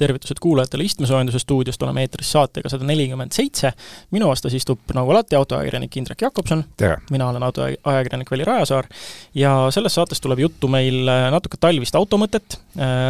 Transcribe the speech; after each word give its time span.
tervitused 0.00 0.40
kuulajatele 0.40 0.86
istmesoojenduse 0.88 1.38
stuudiost, 1.42 1.82
oleme 1.84 2.04
eetris 2.06 2.30
saatega 2.32 2.70
sada 2.72 2.86
nelikümmend 2.88 3.34
seitse. 3.36 3.72
minu 4.10 4.30
vastas 4.30 4.54
istub 4.56 4.94
nagu 4.96 5.12
alati 5.12 5.36
autoajakirjanik 5.36 5.96
Indrek 6.00 6.24
Jakobson. 6.26 6.64
mina 7.10 7.28
olen 7.28 7.42
autoajakirjanik 7.42 8.30
Veli 8.30 8.44
Rajasaar. 8.48 8.88
Ja 9.34 9.54
selles 9.70 9.94
saates 9.94 10.20
tuleb 10.20 10.38
juttu 10.46 10.68
meil 10.68 11.04
natuke 11.30 11.60
talvist 11.60 11.94
automõtet, 11.94 12.58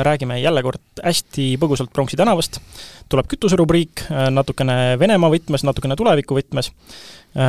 räägime 0.03 0.41
jälle 0.41 0.63
kord 0.63 1.03
hästi 1.05 1.55
põgusalt 1.63 1.93
Pronksi 1.93 2.19
tänavast, 2.19 2.61
tuleb 3.09 3.31
kütuserubriik 3.31 4.07
natukene 4.31 4.99
Venemaa 4.99 5.31
võtmes, 5.31 5.65
natukene 5.67 5.97
tuleviku 5.97 6.39
võtmes, 6.39 6.73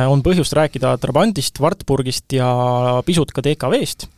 on 0.08 0.22
põhjust 0.22 0.54
rääkida 0.54 0.96
Trabantist, 1.02 1.60
Wartburgist 1.60 2.32
ja 2.38 2.48
pisut 3.06 3.34
ka 3.34 3.42
DKV-st 3.42 4.08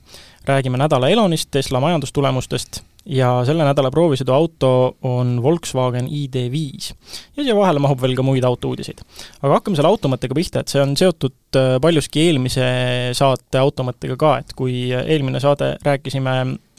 räägime 0.45 0.77
nädala 0.77 1.09
Elonist, 1.09 1.48
Tesla 1.51 1.81
majandustulemustest 1.81 2.83
ja 3.07 3.31
selle 3.45 3.67
nädala 3.67 3.91
proovisõiduauto 3.93 4.73
on 5.11 5.37
Volkswagen 5.45 6.09
ID5. 6.09 6.93
ja 7.37 7.45
siia 7.45 7.57
vahele 7.57 7.83
mahub 7.85 8.01
veel 8.01 8.17
ka 8.17 8.25
muid 8.27 8.45
autouudiseid. 8.45 9.03
aga 9.43 9.59
hakkame 9.59 9.77
selle 9.79 9.93
automõttega 9.93 10.37
pihta, 10.37 10.65
et 10.65 10.73
see 10.73 10.83
on 10.83 10.97
seotud 10.97 11.61
äh, 11.61 11.75
paljuski 11.85 12.29
eelmise 12.29 12.69
saate 13.17 13.61
automõttega 13.61 14.17
ka, 14.21 14.37
et 14.45 14.55
kui 14.57 14.89
eelmine 14.93 15.43
saade 15.43 15.75
rääkisime 15.85 16.39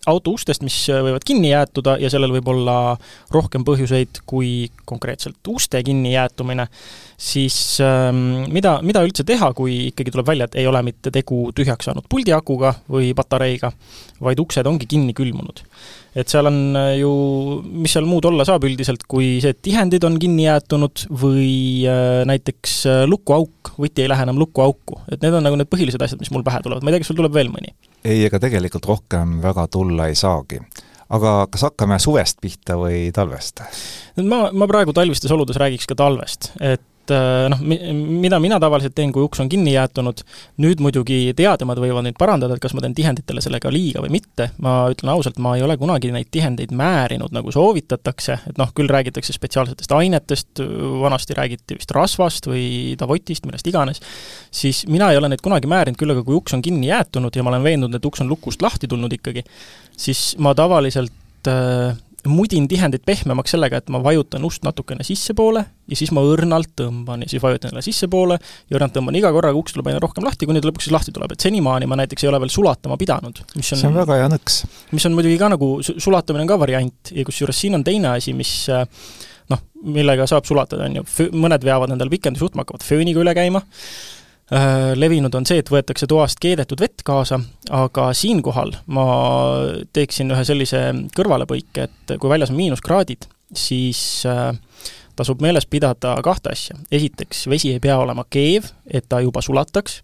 auto 0.10 0.36
ustest, 0.36 0.62
mis 0.66 0.76
võivad 0.90 1.24
kinni 1.26 1.50
jäätuda 1.50 1.96
ja 2.02 2.10
sellel 2.14 2.34
võib 2.36 2.50
olla 2.54 2.78
rohkem 3.34 3.66
põhjuseid 3.66 4.22
kui 4.30 4.70
konkreetselt 4.86 5.50
uste 5.50 5.82
kinni 5.86 6.14
jäätumine, 6.14 6.68
siis 7.18 7.58
ähm, 7.84 8.46
mida, 8.54 8.78
mida 8.86 9.02
üldse 9.06 9.26
teha, 9.28 9.52
kui 9.58 9.88
ikkagi 9.90 10.14
tuleb 10.14 10.30
välja, 10.30 10.50
et 10.50 10.60
ei 10.62 10.70
ole 10.70 10.82
mitte 10.86 11.14
tegu 11.14 11.48
tühjaks 11.56 11.90
saanud 11.90 12.06
puldiakuga 12.10 12.76
või 12.92 13.14
patareiga, 13.18 13.74
vaid 14.22 14.42
uksed 14.42 14.68
ongi 14.70 14.90
kinni 14.90 15.18
külmunud 15.18 15.66
et 16.16 16.32
seal 16.32 16.48
on 16.50 16.60
äh, 16.80 16.94
ju, 17.02 17.12
mis 17.84 17.96
seal 17.96 18.08
muud 18.08 18.26
olla 18.30 18.46
saab 18.48 18.66
üldiselt, 18.68 19.04
kui 19.12 19.36
see, 19.44 19.52
et 19.56 19.62
tihendid 19.66 20.06
on 20.08 20.18
kinni 20.22 20.48
jäetunud 20.48 21.06
või 21.22 21.84
äh, 21.92 22.24
näiteks 22.30 22.78
äh, 22.92 23.04
lukuauk, 23.10 23.76
võti 23.82 24.06
ei 24.06 24.12
lähe 24.12 24.26
enam 24.28 24.40
lukuauku. 24.40 25.02
et 25.12 25.22
need 25.26 25.36
on 25.36 25.46
nagu 25.46 25.60
need 25.60 25.72
põhilised 25.72 26.02
asjad, 26.02 26.22
mis 26.22 26.32
mul 26.34 26.46
pähe 26.48 26.64
tulevad, 26.64 26.84
ma 26.86 26.92
ei 26.92 26.98
tea, 26.98 27.06
kas 27.06 27.12
sul 27.12 27.20
tuleb 27.20 27.36
veel 27.36 27.52
mõni? 27.54 27.76
ei, 28.06 28.24
ega 28.28 28.40
tegelikult 28.42 28.88
rohkem 28.90 29.40
väga 29.44 29.68
tulla 29.76 30.10
ei 30.12 30.18
saagi 30.20 30.62
aga 31.16 31.38
kas 31.52 31.68
hakkame 31.68 32.00
suvest 32.02 32.40
pihta 32.42 32.80
või 32.80 33.10
talvest? 33.16 33.62
ma, 34.24 34.48
ma 34.56 34.68
praegu 34.72 34.96
talvistes 34.96 35.32
oludes 35.36 35.60
räägiks 35.62 35.90
ka 35.90 35.98
talvest, 36.00 36.54
et 36.64 36.86
et 37.06 37.14
äh, 37.14 37.46
noh, 37.52 37.62
mida 37.62 38.40
mina 38.42 38.58
tavaliselt 38.62 38.96
teen, 38.98 39.12
kui 39.14 39.24
uks 39.26 39.42
on 39.44 39.50
kinni 39.52 39.76
jäetunud, 39.76 40.24
nüüd 40.64 40.82
muidugi 40.82 41.34
teadjamad 41.38 41.80
võivad 41.82 42.06
neid 42.08 42.18
parandada, 42.20 42.58
et 42.58 42.64
kas 42.64 42.74
ma 42.74 42.82
teen 42.84 42.96
tihenditele 42.98 43.44
sellega 43.46 43.70
liiga 43.74 44.02
või 44.04 44.16
mitte, 44.18 44.50
ma 44.64 44.78
ütlen 44.94 45.12
ausalt, 45.14 45.38
ma 45.42 45.56
ei 45.58 45.66
ole 45.66 45.78
kunagi 45.82 46.12
neid 46.16 46.32
tihendeid 46.34 46.74
määrinud, 46.76 47.34
nagu 47.36 47.54
soovitatakse, 47.54 48.40
et 48.50 48.62
noh, 48.62 48.72
küll 48.76 48.90
räägitakse 48.92 49.36
spetsiaalsetest 49.36 49.94
ainetest, 49.96 50.64
vanasti 51.02 51.38
räägiti 51.38 51.78
vist 51.78 51.94
rasvast 51.96 52.50
või 52.50 52.96
davotist, 53.00 53.46
millest 53.46 53.70
iganes, 53.70 54.02
siis 54.54 54.86
mina 54.90 55.12
ei 55.12 55.22
ole 55.22 55.30
neid 55.32 55.44
kunagi 55.46 55.70
määrinud, 55.70 56.00
küll 56.00 56.16
aga 56.16 56.26
kui 56.26 56.40
uks 56.40 56.58
on 56.58 56.66
kinni 56.66 56.90
jäetunud 56.90 57.36
ja 57.36 57.46
ma 57.46 57.54
olen 57.54 57.68
veendunud, 57.70 58.00
et 58.00 58.10
uks 58.10 58.26
on 58.26 58.32
lukust 58.32 58.66
lahti 58.66 58.90
tulnud 58.90 59.14
ikkagi, 59.14 59.46
siis 60.00 60.32
ma 60.42 60.56
tavaliselt 60.58 61.50
äh, 61.52 61.94
mudin 62.32 62.68
tihendit 62.70 63.06
pehmemaks 63.06 63.54
sellega, 63.56 63.80
et 63.82 63.92
ma 63.94 64.02
vajutan 64.04 64.44
ust 64.48 64.64
natukene 64.66 65.06
sissepoole 65.06 65.62
ja 65.62 65.98
siis 65.98 66.12
ma 66.16 66.24
õrnalt 66.26 66.74
tõmban 66.80 67.26
ja 67.26 67.30
siis 67.32 67.44
vajutan 67.44 67.72
jälle 67.72 67.84
sissepoole 67.86 68.38
ja 68.40 68.78
õrnalt 68.78 68.96
tõmban 68.96 69.18
iga 69.20 69.32
korraga, 69.36 69.58
uks 69.60 69.76
tuleb 69.76 69.92
aina 69.92 70.02
rohkem 70.04 70.26
lahti, 70.26 70.48
kuni 70.50 70.64
ta 70.64 70.70
lõpuks 70.70 70.88
siis 70.88 70.96
lahti 70.96 71.14
tuleb, 71.16 71.36
et 71.36 71.46
senimaani 71.46 71.90
ma 71.90 72.00
näiteks 72.02 72.26
ei 72.26 72.32
ole 72.32 72.42
veel 72.44 72.54
sulatama 72.54 72.98
pidanud, 73.02 73.44
mis 73.56 73.72
on 73.76 73.82
see 73.82 73.92
on 73.92 74.00
väga 74.00 74.20
hea 74.22 74.32
nõks. 74.34 74.64
mis 74.96 75.06
on 75.10 75.18
muidugi 75.18 75.38
ka 75.42 75.52
nagu, 75.54 75.72
sulatamine 75.86 76.46
on 76.46 76.52
ka 76.54 76.60
variant 76.62 77.14
ja 77.14 77.26
kusjuures 77.28 77.62
siin 77.66 77.78
on 77.78 77.86
teine 77.86 78.16
asi, 78.16 78.34
mis 78.38 78.54
noh, 79.52 79.64
millega 79.96 80.28
saab 80.30 80.48
sulatada, 80.50 80.90
on 80.90 81.02
ju, 81.02 81.30
mõned 81.38 81.66
veavad 81.66 81.94
endale 81.94 82.14
pikendusjuhtme, 82.14 82.66
hakkavad 82.66 82.86
fööniga 82.86 83.22
üle 83.22 83.36
käima, 83.38 83.62
levinud 84.96 85.34
on 85.34 85.46
see, 85.48 85.58
et 85.58 85.70
võetakse 85.74 86.06
toast 86.06 86.38
keedetud 86.42 86.82
vett 86.82 87.02
kaasa, 87.06 87.40
aga 87.74 88.12
siinkohal 88.14 88.76
ma 88.94 89.06
teeksin 89.96 90.30
ühe 90.36 90.44
sellise 90.46 90.82
kõrvalepõike, 91.18 91.88
et 91.88 92.14
kui 92.22 92.30
väljas 92.30 92.54
on 92.54 92.60
miinuskraadid, 92.60 93.26
siis 93.58 94.00
äh, 94.30 94.54
tasub 95.16 95.42
meeles 95.42 95.66
pidada 95.66 96.16
kahte 96.24 96.54
asja. 96.54 96.78
esiteks, 96.92 97.48
vesi 97.50 97.74
ei 97.74 97.82
pea 97.82 97.98
olema 97.98 98.26
keev, 98.30 98.70
et 98.86 99.08
ta 99.10 99.22
juba 99.24 99.42
sulataks, 99.42 100.02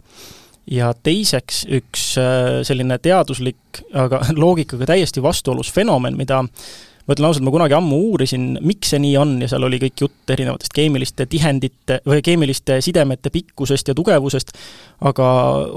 ja 0.72 0.92
teiseks 0.94 1.66
üks 1.70 2.06
äh, 2.22 2.62
selline 2.68 2.98
teaduslik, 3.02 3.84
aga 3.94 4.24
loogikaga 4.44 4.94
täiesti 4.94 5.24
vastuolus 5.24 5.72
fenomen, 5.74 6.18
mida 6.18 6.44
ma 7.08 7.16
ütlen 7.16 7.28
ausalt, 7.30 7.46
ma 7.46 7.54
kunagi 7.54 7.78
ammu 7.78 8.00
uurisin, 8.12 8.48
miks 8.66 8.94
see 8.94 9.02
nii 9.04 9.16
on 9.22 9.36
ja 9.42 9.50
seal 9.52 9.66
oli 9.68 9.80
kõik 9.82 10.06
jutt 10.06 10.34
erinevatest 10.34 10.74
keemiliste 10.76 11.28
tihendite 11.32 12.02
või 12.08 12.24
keemiliste 12.26 12.80
sidemete 12.86 13.34
pikkusest 13.34 13.92
ja 13.92 13.98
tugevusest, 13.98 14.54
aga 15.10 15.30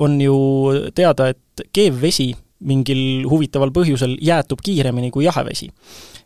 on 0.04 0.18
ju 0.22 0.38
teada, 0.96 1.30
et 1.34 1.68
keevvesi 1.74 2.32
mingil 2.64 3.24
huvitaval 3.28 3.72
põhjusel 3.74 4.16
jäätub 4.24 4.62
kiiremini 4.64 5.10
kui 5.12 5.26
jahe 5.26 5.44
vesi. 5.46 5.70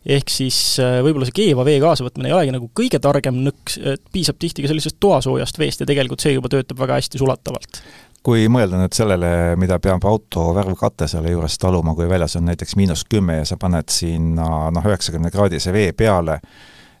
ehk 0.05 0.29
siis 0.31 0.57
äh, 0.79 1.01
võib-olla 1.03 1.27
see 1.27 1.35
keeva 1.35 1.65
vee 1.67 1.79
kaasavõtmine 1.83 2.29
ei 2.29 2.35
olegi 2.37 2.53
nagu 2.55 2.69
kõige 2.75 3.01
targem 3.03 3.41
nõks, 3.43 3.75
et 3.83 3.99
piisab 4.13 4.37
tihti 4.39 4.63
ka 4.63 4.71
sellisest 4.71 4.95
toasoojast 5.03 5.59
veest 5.59 5.83
ja 5.83 5.87
tegelikult 5.89 6.23
see 6.23 6.37
juba 6.37 6.51
töötab 6.51 6.79
väga 6.79 7.01
hästi 7.01 7.19
sulatavalt 7.19 7.81
kui 8.23 8.47
mõelda 8.51 8.79
nüüd 8.81 8.95
sellele, 8.95 9.29
mida 9.59 9.79
peab 9.79 10.03
auto 10.07 10.49
värvkate 10.55 11.07
selle 11.07 11.31
juures 11.33 11.57
taluma, 11.61 11.95
kui 11.95 12.09
väljas 12.09 12.35
on 12.39 12.49
näiteks 12.49 12.75
miinus 12.79 13.05
kümme 13.09 13.39
ja 13.39 13.45
sa 13.47 13.57
paned 13.59 13.89
sinna 13.93 14.69
noh, 14.75 14.89
üheksakümne 14.91 15.31
kraadise 15.31 15.73
vee 15.75 15.93
peale, 15.93 16.39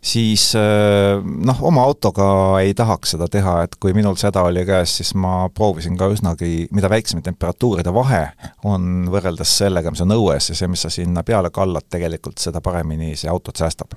siis 0.01 0.53
äh, 0.55 1.19
noh, 1.23 1.61
oma 1.67 1.83
autoga 1.87 2.25
ei 2.63 2.73
tahaks 2.77 3.15
seda 3.15 3.27
teha, 3.31 3.55
et 3.65 3.75
kui 3.81 3.93
minul 3.97 4.17
see 4.19 4.29
häda 4.29 4.45
oli 4.47 4.63
käes, 4.67 4.95
siis 4.99 5.13
ma 5.19 5.49
proovisin 5.53 5.97
ka 5.99 6.09
üsnagi, 6.13 6.69
mida 6.75 6.91
väiksem 6.91 7.23
temperatuuride 7.25 7.93
vahe 7.95 8.23
on 8.69 9.09
võrreldes 9.11 9.57
sellega, 9.61 9.91
mis 9.93 10.03
on 10.05 10.15
õues 10.15 10.51
ja 10.51 10.57
see, 10.57 10.71
mis 10.71 10.85
sa 10.85 10.93
sinna 10.93 11.23
peale 11.27 11.51
kallad, 11.53 11.89
tegelikult 11.91 12.39
seda 12.41 12.63
paremini 12.63 13.15
see 13.19 13.31
autot 13.31 13.59
säästab. 13.59 13.95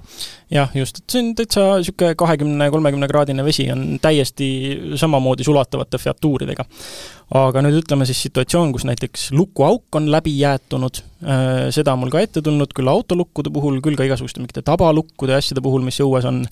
jah, 0.50 0.70
just, 0.74 1.02
et 1.02 1.16
see 1.16 1.24
on 1.24 1.32
täitsa 1.38 1.66
niisugune 1.78 2.14
kahekümne, 2.18 2.70
kolmekümne 2.74 3.10
kraadine 3.10 3.44
vesi 3.46 3.70
on 3.72 3.98
täiesti 4.02 4.48
samamoodi 5.00 5.46
sulatavate 5.46 6.00
featuuridega 6.02 6.66
aga 7.32 7.62
nüüd 7.64 7.80
ütleme 7.80 8.06
siis 8.08 8.20
situatsioon, 8.26 8.72
kus 8.74 8.84
näiteks 8.88 9.30
lukuauk 9.36 9.96
on 9.96 10.10
läbi 10.12 10.34
jäätunud, 10.38 11.00
seda 11.22 11.94
on 11.94 12.02
mul 12.02 12.10
ka 12.12 12.22
ette 12.24 12.42
tulnud 12.44 12.72
küll 12.76 12.90
autolukkude 12.90 13.52
puhul, 13.54 13.80
küll 13.84 13.98
ka 13.98 14.06
igasuguste 14.08 14.42
mingite 14.42 14.64
tabalukkude 14.66 15.36
ja 15.36 15.42
asjade 15.42 15.62
puhul, 15.64 15.84
mis 15.86 16.00
õues 16.02 16.26
on, 16.28 16.42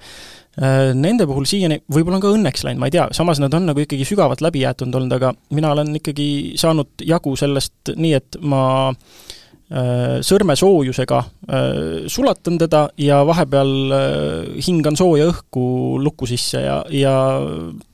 äh, 0.63 0.93
nende 0.95 1.27
puhul 1.31 1.49
siiani 1.51 1.81
võib-olla 1.91 2.21
on 2.21 2.25
ka 2.25 2.35
õnneks 2.37 2.67
läinud, 2.67 2.83
ma 2.83 2.91
ei 2.91 2.95
tea, 2.95 3.09
samas 3.17 3.43
nad 3.43 3.55
on 3.57 3.67
nagu 3.71 3.83
ikkagi 3.83 4.07
sügavalt 4.09 4.45
läbi 4.45 4.63
jäetunud 4.63 5.01
olnud, 5.01 5.17
aga 5.19 5.35
mina 5.57 5.75
olen 5.75 5.91
ikkagi 5.99 6.31
saanud 6.61 7.03
jagu 7.07 7.35
sellest 7.41 7.95
nii, 7.97 8.15
et 8.21 8.41
ma 8.47 8.63
äh, 8.91 8.97
Äh, 8.97 9.30
sõrmesoojusega 9.71 11.19
äh, 11.21 12.07
sulatan 12.11 12.57
teda 12.59 12.81
ja 12.99 13.21
vahepeal 13.27 13.71
äh, 13.95 14.49
hingan 14.67 14.97
sooja 14.99 15.29
õhku 15.31 15.63
luku 16.03 16.27
sisse 16.27 16.65
ja, 16.65 16.81
ja 16.91 17.13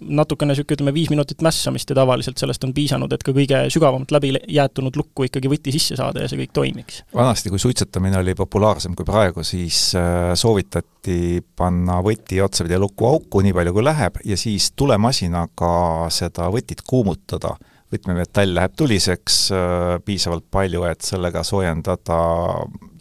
natukene 0.01 0.55
niisugune, 0.55 0.79
ütleme, 0.79 0.95
viis 0.97 1.13
minutit 1.13 1.45
mässamist 1.45 1.93
ja 1.93 1.99
tavaliselt 1.99 2.41
sellest 2.41 2.65
on 2.65 2.73
piisanud, 2.77 3.13
et 3.13 3.27
ka 3.27 3.35
kõige 3.37 3.67
sügavamalt 3.73 4.15
läbi 4.17 4.33
jäetunud 4.41 4.97
lukku 4.97 5.29
ikkagi 5.29 5.53
võti 5.53 5.75
sisse 5.77 6.01
saada 6.01 6.25
ja 6.25 6.33
see 6.33 6.41
kõik 6.41 6.57
toimiks. 6.57 7.03
vanasti, 7.15 7.53
kui 7.53 7.61
suitsetamine 7.61 8.23
oli 8.23 8.37
populaarsem 8.39 8.97
kui 8.97 9.05
praegu, 9.05 9.45
siis 9.45 9.93
soovitati 10.41 11.43
panna 11.57 12.01
võti 12.05 12.41
otsapidi 12.41 12.81
lukuauku, 12.81 13.45
nii 13.45 13.57
palju 13.57 13.77
kui 13.77 13.85
läheb, 13.85 14.21
ja 14.25 14.41
siis 14.41 14.73
tulemasinaga 14.73 16.09
seda 16.15 16.49
võtit 16.53 16.81
kuumutada 16.89 17.57
võtmemetall 17.93 18.55
läheb 18.57 18.75
tuliseks 18.79 19.39
äh, 19.55 19.97
piisavalt 20.05 20.47
palju, 20.51 20.85
et 20.91 21.07
sellega 21.07 21.45
soojendada 21.47 22.19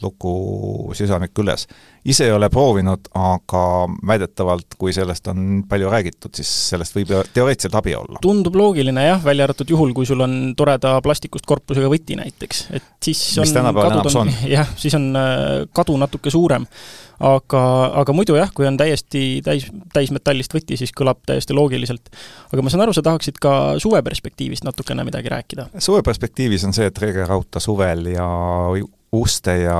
luku 0.06 0.34
südamik 0.98 1.38
üles. 1.44 1.68
ise 2.06 2.28
ei 2.28 2.32
ole 2.32 2.50
proovinud, 2.54 3.10
aga 3.18 3.62
väidetavalt, 4.08 4.78
kui 4.78 4.94
sellest 4.94 5.28
on 5.32 5.64
palju 5.70 5.90
räägitud, 5.90 6.34
siis 6.38 6.52
sellest 6.72 6.96
võib 6.98 7.14
teoreetiliselt 7.34 7.80
abi 7.82 7.96
olla. 7.98 8.22
tundub 8.22 8.56
loogiline 8.56 9.08
jah, 9.08 9.24
välja 9.26 9.48
arvatud 9.48 9.74
juhul, 9.76 9.94
kui 9.98 10.06
sul 10.06 10.22
on 10.26 10.54
toreda 10.58 11.00
plastikust 11.06 11.46
korpusega 11.50 11.90
võti 11.92 12.20
näiteks, 12.20 12.68
et 12.78 12.92
siis 13.04 13.24
on 13.40 13.48
mis 13.48 13.58
tänapäeval 13.58 13.98
enamus 13.98 14.22
on. 14.22 14.34
jah, 14.58 14.70
siis 14.78 14.96
on 14.98 15.10
äh, 15.20 15.66
kadu 15.74 15.98
natuke 16.02 16.34
suurem 16.34 16.70
aga, 17.20 17.62
aga 18.02 18.16
muidu 18.16 18.36
jah, 18.38 18.52
kui 18.56 18.68
on 18.68 18.78
täiesti 18.80 19.24
täis, 19.46 19.68
täismetallist 19.94 20.56
võti, 20.56 20.78
siis 20.80 20.94
kõlab 20.96 21.22
täiesti 21.28 21.56
loogiliselt. 21.56 22.12
aga 22.52 22.66
ma 22.66 22.74
saan 22.74 22.86
aru, 22.86 22.96
sa 22.96 23.04
tahaksid 23.06 23.40
ka 23.42 23.56
suve 23.82 24.02
perspektiivist 24.06 24.68
natukene 24.68 25.06
midagi 25.08 25.32
rääkida? 25.32 25.70
suve 25.80 26.04
perspektiivis 26.06 26.68
on 26.68 26.76
see, 26.76 26.90
et 26.92 27.02
regerauta 27.02 27.64
suvel 27.64 28.12
ja 28.16 28.28
uste 29.14 29.58
ja 29.62 29.78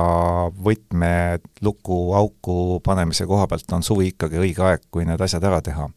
võtme 0.50 1.38
luku 1.64 2.12
auku 2.16 2.80
panemise 2.84 3.26
koha 3.26 3.46
pealt 3.50 3.72
on 3.72 3.82
suvi 3.82 4.12
ikkagi 4.12 4.38
õige 4.40 4.62
aeg, 4.64 4.86
kui 4.90 5.04
need 5.08 5.20
asjad 5.20 5.44
ära 5.44 5.60
teha. 5.64 5.88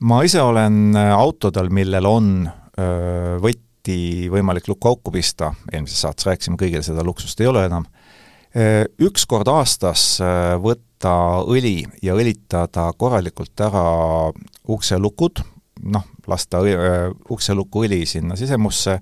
ma 0.00 0.22
ise 0.24 0.42
olen 0.42 0.96
autodel, 0.96 1.70
millel 1.70 2.06
on 2.06 2.32
öö, 2.48 3.38
võtti 3.40 4.28
võimalik 4.32 4.68
lukuauku 4.68 5.12
pista, 5.14 5.54
eelmises 5.72 6.02
saates 6.04 6.26
rääkisime, 6.26 6.60
kõigil 6.60 6.82
seda 6.84 7.04
luksust 7.06 7.40
ei 7.40 7.48
ole 7.48 7.64
enam 7.68 7.86
Äh, 8.50 8.88
üks 8.98 9.28
kord 9.30 9.46
aastas 9.46 10.16
äh, 10.18 10.56
võtta 10.58 11.38
õli 11.46 11.84
ja 12.02 12.16
õlitada 12.18 12.88
korralikult 12.98 13.62
ära 13.62 13.84
ukselukud, 14.66 15.38
noh, 15.94 16.08
lasta 16.26 16.58
ukseluku 17.30 17.84
õli 17.86 18.00
sinna 18.10 18.34
sisemusse, 18.34 18.96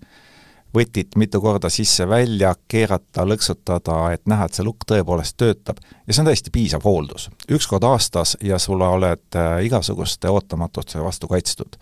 võtit 0.74 1.16
mitu 1.16 1.40
korda 1.40 1.70
sisse-välja, 1.72 2.54
keerata, 2.68 3.24
lõksutada, 3.26 4.00
et 4.12 4.26
näha, 4.28 4.48
et 4.48 4.58
see 4.58 4.66
lukk 4.66 4.84
tõepoolest 4.88 5.36
töötab. 5.40 5.80
ja 6.06 6.12
see 6.12 6.22
on 6.22 6.28
täiesti 6.28 6.50
piisav 6.52 6.84
hooldus. 6.84 7.30
üks 7.50 7.66
kord 7.66 7.84
aastas 7.84 8.36
ja 8.42 8.58
sul 8.58 8.80
oled 8.80 9.36
äh, 9.36 9.64
igasuguste 9.64 10.28
ootamatuste 10.28 11.02
vastu 11.04 11.28
kaitstud. 11.28 11.76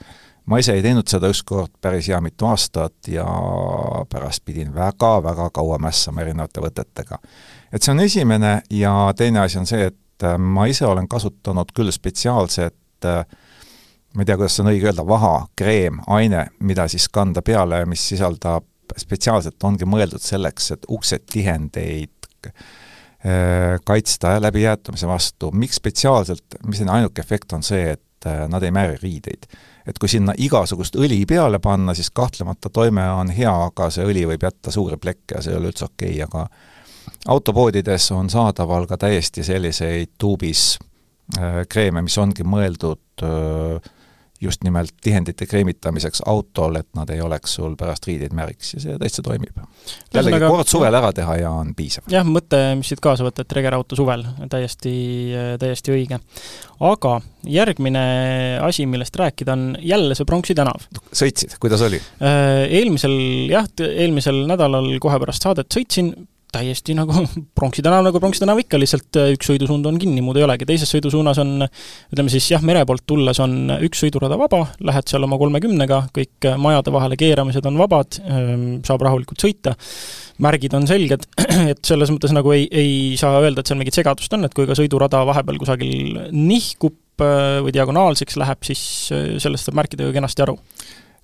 ma 0.47 0.59
ise 0.59 0.73
ei 0.73 0.83
teinud 0.83 1.09
seda 1.09 1.29
ükskord 1.29 1.73
päris 1.81 2.09
hea 2.09 2.21
mitu 2.21 2.47
aastat 2.47 3.09
ja 3.09 3.27
pärast 4.11 4.44
pidin 4.44 4.75
väga-väga 4.75 5.50
kaua 5.50 5.79
mässama 5.79 6.21
erinevate 6.21 6.61
võtetega. 6.61 7.19
et 7.73 7.83
see 7.83 7.93
on 7.93 8.00
esimene 8.00 8.62
ja 8.71 9.12
teine 9.17 9.41
asi 9.41 9.59
on 9.59 9.67
see, 9.67 9.87
et 9.87 10.23
äh, 10.23 10.38
ma 10.38 10.67
ise 10.67 10.87
olen 10.87 11.09
kasutanud 11.09 11.75
küll 11.75 11.91
spetsiaalset 11.91 13.05
äh, 13.05 13.27
ma 14.15 14.23
ei 14.23 14.27
tea, 14.27 14.37
kuidas 14.37 14.61
on 14.62 14.71
õige 14.71 14.88
öelda, 14.88 15.05
vaha, 15.06 15.47
kreem, 15.56 15.99
aine, 16.06 16.47
mida 16.61 16.88
siis 16.88 17.09
kanda 17.12 17.43
peale, 17.43 17.85
mis 17.85 18.09
sisaldab 18.09 18.65
spetsiaalselt 18.97 19.62
ongi 19.65 19.88
mõeldud 19.88 20.23
selleks, 20.23 20.71
et 20.77 20.87
uksetihendeid 20.88 22.31
äh, 22.47 22.55
kaitsta 23.85 24.37
läbi 24.43 24.62
jäätumise 24.62 25.09
vastu. 25.09 25.50
miks 25.53 25.81
spetsiaalselt, 25.81 26.61
mis 26.67 26.79
selle 26.83 26.93
ainuke 26.93 27.21
efekt 27.23 27.53
on 27.53 27.62
see, 27.67 27.97
et 27.97 28.27
äh, 28.27 28.44
nad 28.49 28.62
ei 28.62 28.71
määri 28.71 28.99
riideid. 29.03 29.47
et 29.87 29.99
kui 29.99 30.09
sinna 30.11 30.35
igasugust 30.38 30.97
õli 30.99 31.21
peale 31.27 31.59
panna, 31.62 31.94
siis 31.94 32.11
kahtlemata 32.11 32.71
toime 32.71 33.05
on 33.11 33.31
hea, 33.31 33.53
aga 33.67 33.91
see 33.91 34.06
õli 34.06 34.27
võib 34.27 34.43
jätta 34.43 34.71
suuri 34.75 34.97
plekke 34.97 35.38
ja 35.38 35.43
see 35.43 35.55
ei 35.55 35.61
ole 35.61 35.71
üldse 35.71 35.87
okei 35.87 36.23
okay,, 36.23 36.25
aga 36.27 36.49
autopoodides 37.31 38.11
on 38.12 38.31
saadaval 38.31 38.87
ka 38.87 38.99
täiesti 38.99 39.44
selliseid 39.47 40.17
tuubis 40.19 40.79
äh, 41.38 41.62
kreeme, 41.69 42.03
mis 42.03 42.19
ongi 42.19 42.47
mõeldud 42.47 43.23
äh, 43.23 43.93
just 44.41 44.65
nimelt 44.65 44.94
tihendite 45.03 45.47
kreemitamiseks 45.47 46.23
autol, 46.27 46.77
et 46.81 46.88
nad 46.97 47.11
ei 47.12 47.21
oleks 47.25 47.56
sul 47.59 47.77
pärast 47.79 48.06
riideid 48.09 48.35
märgiks 48.37 48.75
ja 48.75 48.83
see 48.83 48.99
täitsa 49.00 49.25
toimib. 49.27 49.56
jällegi 50.15 50.38
aga... 50.41 50.50
kord 50.53 50.71
suvel 50.71 50.99
ära 50.99 51.12
teha 51.17 51.38
ja 51.41 51.50
on 51.50 51.73
piisav. 51.77 52.06
jah, 52.12 52.27
mõte, 52.27 52.61
mis 52.79 52.93
siit 52.93 53.03
kaasa 53.05 53.27
võtta, 53.27 53.47
et 53.47 53.56
regerauto 53.59 53.99
suvel, 53.99 54.25
täiesti, 54.53 54.94
täiesti 55.62 55.94
õige. 55.94 56.21
aga 56.91 57.17
järgmine 57.47 58.05
asi, 58.65 58.87
millest 58.91 59.17
rääkida, 59.17 59.56
on 59.56 59.77
jälle 59.81 60.15
see 60.19 60.29
Pronksi 60.29 60.55
tänav. 60.59 60.87
sõitsid, 61.12 61.59
kuidas 61.62 61.85
oli? 61.87 62.00
Äh, 62.21 62.67
eelmisel 62.81 63.17
jah, 63.50 63.69
eelmisel 63.81 64.44
nädalal 64.49 64.91
kohe 65.03 65.21
pärast 65.23 65.47
saadet 65.47 65.73
sõitsin, 65.73 66.12
täiesti 66.54 66.94
nagu 66.96 67.25
Pronksi 67.58 67.82
tänav 67.84 68.04
nagu 68.06 68.20
Pronksi 68.20 68.43
tänav 68.43 68.60
ikka, 68.62 68.78
lihtsalt 68.81 69.19
äh, 69.20 69.32
üks 69.37 69.48
sõidusuund 69.50 69.87
on 69.88 69.98
kinni, 70.00 70.22
muud 70.25 70.38
ei 70.40 70.46
olegi, 70.46 70.69
teises 70.69 70.90
sõidusuunas 70.93 71.40
on 71.43 71.66
ütleme 71.66 72.32
siis 72.32 72.48
jah, 72.52 72.64
mere 72.66 72.84
poolt 72.88 73.06
tulles 73.08 73.40
on 73.43 73.76
üks 73.87 74.02
sõidurada 74.04 74.38
vaba, 74.40 74.62
lähed 74.87 75.08
seal 75.10 75.26
oma 75.26 75.38
kolmekümnega, 75.40 76.02
kõik 76.16 76.48
äh, 76.48 76.58
majade 76.60 76.94
vahele 76.94 77.19
keeramised 77.20 77.66
on 77.69 77.81
vabad, 77.81 78.20
ähm, 78.26 78.66
saab 78.87 79.06
rahulikult 79.06 79.43
sõita, 79.43 79.76
märgid 80.44 80.76
on 80.78 80.87
selged, 80.90 81.26
et 81.72 81.82
selles 81.87 82.12
mõttes 82.14 82.34
nagu 82.37 82.54
ei, 82.54 82.69
ei 82.70 82.92
saa 83.20 83.40
öelda, 83.40 83.62
et 83.62 83.72
seal 83.72 83.81
mingit 83.81 83.99
segadust 83.99 84.37
on, 84.37 84.46
et 84.46 84.54
kui 84.56 84.69
ka 84.69 84.78
sõidurada 84.78 85.25
vahepeal 85.28 85.58
kusagil 85.62 86.31
nihkub 86.32 87.26
äh, 87.26 87.58
või 87.66 87.75
diagonaalseks 87.76 88.38
läheb, 88.42 88.62
siis 88.66 88.87
sellest 89.10 89.69
saab 89.69 89.82
märkida 89.82 90.06
ju 90.06 90.14
kenasti 90.16 90.46
aru 90.46 90.58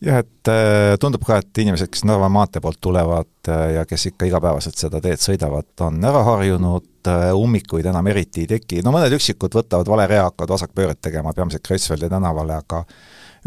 jah, 0.02 0.18
et 0.22 0.50
äh, 0.50 0.94
tundub 1.00 1.24
ka, 1.26 1.38
et 1.42 1.58
inimesed, 1.62 1.90
kes 1.92 2.04
Narva 2.08 2.28
maantee 2.32 2.62
poolt 2.62 2.80
tulevad 2.82 3.50
äh, 3.50 3.64
ja 3.76 3.84
kes 3.88 4.08
ikka 4.10 4.26
igapäevaselt 4.28 4.78
seda 4.78 5.00
teed 5.02 5.22
sõidavad, 5.22 5.70
on 5.86 6.00
ära 6.08 6.22
harjunud, 6.26 6.88
äh, 7.10 7.28
ummikuid 7.38 7.86
enam 7.90 8.10
eriti 8.12 8.44
ei 8.44 8.50
teki, 8.56 8.82
no 8.84 8.94
mõned 8.94 9.14
üksikud 9.16 9.54
võtavad 9.60 9.90
vale 9.92 10.08
rea, 10.10 10.26
hakkavad 10.30 10.56
vasakpööret 10.56 11.02
tegema, 11.02 11.34
peamiselt 11.36 11.64
Kreutzwaldi 11.66 12.10
tänavale, 12.12 12.58
aga 12.64 12.82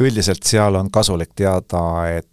üldiselt 0.04 0.48
seal 0.48 0.80
on 0.80 0.92
kasulik 0.94 1.36
teada, 1.36 1.84
et 2.12 2.32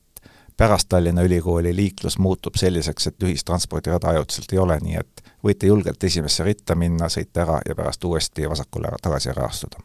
pärast 0.56 0.90
Tallinna 0.92 1.24
Ülikooli 1.26 1.74
liiklus 1.74 2.18
muutub 2.22 2.58
selliseks, 2.60 3.08
et 3.08 3.24
ühistranspordirada 3.26 4.12
ajutiselt 4.12 4.52
ei 4.52 4.62
ole, 4.62 4.78
nii 4.84 5.00
et 5.00 5.24
võite 5.42 5.66
julgelt 5.66 6.04
esimesse 6.04 6.44
ritta 6.46 6.76
minna, 6.78 7.08
sõita 7.10 7.42
ära 7.42 7.58
ja 7.66 7.74
pärast 7.74 8.04
uuesti 8.04 8.46
vasakule 8.50 8.92
tagasi 9.02 9.32
ära 9.32 9.48
astuda 9.48 9.82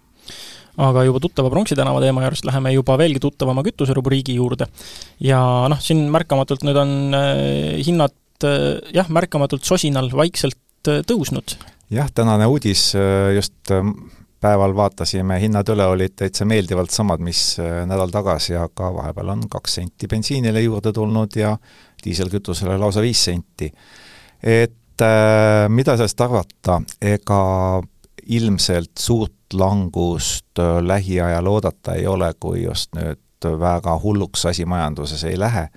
aga 0.78 1.04
juba 1.08 1.22
tuttava 1.22 1.50
Pronksi 1.50 1.76
tänava 1.78 2.02
teema 2.04 2.24
juurest 2.24 2.46
läheme 2.46 2.72
juba 2.76 2.98
veelgi 3.00 3.22
tuttavama 3.22 3.64
kütuserubriigi 3.66 4.38
juurde. 4.38 4.68
ja 5.20 5.40
noh, 5.70 5.82
siin 5.82 6.06
märkamatult 6.14 6.66
nüüd 6.68 6.78
on 6.78 6.94
äh, 7.18 7.80
hinnad 7.86 8.46
äh, 8.46 8.78
jah, 8.94 9.10
märkamatult 9.10 9.66
sosinal 9.66 10.12
vaikselt 10.14 10.92
äh, 10.92 11.02
tõusnud. 11.08 11.58
jah, 11.94 12.12
tänane 12.14 12.46
uudis 12.46 12.92
just 13.36 13.74
päeval 14.38 14.76
vaatasime, 14.78 15.40
hinnad 15.42 15.70
üle 15.74 15.86
olid 15.90 16.14
täitsa 16.20 16.46
meeldivalt 16.46 16.94
samad, 16.94 17.24
mis 17.26 17.56
nädal 17.58 18.12
tagasi, 18.14 18.54
aga 18.60 18.92
vahepeal 18.94 19.34
on 19.34 19.48
kaks 19.50 19.80
senti 19.80 20.08
bensiinile 20.08 20.62
juurde 20.62 20.94
tulnud 20.94 21.40
ja 21.40 21.56
diiselkütusele 22.04 22.78
lausa 22.78 23.02
viis 23.02 23.24
senti. 23.32 23.72
et 24.44 25.06
mida 25.74 25.98
sellest 25.98 26.22
arvata, 26.22 26.78
ega 27.02 27.42
ilmselt 28.30 28.92
suurt 29.00 29.54
langust 29.54 30.60
äh, 30.60 30.78
lähiajal 30.82 31.48
oodata 31.48 31.96
ei 31.96 32.08
ole, 32.08 32.34
kui 32.40 32.64
just 32.64 32.96
nüüd 32.96 33.20
väga 33.60 34.00
hulluks 34.02 34.46
asi 34.50 34.66
majanduses 34.66 35.24
ei 35.24 35.40
lähe, 35.40 35.68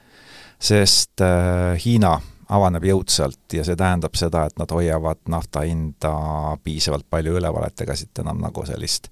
sest 0.59 1.21
äh, 1.21 1.77
Hiina 1.85 2.19
avaneb 2.51 2.85
jõudsalt 2.85 3.55
ja 3.55 3.65
see 3.65 3.77
tähendab 3.79 4.17
seda, 4.19 4.47
et 4.49 4.59
nad 4.59 4.73
hoiavad 4.75 5.21
nafta 5.31 5.63
hinda 5.67 6.15
piisavalt 6.65 7.07
palju 7.11 7.37
üleval, 7.39 7.69
et 7.69 7.87
ega 7.87 7.95
siit 7.97 8.23
enam 8.25 8.41
nagu 8.43 8.65
sellist 8.67 9.11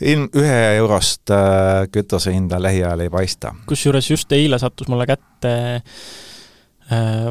ilm, 0.00 0.28
ühe 0.36 0.58
eurost 0.78 1.32
äh, 1.32 1.84
kütuse 1.92 2.32
hinda 2.34 2.60
lähiajal 2.62 3.04
ei 3.04 3.12
paista. 3.12 3.54
kusjuures 3.68 4.10
just 4.10 4.32
eile 4.32 4.58
sattus 4.58 4.88
mulle 4.88 5.06
kätte 5.08 5.52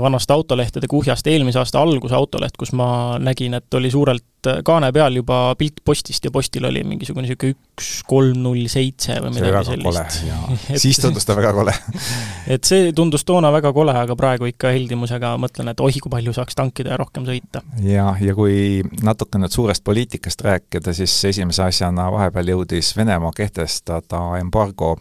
vanast 0.02 0.32
autolehtede 0.32 0.88
kuhjast 0.88 1.28
eelmise 1.28 1.58
aasta 1.60 1.82
alguse 1.82 2.16
autoleht, 2.16 2.58
kus 2.60 2.74
ma 2.78 3.18
nägin, 3.18 3.56
et 3.58 3.74
oli 3.74 3.90
suurelt 3.92 4.46
äh, 4.48 4.60
kaane 4.66 4.92
peal 4.94 5.18
juba 5.18 5.56
pilt 5.58 5.82
postist 5.86 6.26
ja 6.26 6.32
postil 6.32 6.68
oli 6.70 6.84
mingisugune 6.86 7.26
niisugune 7.26 7.56
üks 7.56 7.90
kolm 8.06 8.44
null 8.44 8.68
seitse 8.70 9.18
või 9.24 9.34
midagi 9.34 9.64
sellist. 9.72 10.20
siis 10.84 11.02
tundus 11.02 11.26
ta 11.26 11.34
väga 11.38 11.56
kole 11.58 11.74
et 12.54 12.70
see 12.70 12.92
tundus 12.98 13.26
toona 13.26 13.50
väga 13.56 13.74
kole, 13.74 13.98
aga 13.98 14.18
praegu 14.20 14.50
ikka 14.52 14.76
heldimusega 14.76 15.34
mõtlen, 15.42 15.74
et 15.74 15.82
oih, 15.82 15.98
kui 16.04 16.14
palju 16.14 16.38
saaks 16.38 16.58
tankida 16.58 16.94
ja 16.94 17.02
rohkem 17.02 17.26
sõita. 17.26 17.66
ja, 17.82 18.12
ja 18.22 18.38
kui 18.38 18.84
natuke 19.02 19.42
nüüd 19.42 19.58
suurest 19.58 19.84
poliitikast 19.88 20.46
rääkida, 20.46 20.94
siis 20.94 21.18
esimese 21.34 21.66
asjana 21.66 22.12
vahepeal 22.14 22.54
jõudis 22.54 22.94
Venemaa 22.98 23.34
kehtestada 23.34 24.22
embargo 24.38 25.00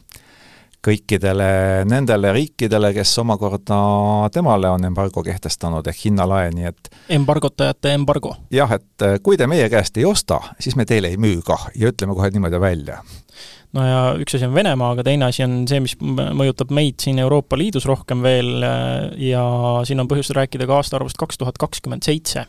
kõikidele 0.86 1.48
nendele 1.88 2.32
riikidele, 2.36 2.92
kes 2.96 3.16
omakorda 3.22 3.78
temale 4.34 4.70
on 4.70 4.86
embargo 4.88 5.24
kehtestanud 5.26 5.86
ehk 5.90 6.06
hinnalae, 6.06 6.50
nii 6.54 6.70
et 6.70 6.90
embargotajate 7.18 7.94
embargo? 7.96 8.36
jah, 8.54 8.76
et 8.78 9.06
eh, 9.06 9.18
kui 9.22 9.38
te 9.40 9.48
meie 9.50 9.68
käest 9.72 9.98
ei 9.98 10.06
osta, 10.08 10.40
siis 10.62 10.78
me 10.78 10.86
teile 10.88 11.12
ei 11.12 11.20
müü 11.20 11.42
kah 11.46 11.68
ja 11.74 11.92
ütleme 11.92 12.16
kohe 12.16 12.30
niimoodi 12.34 12.60
välja 12.62 13.00
no 13.76 13.86
ja 13.86 14.00
üks 14.22 14.38
asi 14.38 14.46
on 14.46 14.54
Venemaa, 14.54 14.92
aga 14.94 15.06
teine 15.06 15.28
asi 15.28 15.44
on 15.46 15.64
see, 15.68 15.82
mis 15.84 15.96
mõjutab 16.00 16.72
meid 16.74 17.02
siin 17.02 17.18
Euroopa 17.22 17.58
Liidus 17.58 17.88
rohkem 17.88 18.22
veel 18.26 18.62
eh, 18.62 19.30
ja 19.32 19.46
siin 19.88 20.02
on 20.02 20.10
põhjust 20.10 20.34
rääkida 20.36 20.68
ka 20.68 20.80
aastaarvust 20.80 21.18
kaks 21.20 21.42
tuhat 21.42 21.58
kakskümmend 21.60 22.06
seitse 22.06 22.46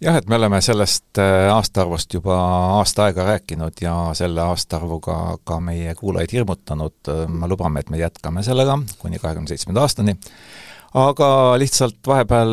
jah, 0.00 0.16
et 0.16 0.28
me 0.28 0.36
oleme 0.36 0.60
sellest 0.60 1.18
äh, 1.18 1.48
aastaarvust 1.52 2.14
juba 2.18 2.36
aasta 2.78 3.06
aega 3.06 3.24
rääkinud 3.24 3.80
ja 3.80 3.96
selle 4.14 4.42
aastaarvuga 4.44 5.38
ka 5.44 5.60
meie 5.60 5.94
kuulajaid 5.94 6.32
hirmutanud, 6.32 7.12
me 7.28 7.48
lubame, 7.48 7.80
et 7.80 7.90
me 7.90 8.00
jätkame 8.00 8.42
sellega 8.46 8.78
kuni 8.98 9.18
kahekümne 9.22 9.48
seitsmenda 9.48 9.84
aastani, 9.86 10.16
aga 10.94 11.30
lihtsalt 11.58 12.00
vahepeal 12.06 12.52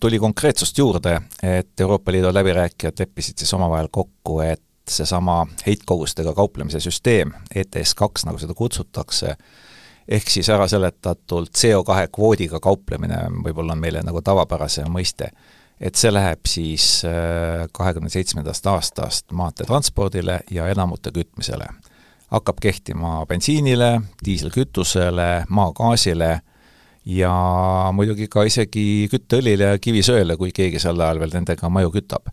tuli 0.00 0.18
konkreetsust 0.18 0.78
juurde, 0.78 1.20
et 1.42 1.80
Euroopa 1.80 2.12
Liidu 2.12 2.32
läbirääkijad 2.34 3.04
leppisid 3.04 3.38
siis 3.38 3.54
omavahel 3.54 3.88
kokku, 3.90 4.40
et 4.40 4.62
seesama 4.88 5.46
heitkogustega 5.66 6.32
kauplemise 6.32 6.80
süsteem, 6.80 7.32
ETS 7.54 7.94
kaks, 7.94 8.24
nagu 8.24 8.40
seda 8.40 8.54
kutsutakse, 8.56 9.34
ehk 10.08 10.30
siis 10.32 10.48
ära 10.48 10.64
seletatult 10.68 11.52
CO2 11.52 12.08
kvoodiga 12.12 12.60
kauplemine 12.60 13.26
võib-olla 13.44 13.76
on 13.76 13.82
meile 13.82 14.02
nagu 14.04 14.22
tavapärasem 14.24 14.88
mõiste 14.92 15.28
et 15.80 15.94
see 15.94 16.10
läheb 16.12 16.46
siis 16.48 17.04
äh, 17.06 17.66
kahekümne 17.72 18.10
seitsmendast 18.10 18.66
aastast 18.66 19.32
maanteetranspordile 19.32 20.40
ja 20.50 20.68
elamute 20.68 21.12
kütmisele. 21.14 21.68
hakkab 22.28 22.58
kehtima 22.60 23.24
bensiinile, 23.26 24.00
diiselkütusele, 24.24 25.46
maagaasile 25.48 26.40
ja 27.08 27.32
muidugi 27.96 28.28
ka 28.28 28.44
isegi 28.44 29.08
kütteõlile 29.08 29.72
ja 29.72 29.78
kivisöele, 29.80 30.36
kui 30.36 30.52
keegi 30.52 30.80
sel 30.82 31.00
ajal 31.00 31.22
veel 31.22 31.32
nendega 31.38 31.70
maju 31.72 31.92
kütab. 31.94 32.28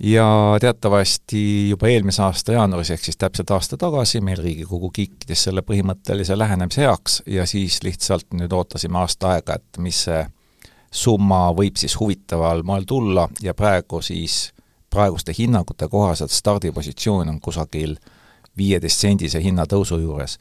ja 0.00 0.56
teatavasti 0.60 1.68
juba 1.68 1.88
eelmise 1.88 2.22
aasta 2.22 2.52
jaanuaris, 2.52 2.94
ehk 2.94 3.04
siis 3.04 3.18
täpselt 3.20 3.50
aasta 3.50 3.76
tagasi, 3.76 4.20
meil 4.24 4.40
Riigikogu 4.40 4.88
kiitis 4.90 5.42
selle 5.44 5.60
põhimõttelise 5.60 6.38
lähenemise 6.38 6.86
heaks 6.86 7.22
ja 7.26 7.44
siis 7.46 7.82
lihtsalt 7.82 8.30
nüüd 8.32 8.52
ootasime 8.52 8.98
aasta 8.98 9.34
aega, 9.34 9.58
et 9.60 9.78
mis 9.78 10.06
see 10.06 10.22
summa 10.90 11.50
võib 11.56 11.76
siis 11.78 11.94
huvitaval 12.00 12.62
moel 12.66 12.84
tulla 12.86 13.28
ja 13.42 13.54
praegu 13.54 14.02
siis 14.02 14.52
praeguste 14.90 15.34
hinnangute 15.38 15.88
kohaselt 15.88 16.30
stardipositsioon 16.30 17.28
on 17.28 17.40
kusagil 17.40 17.96
viieteist 18.56 19.06
sendise 19.06 19.42
hinnatõusu 19.42 20.00
juures. 20.02 20.38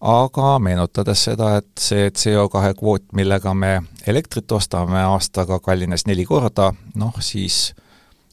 aga 0.00 0.58
meenutades 0.58 1.24
seda, 1.24 1.56
et 1.56 1.70
see 1.78 2.10
CO2 2.10 2.74
kvoot, 2.78 3.04
millega 3.12 3.54
me 3.54 3.82
elektrit 4.06 4.52
ostame, 4.52 5.00
aastaga 5.02 5.58
kallines 5.58 6.06
neli 6.06 6.24
korda, 6.24 6.72
noh 6.94 7.14
siis 7.20 7.74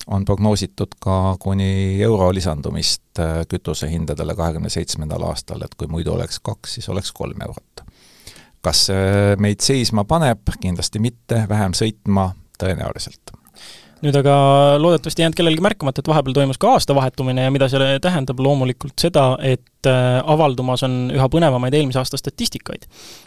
on 0.08 0.26
prognoositud 0.26 0.98
ka 1.02 1.36
kuni 1.40 2.02
euro 2.02 2.30
lisandumist 2.34 3.20
äh, 3.20 3.42
kütusehindadele 3.50 4.36
kahekümne 4.36 4.70
seitsmendal 4.70 5.26
aastal, 5.26 5.66
et 5.66 5.74
kui 5.76 5.88
muidu 5.88 6.14
oleks 6.14 6.40
kaks, 6.40 6.78
siis 6.78 6.90
oleks 6.90 7.12
kolm 7.12 7.42
eurot. 7.42 7.85
Kas 8.66 8.88
see 8.90 9.40
meid 9.42 9.64
seisma 9.64 10.06
paneb, 10.10 10.44
kindlasti 10.62 11.02
mitte, 11.04 11.46
vähem 11.50 11.76
sõitma 11.78 12.32
tõenäoliselt 12.62 13.36
nüüd 14.06 14.18
aga 14.20 14.36
loodetavasti 14.82 15.22
ei 15.22 15.26
jäänud 15.26 15.38
kellelgi 15.40 15.64
märkamata, 15.66 16.02
et 16.02 16.10
vahepeal 16.10 16.36
toimus 16.38 16.60
ka 16.62 16.76
aasta 16.76 16.96
vahetumine 16.98 17.48
ja 17.48 17.54
mida 17.54 17.70
see 17.72 17.96
tähendab, 18.04 18.42
loomulikult 18.44 18.94
seda, 19.02 19.26
et 19.42 19.90
äh, 19.90 20.20
avaldumas 20.22 20.84
on 20.86 21.10
üha 21.14 21.26
põnevamaid 21.32 21.76
eelmise 21.78 22.02
aasta 22.02 22.20
statistikaid. 22.22 22.86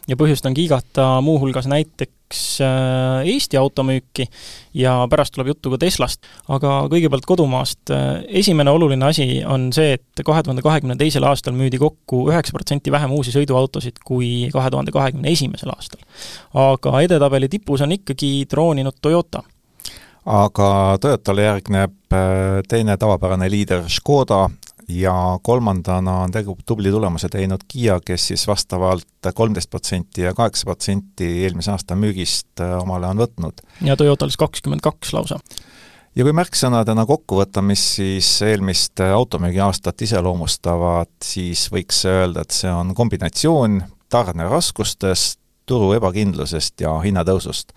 ja 0.08 0.16
põhjust 0.20 0.46
on 0.46 0.54
kiigata 0.54 1.08
muuhulgas 1.24 1.66
näiteks 1.70 2.44
äh, 2.62 3.26
Eesti 3.34 3.58
automüüki 3.58 4.28
ja 4.78 4.94
pärast 5.10 5.34
tuleb 5.34 5.52
juttu 5.54 5.74
ka 5.74 5.80
Teslast. 5.82 6.22
aga 6.48 6.78
kõigepealt 6.92 7.26
kodumaast, 7.26 7.94
esimene 8.28 8.70
oluline 8.70 9.10
asi 9.10 9.42
on 9.46 9.68
see, 9.74 9.98
et 9.98 10.24
kahe 10.24 10.42
tuhande 10.46 10.62
kahekümne 10.62 10.98
teisel 11.00 11.26
aastal 11.26 11.56
müüdi 11.58 11.80
kokku 11.82 12.28
üheksa 12.30 12.54
protsenti 12.54 12.94
vähem 12.94 13.12
uusi 13.18 13.34
sõiduautosid 13.34 14.02
kui 14.04 14.48
kahe 14.54 14.70
tuhande 14.70 14.94
kahekümne 14.94 15.32
esimesel 15.34 15.74
aastal. 15.74 16.02
aga 16.54 17.00
edetabeli 17.08 17.48
tipus 17.48 17.82
on 17.82 17.98
ikkagi 17.98 18.46
trooninud 18.50 19.02
Toyota 19.02 19.42
aga 20.28 20.98
Toyotale 21.00 21.46
järgneb 21.46 22.12
äh, 22.12 22.60
teine 22.68 22.96
tavapärane 23.00 23.48
liider 23.50 23.86
Škoda 23.88 24.48
ja 24.88 25.14
kolmandana 25.42 26.18
on 26.24 26.32
tegu 26.32 26.56
tubli 26.66 26.90
tulemuse 26.92 27.28
teinud 27.32 27.64
Kiia, 27.68 27.98
kes 28.04 28.28
siis 28.32 28.46
vastavalt 28.48 29.32
kolmteist 29.34 29.70
protsenti 29.70 30.24
ja 30.26 30.34
kaheksa 30.36 30.68
protsenti 30.68 31.28
eelmise 31.44 31.72
aasta 31.72 31.96
müügist 31.96 32.60
äh, 32.60 32.76
omale 32.82 33.08
on 33.08 33.24
võtnud. 33.24 33.64
ja 33.84 33.96
Toyotal 33.96 34.32
siis 34.32 34.40
kakskümmend 34.44 34.84
kaks 34.84 35.12
lausa 35.16 35.40
ja 36.16 36.24
kui 36.26 36.36
märksõnadena 36.36 37.06
kokku 37.08 37.40
võtta, 37.40 37.62
mis 37.64 37.84
siis 37.96 38.30
eelmist 38.44 39.00
automüügiaastat 39.00 40.02
iseloomustavad, 40.08 41.12
siis 41.24 41.68
võiks 41.72 42.04
öelda, 42.08 42.44
et 42.44 42.56
see 42.56 42.72
on 42.72 42.92
kombinatsioon 42.96 43.82
tarneraskustest, 44.12 45.38
turu 45.68 45.92
ebakindlusest 45.96 46.80
ja 46.80 46.96
hinnatõusust 47.04 47.76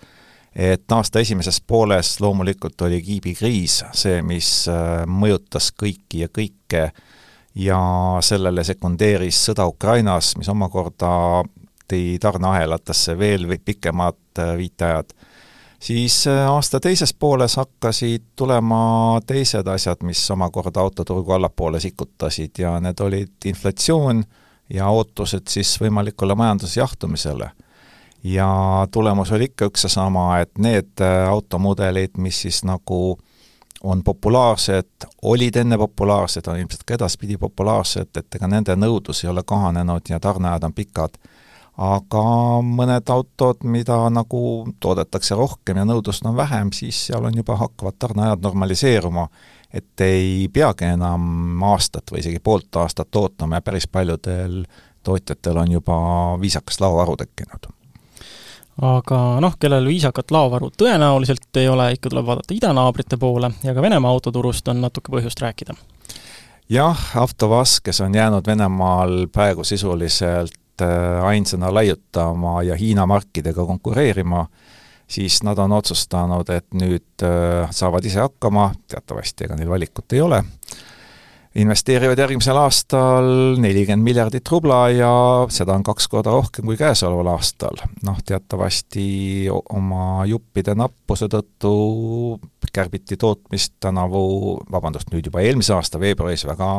et 0.56 0.92
aasta 0.92 1.20
esimeses 1.20 1.60
pooles 1.60 2.20
loomulikult 2.20 2.80
oli 2.80 3.00
kiibikriis 3.02 3.82
see, 3.96 4.20
mis 4.22 4.68
äh, 4.68 5.02
mõjutas 5.08 5.70
kõiki 5.72 6.26
ja 6.26 6.28
kõike 6.28 6.90
ja 7.54 7.80
sellele 8.24 8.64
sekundeeris 8.64 9.38
sõda 9.48 9.66
Ukrainas, 9.68 10.34
mis 10.36 10.48
omakorda 10.48 11.42
tõi 11.88 12.18
tarneahelatesse 12.20 13.16
veel 13.18 13.46
pikemad 13.64 14.38
äh, 14.38 14.56
viiteajad. 14.56 15.12
siis 15.80 16.26
äh, 16.26 16.44
aasta 16.50 16.80
teises 16.80 17.14
pooles 17.14 17.56
hakkasid 17.56 18.22
tulema 18.36 19.20
teised 19.26 19.66
asjad, 19.66 20.02
mis 20.02 20.30
omakorda 20.30 20.80
autoturgu 20.80 21.32
allapoole 21.32 21.80
sikutasid 21.80 22.58
ja 22.58 22.80
need 22.80 23.00
olid 23.00 23.44
inflatsioon 23.44 24.24
ja 24.68 24.88
ootused 24.88 25.48
siis 25.48 25.80
võimalikule 25.80 26.34
majandusjahtumisele 26.34 27.50
ja 28.24 28.86
tulemus 28.90 29.32
oli 29.32 29.44
ikka 29.44 29.66
üks 29.70 29.84
ja 29.84 29.90
sama, 29.90 30.38
et 30.40 30.58
need 30.58 31.00
äh, 31.00 31.28
automudelid, 31.28 32.18
mis 32.18 32.42
siis 32.42 32.62
nagu 32.64 33.18
on 33.82 34.02
populaarsed, 34.04 35.06
olid 35.22 35.56
enne 35.56 35.78
populaarsed, 35.78 36.46
on 36.46 36.58
ilmselt 36.58 36.84
ka 36.86 36.94
edaspidi 36.94 37.36
populaarsed, 37.36 38.12
et 38.16 38.38
ega 38.38 38.46
nende 38.46 38.76
nõudlus 38.78 39.24
ei 39.24 39.30
ole 39.30 39.42
kahanenud 39.46 40.10
ja 40.10 40.20
tarneajad 40.20 40.68
on 40.68 40.72
pikad. 40.72 41.18
aga 41.72 42.22
mõned 42.62 43.08
autod, 43.10 43.64
mida 43.64 43.96
nagu 44.12 44.68
toodetakse 44.80 45.34
rohkem 45.34 45.80
ja 45.80 45.86
nõudlust 45.88 46.26
on 46.28 46.36
vähem, 46.36 46.68
siis 46.72 47.06
seal 47.06 47.24
on 47.24 47.36
juba 47.36 47.56
hakkavad 47.56 47.96
tarneajad 47.98 48.44
normaliseeruma, 48.44 49.26
et 49.72 50.00
ei 50.00 50.48
peagi 50.52 50.84
enam 50.84 51.62
aastat 51.72 52.12
või 52.12 52.20
isegi 52.20 52.38
poolt 52.44 52.76
aastat 52.76 53.16
ootama 53.16 53.56
ja 53.56 53.64
päris 53.64 53.88
paljudel 53.88 54.64
tootjatel 55.02 55.56
on 55.56 55.72
juba 55.80 55.96
viisakas 56.40 56.80
laovaru 56.80 57.16
tekkinud 57.16 57.72
aga 58.80 59.18
noh, 59.40 59.56
kellel 59.60 59.86
viisakat 59.86 60.30
laovaru 60.32 60.70
tõenäoliselt 60.78 61.60
ei 61.60 61.68
ole, 61.68 61.90
ikka 61.96 62.10
tuleb 62.10 62.26
vaadata 62.26 62.54
idanaabrite 62.54 63.18
poole 63.20 63.52
ja 63.64 63.74
ka 63.74 63.82
Venemaa 63.84 64.10
autoturust 64.10 64.68
on 64.68 64.80
natuke 64.80 65.12
põhjust 65.12 65.40
rääkida. 65.42 65.74
jah, 66.68 67.00
Avtovaz, 67.16 67.80
kes 67.80 68.00
on 68.00 68.14
jäänud 68.14 68.46
Venemaal 68.46 69.26
praegu 69.32 69.64
sisuliselt 69.64 70.82
äh, 70.82 71.24
ainsana 71.24 71.74
laiutama 71.74 72.62
ja 72.62 72.76
Hiina 72.76 73.06
markidega 73.06 73.66
konkureerima, 73.66 74.46
siis 75.06 75.42
nad 75.42 75.58
on 75.58 75.72
otsustanud, 75.72 76.48
et 76.48 76.66
nüüd 76.74 77.26
äh, 77.26 77.68
saavad 77.70 78.04
ise 78.04 78.20
hakkama, 78.20 78.72
teatavasti 78.88 79.44
ega 79.44 79.56
neil 79.56 79.68
valikut 79.68 80.12
ei 80.12 80.20
ole 80.20 80.44
investeerivad 81.58 82.18
järgmisel 82.18 82.56
aastal 82.56 83.58
nelikümmend 83.60 84.06
miljardit 84.06 84.48
rubla 84.48 84.86
ja 84.92 85.12
seda 85.52 85.74
on 85.76 85.84
kaks 85.84 86.08
korda 86.08 86.32
rohkem 86.32 86.64
kui 86.68 86.78
käesoleval 86.80 87.34
aastal. 87.34 87.82
noh, 88.06 88.20
teatavasti 88.24 89.48
oma 89.52 90.24
juppide 90.28 90.74
nappuse 90.78 91.28
tõttu 91.32 91.72
kärbiti 92.72 93.18
tootmist 93.20 93.74
tänavu, 93.80 94.62
vabandust, 94.72 95.10
nüüd 95.12 95.28
juba 95.28 95.42
eelmise 95.44 95.74
aasta 95.76 96.00
veebruaris 96.00 96.46
väga 96.48 96.70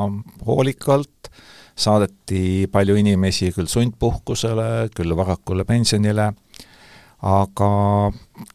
hoolikalt, 0.48 1.30
saadeti 1.78 2.66
palju 2.72 2.98
inimesi 2.98 3.52
küll 3.54 3.70
sundpuhkusele, 3.70 4.90
küll 4.96 5.14
varakule 5.18 5.66
pensionile 5.70 6.32
aga 7.24 8.12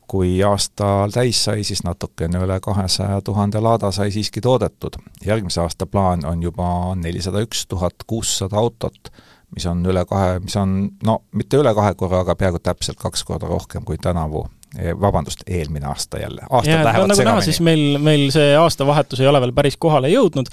kui 0.09 0.43
aasta 0.45 1.09
täis 1.13 1.41
sai, 1.45 1.65
siis 1.65 1.81
natukene 1.85 2.43
üle 2.45 2.59
kahesaja 2.61 3.21
tuhande 3.25 3.61
laada 3.65 3.91
sai 3.93 4.11
siiski 4.13 4.41
toodetud. 4.45 5.01
järgmise 5.25 5.61
aasta 5.61 5.87
plaan 5.87 6.25
on 6.27 6.43
juba 6.43 6.95
nelisada 6.97 7.41
üks 7.41 7.67
tuhat 7.69 8.05
kuussada 8.07 8.57
autot, 8.57 9.13
mis 9.55 9.67
on 9.67 9.87
üle 9.87 10.05
kahe, 10.05 10.39
mis 10.45 10.57
on 10.57 10.91
no 11.05 11.23
mitte 11.33 11.57
üle 11.57 11.75
kahe 11.75 11.95
korra, 11.95 12.21
aga 12.21 12.37
peaaegu 12.37 12.59
täpselt 12.59 13.01
kaks 13.01 13.25
korda 13.25 13.49
rohkem 13.49 13.85
kui 13.85 13.97
tänavu 13.99 14.47
vabandust, 15.01 15.43
eelmine 15.47 15.87
aasta 15.89 16.19
jälle, 16.19 16.43
aastad 16.51 16.73
ja, 16.73 16.85
lähevad 16.85 17.09
nagu 17.09 17.25
näha, 17.25 17.41
siis 17.41 17.61
meil, 17.65 17.97
meil 18.05 18.27
see 18.35 18.51
aastavahetus 18.57 19.21
ei 19.23 19.29
ole 19.31 19.41
veel 19.41 19.55
päris 19.57 19.79
kohale 19.81 20.11
jõudnud, 20.13 20.51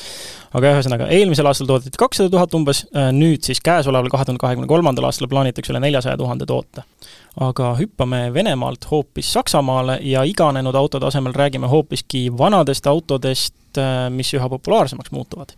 aga 0.56 0.72
ühesõnaga, 0.72 1.10
eelmisel 1.12 1.50
aastal 1.50 1.68
toodeti 1.68 2.00
kakssada 2.00 2.32
tuhat 2.32 2.56
umbes, 2.56 2.86
äh, 2.96 3.10
nüüd 3.16 3.44
siis 3.44 3.60
käesoleval, 3.66 4.08
kahe 4.14 4.24
tuhande 4.28 4.40
kahekümne 4.42 4.70
kolmandal 4.72 5.10
aastal 5.10 5.28
plaanitakse 5.32 5.74
üle 5.74 5.84
neljasaja 5.84 6.18
tuhande 6.22 6.48
toote. 6.48 6.86
aga 7.36 7.74
hüppame 7.76 8.34
Venemaalt 8.34 8.88
hoopis 8.92 9.34
Saksamaale 9.34 10.00
ja 10.02 10.24
iganenud 10.24 10.76
autode 10.76 11.06
asemel 11.06 11.34
räägime 11.36 11.68
hoopiski 11.68 12.30
vanadest 12.38 12.88
autodest, 12.88 13.78
äh, 13.78 14.08
mis 14.10 14.34
üha 14.34 14.50
populaarsemaks 14.50 15.12
muutuvad. 15.12 15.52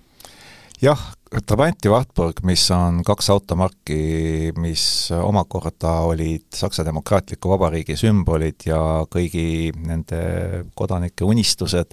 Jah, 0.81 1.13
Trabant 1.27 1.83
ja 1.83 1.91
Wartburg, 1.91 2.39
mis 2.47 2.61
on 2.71 3.01
kaks 3.05 3.27
automarki, 3.33 4.53
mis 4.63 4.83
omakorda 5.11 5.91
olid 6.07 6.45
Saksa 6.55 6.85
Demokraatliku 6.87 7.51
Vabariigi 7.51 7.97
sümbolid 7.99 8.63
ja 8.69 8.79
kõigi 9.11 9.73
nende 9.75 10.21
kodanike 10.77 11.27
unistused, 11.27 11.91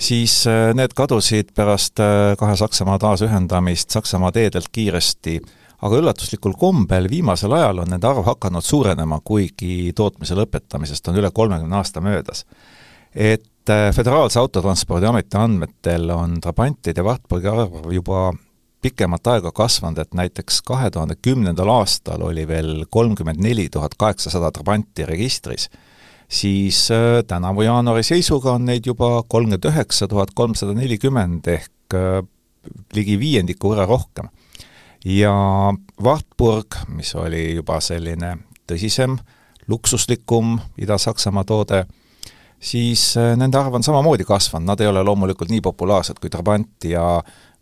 siis 0.00 0.38
äh, 0.48 0.70
need 0.76 0.94
kadusid 0.96 1.52
pärast 1.56 2.00
äh, 2.00 2.32
kahe 2.40 2.54
Saksamaa 2.56 2.96
taasühendamist 3.02 3.92
Saksamaa 3.92 4.32
teedelt 4.32 4.70
kiiresti, 4.72 5.36
aga 5.84 6.00
üllatuslikul 6.00 6.56
kombel 6.56 7.10
viimasel 7.12 7.52
ajal 7.58 7.84
on 7.84 7.92
nende 7.92 8.08
arv 8.08 8.24
hakanud 8.30 8.64
suurenema, 8.64 9.20
kuigi 9.20 9.92
tootmise 9.96 10.38
lõpetamisest 10.40 11.12
on 11.12 11.20
üle 11.20 11.28
kolmekümne 11.36 11.82
aasta 11.82 12.00
möödas. 12.00 12.46
et 13.14 13.68
äh, 13.68 13.92
Föderaalse 13.92 14.40
Autotranspordiameti 14.40 15.36
andmetel 15.36 16.10
on 16.10 16.40
Trabantide 16.40 17.00
ja 17.00 17.04
Wartburgi 17.04 17.52
arv 17.52 17.92
juba 17.92 18.32
pikemat 18.84 19.32
aega 19.32 19.52
kasvanud, 19.54 19.98
et 20.02 20.12
näiteks 20.16 20.60
kahe 20.68 20.90
tuhande 20.92 21.16
kümnendal 21.24 21.70
aastal 21.72 22.22
oli 22.26 22.44
veel 22.48 22.84
kolmkümmend 22.92 23.40
neli 23.40 23.68
tuhat 23.72 23.96
kaheksasada 23.98 24.50
Trabanti 24.52 25.06
registris, 25.08 25.70
siis 26.28 26.90
äh, 26.92 27.22
tänavu 27.26 27.64
jaanuari 27.64 28.04
seisuga 28.04 28.52
on 28.58 28.66
neid 28.68 28.86
juba 28.86 29.22
kolmkümmend 29.22 29.70
üheksa 29.70 30.08
tuhat 30.08 30.34
kolmsada 30.36 30.76
nelikümmend 30.76 31.48
ehk 31.48 31.96
äh, 31.96 32.20
ligi 32.96 33.16
viiendiku 33.20 33.72
võrra 33.72 33.86
rohkem. 33.88 34.28
ja 35.04 35.32
Wartburg, 36.02 36.76
mis 36.96 37.14
oli 37.14 37.54
juba 37.54 37.80
selline 37.84 38.36
tõsisem, 38.68 39.18
luksuslikum 39.68 40.58
Ida-Saksamaa 40.80 41.44
toode, 41.48 41.84
siis 42.60 43.14
äh, 43.20 43.32
nende 43.36 43.60
arv 43.60 43.80
on 43.80 43.84
samamoodi 43.86 44.28
kasvanud, 44.28 44.68
nad 44.68 44.80
ei 44.80 44.92
ole 44.92 45.04
loomulikult 45.04 45.52
nii 45.52 45.64
populaarsed 45.64 46.20
kui 46.20 46.32
Trabant 46.32 46.88
ja 46.88 47.06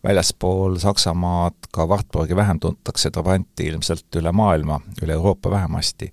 väljaspool 0.05 0.77
Saksamaad 0.79 1.55
ka 1.73 1.87
Wartburgi 1.87 2.37
vähem 2.37 2.61
tuntakse 2.61 3.11
Trabanti 3.11 3.67
ilmselt 3.67 4.17
üle 4.17 4.33
maailma, 4.33 4.81
üle 5.03 5.13
Euroopa 5.13 5.51
vähemasti. 5.51 6.13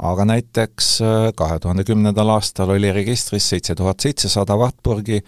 aga 0.00 0.24
näiteks 0.24 1.00
äh, 1.02 1.32
kahe 1.36 1.58
tuhande 1.60 1.84
kümnendal 1.84 2.28
aastal 2.28 2.70
oli 2.72 2.92
registris 2.92 3.48
seitse 3.48 3.74
tuhat 3.74 4.00
seitsesada 4.00 4.56
Wartburgi, 4.56 5.20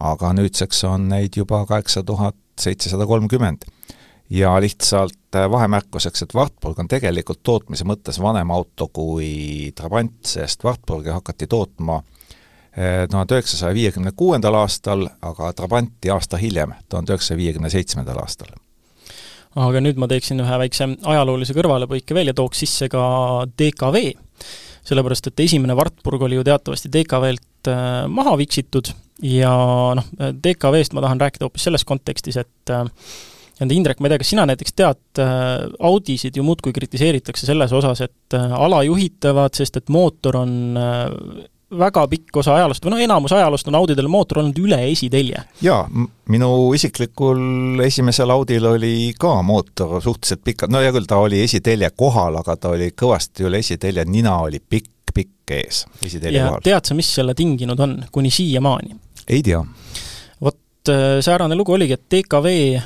aga 0.00 0.32
nüüdseks 0.36 0.84
on 0.84 1.08
neid 1.08 1.36
juba 1.36 1.64
kaheksa 1.66 2.02
tuhat 2.02 2.36
seitsesada 2.60 3.06
kolmkümmend. 3.06 3.64
ja 4.30 4.60
lihtsalt 4.60 5.34
äh, 5.34 5.50
vahemärkuseks, 5.50 6.22
et 6.22 6.34
Wartburg 6.34 6.78
on 6.78 6.88
tegelikult 6.88 7.42
tootmise 7.42 7.84
mõttes 7.84 8.20
vanem 8.22 8.50
auto 8.50 8.88
kui 8.88 9.72
Trabant, 9.74 10.20
sest 10.26 10.64
Wartburgi 10.64 11.10
hakati 11.10 11.46
tootma 11.46 12.02
tuhande 13.10 13.34
üheksasaja 13.34 13.74
viiekümne 13.74 14.12
kuuendal 14.16 14.54
aastal, 14.60 15.08
aga 15.22 15.52
Trabanti 15.56 16.12
aasta 16.14 16.38
hiljem, 16.38 16.76
tuhande 16.88 17.14
üheksasaja 17.14 17.40
viiekümne 17.40 17.70
seitsmendal 17.72 18.20
aastal. 18.22 18.52
Aga 19.58 19.80
nüüd 19.82 19.98
ma 19.98 20.08
teeksin 20.10 20.38
ühe 20.42 20.58
väikse 20.60 20.86
ajaloolise 21.08 21.54
kõrvalepõike 21.56 22.14
veel 22.16 22.30
ja 22.30 22.36
tooks 22.36 22.60
sisse 22.62 22.90
ka 22.92 23.02
DKV, 23.58 24.02
sellepärast 24.86 25.30
et 25.30 25.42
esimene 25.46 25.76
Wartburg 25.78 26.26
oli 26.28 26.38
ju 26.38 26.44
teatavasti 26.46 26.90
DKV-lt 26.92 27.72
äh, 27.72 28.04
maha 28.12 28.36
viksitud 28.38 28.92
ja 29.24 29.50
noh, 29.98 30.12
DKV-st 30.44 30.94
ma 30.94 31.02
tahan 31.04 31.24
rääkida 31.24 31.48
hoopis 31.48 31.66
selles 31.68 31.86
kontekstis, 31.88 32.38
et 32.44 32.74
äh, 32.74 32.86
et 33.58 33.72
Indrek, 33.74 33.98
ma 33.98 34.06
ei 34.06 34.12
tea, 34.12 34.22
kas 34.22 34.28
sina 34.30 34.44
näiteks 34.46 34.76
tead, 34.78 35.00
äh, 35.18 35.64
Audisid 35.88 36.36
ju 36.38 36.44
muudkui 36.46 36.70
kritiseeritakse 36.76 37.48
selles 37.48 37.72
osas, 37.74 38.04
et 38.04 38.36
alajuhitavad, 38.36 39.56
sest 39.58 39.80
et 39.80 39.90
mootor 39.90 40.38
on 40.44 40.52
väga 41.78 42.06
pikk 42.08 42.36
osa 42.40 42.54
ajaloost 42.56 42.84
või 42.84 42.94
noh, 42.94 43.02
enamus 43.04 43.32
ajaloost 43.36 43.68
on 43.68 43.76
Audidel 43.78 44.08
mootor 44.08 44.40
olnud 44.42 44.58
üle 44.62 44.78
esitelje. 44.90 45.42
jaa, 45.62 45.82
minu 46.32 46.50
isiklikul 46.74 47.82
esimesel 47.84 48.30
Audil 48.32 48.66
oli 48.70 49.12
ka 49.18 49.34
mootor 49.42 49.98
suhteliselt 50.02 50.44
pikalt, 50.44 50.72
no 50.72 50.80
hea 50.84 50.92
küll, 50.96 51.08
ta 51.08 51.20
oli 51.20 51.42
esitelje 51.44 51.90
kohal, 51.96 52.40
aga 52.40 52.56
ta 52.56 52.72
oli 52.76 52.90
kõvasti 52.96 53.48
üle 53.48 53.60
esitelje, 53.64 54.04
nina 54.08 54.38
oli 54.46 54.60
pikk, 54.60 55.12
pikk 55.14 55.56
ees 55.58 55.84
esitelje 56.04 56.40
ja 56.40 56.48
kohal. 56.48 56.64
tead 56.64 56.88
sa, 56.88 56.96
mis 56.96 57.12
selle 57.20 57.36
tinginud 57.36 57.80
on, 57.84 57.98
kuni 58.12 58.32
siiamaani? 58.32 58.96
ei 59.28 59.42
tea 59.44 59.60
Äh, 60.88 61.20
säärane 61.20 61.54
lugu 61.54 61.72
oligi, 61.72 61.92
et 61.92 62.02
DKV, 62.10 62.46
äh, 62.74 62.82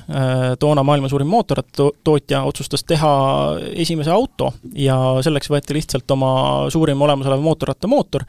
toona 0.59 0.83
maailma 0.83 1.09
suurim 1.09 1.29
mootorrattatootja, 1.31 2.43
otsustas 2.43 2.85
teha 2.85 3.13
esimese 3.79 4.11
auto 4.11 4.53
ja 4.75 4.97
selleks 5.23 5.51
võeti 5.53 5.77
lihtsalt 5.77 6.11
oma 6.11 6.33
suurim 6.73 7.03
olemasolev 7.03 7.43
mootorrattamootor, 7.45 8.25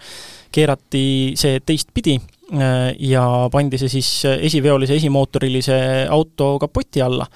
keerati 0.54 1.06
see 1.40 1.62
teistpidi 1.66 2.20
äh, 2.20 2.94
ja 3.00 3.26
pandi 3.52 3.80
see 3.82 3.96
siis 3.96 4.12
esiveolise 4.36 5.00
esimootorilise 5.02 5.80
auto 6.10 6.58
kapoti 6.62 7.02
alla. 7.02 7.28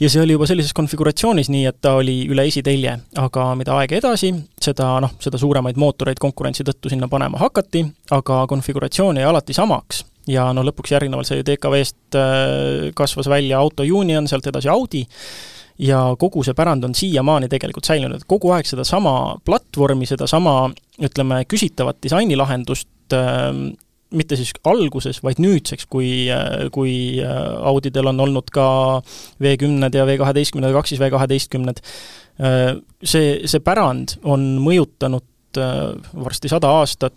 Ja 0.00 0.08
see 0.08 0.22
oli 0.22 0.36
juba 0.36 0.46
sellises 0.46 0.72
konfiguratsioonis, 0.78 1.48
nii 1.50 1.64
et 1.68 1.80
ta 1.82 1.96
oli 1.98 2.20
üle 2.30 2.44
esitelje, 2.46 2.92
aga 3.18 3.48
mida 3.58 3.74
aeg 3.80 3.96
edasi, 3.98 4.30
seda 4.62 4.92
noh, 5.02 5.18
seda 5.20 5.40
suuremaid 5.42 5.76
mootoreid 5.76 6.22
konkurentsi 6.22 6.64
tõttu 6.64 6.92
sinna 6.92 7.10
panema 7.10 7.40
hakati, 7.42 7.82
aga 8.14 8.44
konfiguratsioon 8.46 9.18
jäi 9.18 9.26
alati 9.26 9.56
samaks 9.58 10.04
ja 10.28 10.48
no 10.54 10.64
lõpuks 10.66 10.92
järgnevalt 10.94 11.28
see 11.28 11.44
DKV-st 11.46 12.18
äh, 12.18 12.90
kasvas 12.96 13.30
välja 13.30 13.60
Auto 13.62 13.86
Union, 13.86 14.28
sealt 14.30 14.46
edasi 14.50 14.70
Audi, 14.72 15.04
ja 15.78 16.02
kogu 16.20 16.42
see 16.46 16.56
pärand 16.58 16.84
on 16.88 16.96
siiamaani 16.98 17.48
tegelikult 17.50 17.88
säilinud, 17.88 18.18
et 18.18 18.28
kogu 18.28 18.52
aeg 18.54 18.68
sedasama 18.68 19.38
platvormi, 19.46 20.08
sedasama 20.10 20.56
ütleme, 21.04 21.42
küsitavat 21.48 22.00
disainilahendust 22.04 23.16
äh, 23.16 23.52
mitte 24.08 24.38
siis 24.40 24.54
alguses, 24.64 25.20
vaid 25.20 25.40
nüüdseks, 25.42 25.88
kui, 25.92 26.10
äh, 26.32 26.68
kui 26.72 26.92
Audidel 27.22 28.12
on 28.12 28.24
olnud 28.24 28.52
ka 28.52 28.68
V10-d 29.42 30.00
ja 30.00 30.06
V12-d 30.08 30.64
ja 30.64 30.76
kaks 30.76 30.94
siis 30.94 31.02
V12-d, 31.02 31.82
see, 33.02 33.30
see 33.50 33.60
pärand 33.66 34.14
on 34.30 34.44
mõjutanud 34.62 35.58
varsti 35.58 36.50
sada 36.52 36.70
aastat 36.78 37.16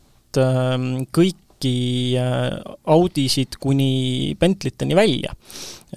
kõik 1.13 1.40
kõiki 1.61 2.17
äh, 2.17 2.61
Audisid 2.85 3.57
kuni 3.59 4.35
Bentleyteni 4.39 4.95
välja. 4.95 5.33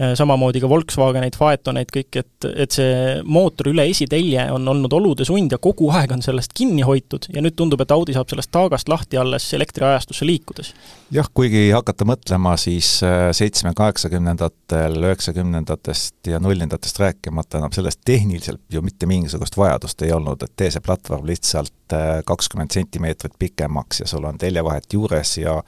Äh, 0.00 0.14
samamoodi 0.18 0.58
ka 0.58 0.66
Volkswageneid, 0.66 1.36
Phaetoneid, 1.38 1.92
kõik, 1.94 2.16
et, 2.18 2.46
et 2.50 2.74
see 2.74 2.94
mootor 3.30 3.68
üle 3.70 3.84
esitelje 3.86 4.42
on 4.50 4.66
olnud 4.72 4.96
olude 4.96 5.22
sund 5.28 5.54
ja 5.54 5.60
kogu 5.62 5.86
aeg 5.94 6.10
on 6.16 6.24
sellest 6.24 6.50
kinni 6.58 6.82
hoitud 6.82 7.28
ja 7.30 7.38
nüüd 7.44 7.54
tundub, 7.54 7.84
et 7.84 7.94
Audi 7.94 8.16
saab 8.16 8.26
sellest 8.32 8.50
taagast 8.50 8.90
lahti 8.90 9.20
alles 9.22 9.46
elektriajastusse 9.54 10.26
liikudes. 10.26 10.72
jah, 11.14 11.30
kuigi 11.30 11.68
hakata 11.70 12.08
mõtlema, 12.10 12.56
siis 12.58 12.90
äh, 13.06 13.28
seitsme, 13.38 13.70
kaheksakümnendatel, 13.78 14.98
üheksakümnendatest 14.98 16.26
ja 16.26 16.42
nullindatest 16.42 16.98
rääkimata 16.98 17.62
enam 17.62 17.78
sellest 17.78 18.02
tehniliselt 18.02 18.66
ju 18.74 18.82
mitte 18.82 19.06
mingisugust 19.06 19.54
vajadust 19.54 20.02
ei 20.02 20.10
olnud, 20.10 20.42
et 20.42 20.58
tee 20.58 20.74
see 20.74 20.82
platvorm 20.82 21.22
lihtsalt 21.30 21.94
kakskümmend 22.26 22.74
sentimeetrit 22.74 23.38
pikemaks 23.38 24.02
ja 24.02 24.10
sul 24.10 24.26
on 24.26 24.42
teljevahet 24.42 24.90
juures 24.98 25.38
ja 25.38 25.60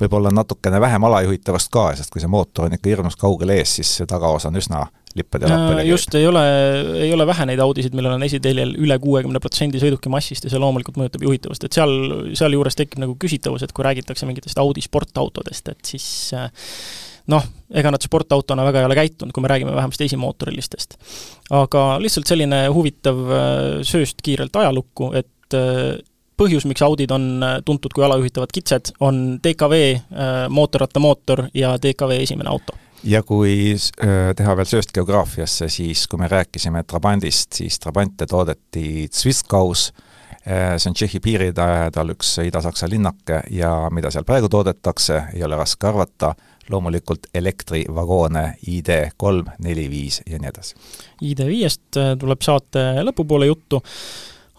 võib-olla 0.00 0.32
natukene 0.34 0.80
vähem 0.82 1.06
alajuhitavast 1.06 1.70
ka, 1.72 1.86
sest 1.98 2.12
kui 2.12 2.22
see 2.22 2.30
mootor 2.30 2.66
on 2.66 2.76
ikka 2.76 2.90
hirmus 2.90 3.16
kaugel 3.18 3.54
ees, 3.54 3.76
siis 3.78 3.92
see 4.00 4.08
tagaosa 4.10 4.50
on 4.50 4.58
üsna 4.58 4.82
lippede 5.14 5.46
ja 5.46 5.54
lappede 5.54 5.84
just, 5.86 6.14
ei 6.18 6.26
ole, 6.26 6.42
ei 7.04 7.12
ole 7.14 7.26
vähe 7.28 7.46
neid 7.46 7.62
Audisid, 7.62 7.94
millel 7.94 8.16
on 8.16 8.26
esiteljel 8.26 8.74
üle 8.82 8.98
kuuekümne 9.02 9.40
protsendi 9.42 9.78
sõiduki 9.82 10.10
massist 10.12 10.46
ja 10.46 10.52
see 10.52 10.62
loomulikult 10.62 10.98
mõjutab 10.98 11.26
juhitavust, 11.26 11.66
et 11.66 11.78
seal, 11.78 11.94
sealjuures 12.34 12.78
tekib 12.78 13.02
nagu 13.04 13.14
küsitavus, 13.20 13.62
et 13.62 13.74
kui 13.74 13.86
räägitakse 13.86 14.26
mingitest 14.28 14.58
Audi 14.62 14.82
sportautodest, 14.84 15.70
et 15.70 15.92
siis 15.94 16.08
noh, 17.30 17.46
ega 17.70 17.94
nad 17.94 18.02
sportautona 18.02 18.66
väga 18.66 18.82
ei 18.82 18.88
ole 18.88 18.98
käitunud, 18.98 19.32
kui 19.34 19.44
me 19.44 19.52
räägime 19.52 19.76
vähemasti 19.76 20.10
esimootorilistest. 20.10 20.98
aga 21.54 21.86
lihtsalt 22.02 22.28
selline 22.28 22.64
huvitav 22.74 23.22
sööst 23.86 24.26
kiirelt 24.26 24.56
ajalukku, 24.64 25.12
et 25.14 25.58
põhjus, 26.36 26.66
miks 26.68 26.82
Audid 26.82 27.12
on 27.14 27.42
äh, 27.42 27.58
tuntud 27.64 27.94
kui 27.94 28.04
alajuhitavad 28.04 28.52
kitsed, 28.54 28.94
on 29.00 29.38
DKV 29.42 29.80
äh, 29.94 30.32
mootorrattamootor 30.50 31.48
ja 31.54 31.76
DKV 31.82 32.22
esimene 32.22 32.50
auto. 32.50 32.78
ja 33.04 33.22
kui 33.22 33.74
äh, 33.74 34.32
teha 34.36 34.56
veel 34.56 34.68
sööst 34.68 34.94
geograafiasse, 34.94 35.68
siis 35.68 36.06
kui 36.08 36.18
me 36.18 36.28
rääkisime 36.28 36.84
Trabandist, 36.88 37.52
siis 37.52 37.78
Trabante 37.78 38.26
toodeti 38.26 39.08
Zwiskaus, 39.12 39.92
see 40.44 40.90
on 40.90 40.92
Tšehhi 40.92 41.22
piiri 41.24 41.46
lähedal 41.56 42.10
üks 42.12 42.34
Ida-Saksa 42.44 42.84
linnake 42.92 43.38
ja 43.56 43.70
mida 43.88 44.10
seal 44.12 44.26
praegu 44.28 44.50
toodetakse, 44.52 45.22
ei 45.32 45.44
ole 45.46 45.56
raske 45.56 45.88
arvata, 45.88 46.34
loomulikult 46.68 47.30
elektrivagoone 47.34 48.42
ID3, 48.68 49.54
neli, 49.64 49.86
viis 49.88 50.20
ja 50.28 50.36
nii 50.40 50.50
edasi. 50.50 50.76
ID5-st 51.30 52.02
tuleb 52.20 52.44
saate 52.44 52.84
lõpupoole 53.08 53.48
juttu 53.48 53.80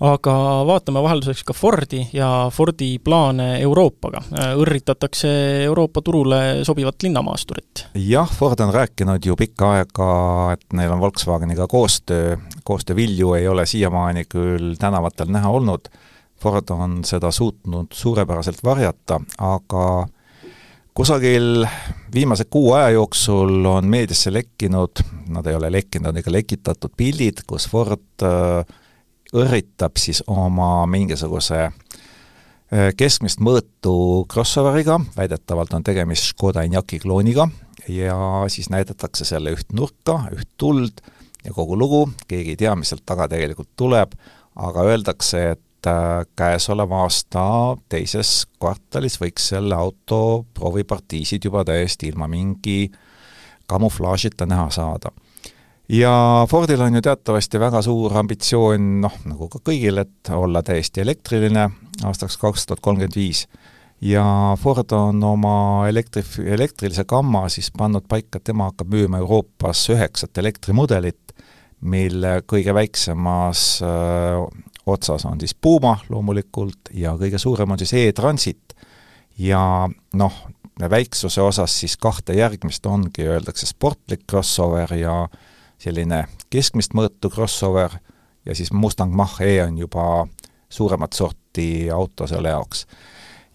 aga 0.04 0.34
vaatame 0.68 1.00
vahelduseks 1.04 1.44
ka 1.48 1.54
Fordi 1.56 2.02
ja 2.14 2.50
Fordi 2.52 2.98
plaane 3.04 3.60
Euroopaga. 3.62 4.22
õrritatakse 4.60 5.30
Euroopa 5.64 6.02
turule 6.02 6.64
sobivat 6.64 7.04
linnamaasturit. 7.04 7.86
jah, 7.96 8.32
Ford 8.32 8.60
on 8.60 8.74
rääkinud 8.74 9.26
ju 9.26 9.36
pikka 9.36 9.72
aega, 9.72 10.10
et 10.54 10.74
neil 10.74 10.92
on 10.92 11.00
Volkswageniga 11.00 11.68
koostöö, 11.68 12.38
koostöö 12.64 12.96
vilju 12.96 13.34
ei 13.34 13.48
ole 13.48 13.66
siiamaani 13.66 14.26
küll 14.26 14.76
tänavatel 14.80 15.32
näha 15.32 15.50
olnud, 15.50 15.88
Ford 16.40 16.70
on 16.70 17.04
seda 17.06 17.32
suutnud 17.32 17.88
suurepäraselt 17.94 18.64
varjata, 18.64 19.22
aga 19.38 20.08
kusagil 20.94 21.66
viimase 22.14 22.44
kuu 22.50 22.74
aja 22.74 22.90
jooksul 22.90 23.66
on 23.66 23.88
meediasse 23.88 24.34
lekkinud, 24.34 25.04
nad 25.30 25.48
ei 25.48 25.56
ole 25.56 25.72
lekkinud 25.72 26.18
ega 26.18 26.32
lekitatud 26.32 26.92
pildid, 26.98 27.46
kus 27.48 27.70
Ford 27.72 28.24
äh, 28.24 28.66
õrritab 29.34 29.98
siis 30.00 30.22
oma 30.28 30.86
mingisuguse 30.90 31.62
äh, 31.66 32.92
keskmist 32.98 33.42
mõõtu 33.44 34.26
crossoveriga, 34.32 35.00
väidetavalt 35.18 35.74
on 35.74 35.86
tegemist 35.86 36.32
Škoda 36.34 36.66
Enyaqi 36.66 37.00
klooniga, 37.04 37.48
ja 37.88 38.18
siis 38.48 38.70
näidatakse 38.74 39.26
selle 39.26 39.54
üht 39.56 39.74
nurka, 39.74 40.26
üht 40.36 40.50
tuld 40.58 41.02
ja 41.46 41.54
kogu 41.54 41.78
lugu, 41.78 42.06
keegi 42.28 42.56
ei 42.56 42.60
tea, 42.60 42.76
mis 42.76 42.92
sealt 42.94 43.06
taga 43.06 43.28
tegelikult 43.32 43.70
tuleb, 43.78 44.16
aga 44.56 44.86
öeldakse, 44.92 45.44
et 45.56 45.90
äh, 45.90 46.24
käesoleva 46.38 47.04
aasta 47.06 47.44
teises 47.90 48.46
kvartalis 48.60 49.20
võiks 49.22 49.52
selle 49.54 49.76
auto 49.76 50.46
proovipartiisid 50.54 51.46
juba 51.46 51.66
täiesti 51.68 52.10
ilma 52.14 52.30
mingi 52.32 52.90
kamuflaažita 53.66 54.46
näha 54.46 54.70
saada 54.74 55.12
ja 55.90 56.46
Fordil 56.50 56.82
on 56.82 56.96
ju 56.96 57.02
teatavasti 57.02 57.60
väga 57.60 57.82
suur 57.86 58.18
ambitsioon, 58.18 58.88
noh, 59.02 59.18
nagu 59.30 59.50
ka 59.52 59.62
kõigil, 59.70 60.00
et 60.02 60.32
olla 60.34 60.64
täiesti 60.66 61.04
elektriline 61.04 61.70
aastaks 62.04 62.38
kaks 62.42 62.66
tuhat 62.66 62.82
kolmkümmend 62.82 63.16
viis. 63.16 63.46
ja 64.02 64.26
Ford 64.60 64.92
on 64.92 65.24
oma 65.24 65.88
elektri, 65.88 66.24
elektrilise 66.52 67.06
gamma 67.06 67.48
siis 67.50 67.72
pannud 67.72 68.08
paika, 68.08 68.38
et 68.38 68.44
tema 68.44 68.70
hakkab 68.72 68.92
müüma 68.92 69.22
Euroopas 69.24 69.90
üheksat 69.90 70.38
elektrimudelit, 70.38 71.34
mille 71.82 72.42
kõige 72.48 72.74
väiksemas 72.74 73.82
öö, 73.82 74.44
otsas 74.86 75.26
on 75.26 75.40
siis 75.40 75.54
Puma 75.54 75.98
loomulikult 76.10 76.92
ja 76.94 77.16
kõige 77.18 77.38
suurem 77.38 77.72
on 77.72 77.80
siis 77.80 77.94
E-Transit. 77.94 78.74
ja 79.38 79.88
noh, 80.14 80.34
väiksuse 80.90 81.42
osas 81.42 81.80
siis 81.80 81.98
kahte 81.98 82.34
järgmist 82.34 82.86
ongi, 82.86 83.28
öeldakse 83.28 83.66
sportlik 83.66 84.26
crossover 84.28 84.94
ja 84.94 85.24
äh, 85.24 85.40
selline 85.86 86.26
keskmist 86.54 86.96
mõõtu 86.98 87.32
crossover 87.34 88.00
ja 88.46 88.56
siis 88.56 88.74
Mustang 88.74 89.14
Mach-E 89.14 89.60
on 89.64 89.78
juba 89.78 90.28
suuremat 90.70 91.14
sorti 91.14 91.92
auto 91.92 92.28
selle 92.28 92.50
jaoks. 92.50 92.86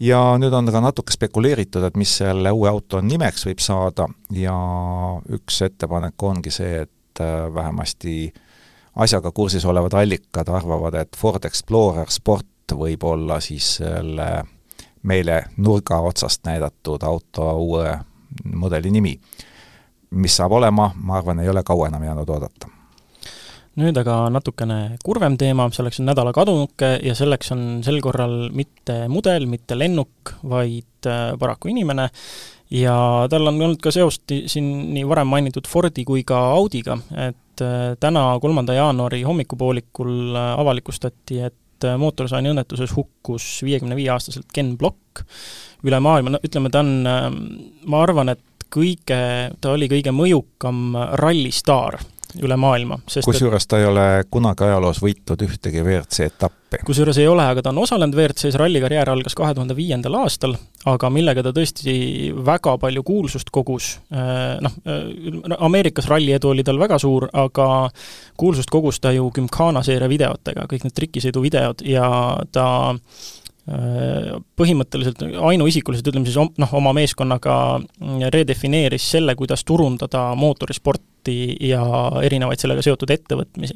ja 0.01 0.21
nüüd 0.41 0.55
on 0.57 0.71
ka 0.73 0.81
natuke 0.81 1.13
spekuleeritud, 1.13 1.85
et 1.85 1.97
mis 2.01 2.13
selle 2.23 2.53
uue 2.57 2.69
auto 2.71 3.01
nimeks 3.01 3.45
võib 3.47 3.61
saada 3.61 4.09
ja 4.33 4.55
üks 5.29 5.61
ettepanek 5.67 6.23
ongi 6.23 6.51
see, 6.55 6.87
et 6.87 7.21
äh, 7.21 7.51
vähemasti 7.55 8.33
asjaga 8.97 9.33
kursis 9.33 9.65
olevad 9.65 9.95
allikad 9.95 10.49
arvavad, 10.49 10.95
et 10.95 11.17
Ford 11.17 11.45
Explorer 11.45 12.11
Sport 12.11 12.47
võib 12.75 13.05
olla 13.05 13.41
siis 13.41 13.77
selle 13.81 14.31
meile 15.03 15.45
nurga 15.57 16.01
otsast 16.01 16.45
näidatud 16.47 17.03
auto 17.03 17.53
uue 17.59 17.99
mudeli 18.45 18.91
nimi. 18.91 19.21
Mis 20.11 20.37
saab 20.37 20.53
olema, 20.59 20.91
ma 20.97 21.19
arvan, 21.19 21.41
ei 21.41 21.49
ole 21.49 21.63
kaua 21.67 21.89
enam 21.91 22.05
jäänud 22.05 22.29
oodata. 22.29 22.71
Nüüd 23.81 23.97
aga 24.01 24.15
natukene 24.35 24.97
kurvem 25.07 25.37
teema, 25.39 25.69
selleks 25.73 26.01
on 26.03 26.09
nädala 26.11 26.33
kadunuke 26.35 26.97
ja 27.07 27.15
selleks 27.15 27.53
on 27.55 27.61
sel 27.87 28.01
korral 28.03 28.49
mitte 28.53 29.05
mudel, 29.09 29.47
mitte 29.49 29.79
lennuk, 29.79 30.35
vaid 30.51 31.07
äh, 31.07 31.31
paraku 31.39 31.71
inimene, 31.71 32.09
ja 32.75 32.97
tal 33.31 33.47
on 33.47 33.63
olnud 33.63 33.79
ka 33.83 33.93
seost 33.95 34.35
siin 34.51 34.67
nii 34.95 35.07
varem 35.09 35.31
mainitud 35.31 35.71
Fordi 35.71 36.05
kui 36.09 36.27
ka 36.27 36.43
Audiga, 36.57 36.99
et 37.15 37.63
äh, 37.63 37.95
täna, 38.03 38.27
kolmanda 38.43 38.75
jaanuari 38.75 39.23
hommikupoolikul 39.29 40.35
äh, 40.35 40.53
avalikustati, 40.59 41.41
et 41.47 41.57
mootorsaani 41.81 42.51
õnnetuses 42.51 42.91
hukkus 42.93 43.63
viiekümne 43.65 43.97
viie 43.97 44.11
aastaselt 44.13 44.51
Ken 44.53 44.75
Block 44.77 45.23
üle 45.87 45.97
maailma, 46.05 46.35
no 46.35 46.41
ütleme, 46.45 46.69
ta 46.69 46.83
on, 46.83 46.91
ma 47.89 48.03
arvan, 48.05 48.35
et 48.35 48.43
kõige, 48.73 49.21
ta 49.61 49.75
oli 49.75 49.91
kõige 49.91 50.15
mõjukam 50.15 50.95
rallistaar 51.21 52.01
üle 52.39 52.57
maailma, 52.61 53.01
sest 53.11 53.27
kusjuures 53.27 53.67
ta 53.67 53.81
ei 53.81 53.87
ole 53.89 54.07
kunagi 54.31 54.67
ajaloos 54.67 55.01
võitnud 55.03 55.41
ühtegi 55.47 55.83
WRC 55.83 56.27
etappi. 56.29 56.79
kusjuures 56.87 57.19
ei 57.19 57.27
ole, 57.27 57.43
aga 57.43 57.65
ta 57.65 57.73
on 57.73 57.81
osalenud 57.83 58.15
WRC-s, 58.15 58.59
rallikarjäär 58.61 59.11
algas 59.11 59.35
kahe 59.39 59.55
tuhande 59.57 59.75
viiendal 59.77 60.15
aastal, 60.21 60.55
aga 60.91 61.11
millega 61.11 61.43
ta 61.43 61.53
tõesti 61.57 61.95
väga 62.47 62.77
palju 62.83 63.03
kuulsust 63.07 63.51
kogus, 63.51 63.97
äh, 64.15 64.61
noh, 64.63 64.79
äh, 64.87 65.59
Ameerikas 65.59 66.09
ralli 66.11 66.37
edu 66.37 66.53
oli 66.55 66.65
tal 66.67 66.79
väga 66.79 67.01
suur, 67.03 67.27
aga 67.33 67.91
kuulsust 68.39 68.71
kogus 68.71 69.01
ta 69.03 69.13
ju 69.17 69.31
Gymkhana 69.35 69.83
seeria 69.87 70.11
videotega, 70.11 70.69
kõik 70.71 70.87
need 70.87 70.97
trikisõidu 70.97 71.43
videod 71.43 71.83
ja 71.87 72.07
ta 72.53 72.69
äh, 72.95 73.37
põhimõtteliselt 73.71 75.21
ainuisikuliselt, 75.23 76.09
ütleme 76.11 76.27
siis 76.27 76.39
noh, 76.59 76.73
oma 76.75 76.91
meeskonnaga 76.97 77.55
redefineeris 78.35 79.05
selle, 79.13 79.37
kuidas 79.39 79.63
turundada 79.69 80.25
mootorisporti 80.35 81.11
sporti 81.21 81.69
ja 81.69 81.83
erinevaid 82.23 82.59
sellega 82.61 82.83
seotud 82.83 83.11
ettevõtmisi. 83.11 83.75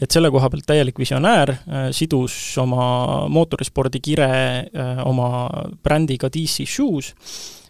et 0.00 0.10
selle 0.10 0.30
koha 0.30 0.48
pealt 0.48 0.66
täielik 0.66 0.98
visionäär, 0.98 1.50
äh, 1.50 1.90
sidus 1.92 2.56
oma 2.58 3.28
mootorispordi 3.28 4.00
kire 4.00 4.30
äh, 4.72 5.06
oma 5.06 5.48
brändiga 5.82 6.28
DC 6.28 6.64
Shoes 6.64 7.14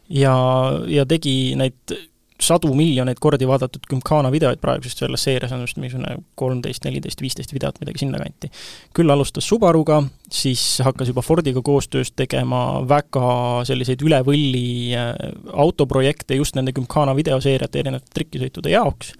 ja, 0.08 0.34
ja 0.86 1.06
tegi 1.06 1.56
neid 1.56 1.74
sadu 2.44 2.72
miljoneid 2.76 3.20
kordi 3.20 3.46
vaadatud 3.48 3.84
Gymkhana 3.90 4.30
videoid 4.32 4.60
praegusest 4.62 5.02
selles 5.02 5.24
seerias 5.26 5.52
on 5.54 5.64
vist 5.64 5.78
mingisugune 5.80 6.16
kolmteist, 6.40 6.84
neliteist, 6.86 7.22
viisteist 7.22 7.54
videot, 7.54 7.80
midagi 7.82 8.04
sinnakanti. 8.04 8.50
küll 8.96 9.12
alustas 9.12 9.48
Subaruga, 9.48 10.02
siis 10.32 10.62
hakkas 10.84 11.10
juba 11.12 11.24
Fordiga 11.24 11.62
koostöös 11.62 12.12
tegema 12.16 12.80
väga 12.88 13.64
selliseid 13.68 14.02
üle 14.06 14.20
võlli 14.26 14.96
äh, 14.96 15.14
autoprojekte 15.52 16.38
just 16.38 16.58
nende 16.58 16.74
Gymkhana 16.76 17.16
videoseeriate 17.16 17.82
erinevate 17.84 18.14
trikkisõitude 18.14 18.72
jaoks 18.72 19.12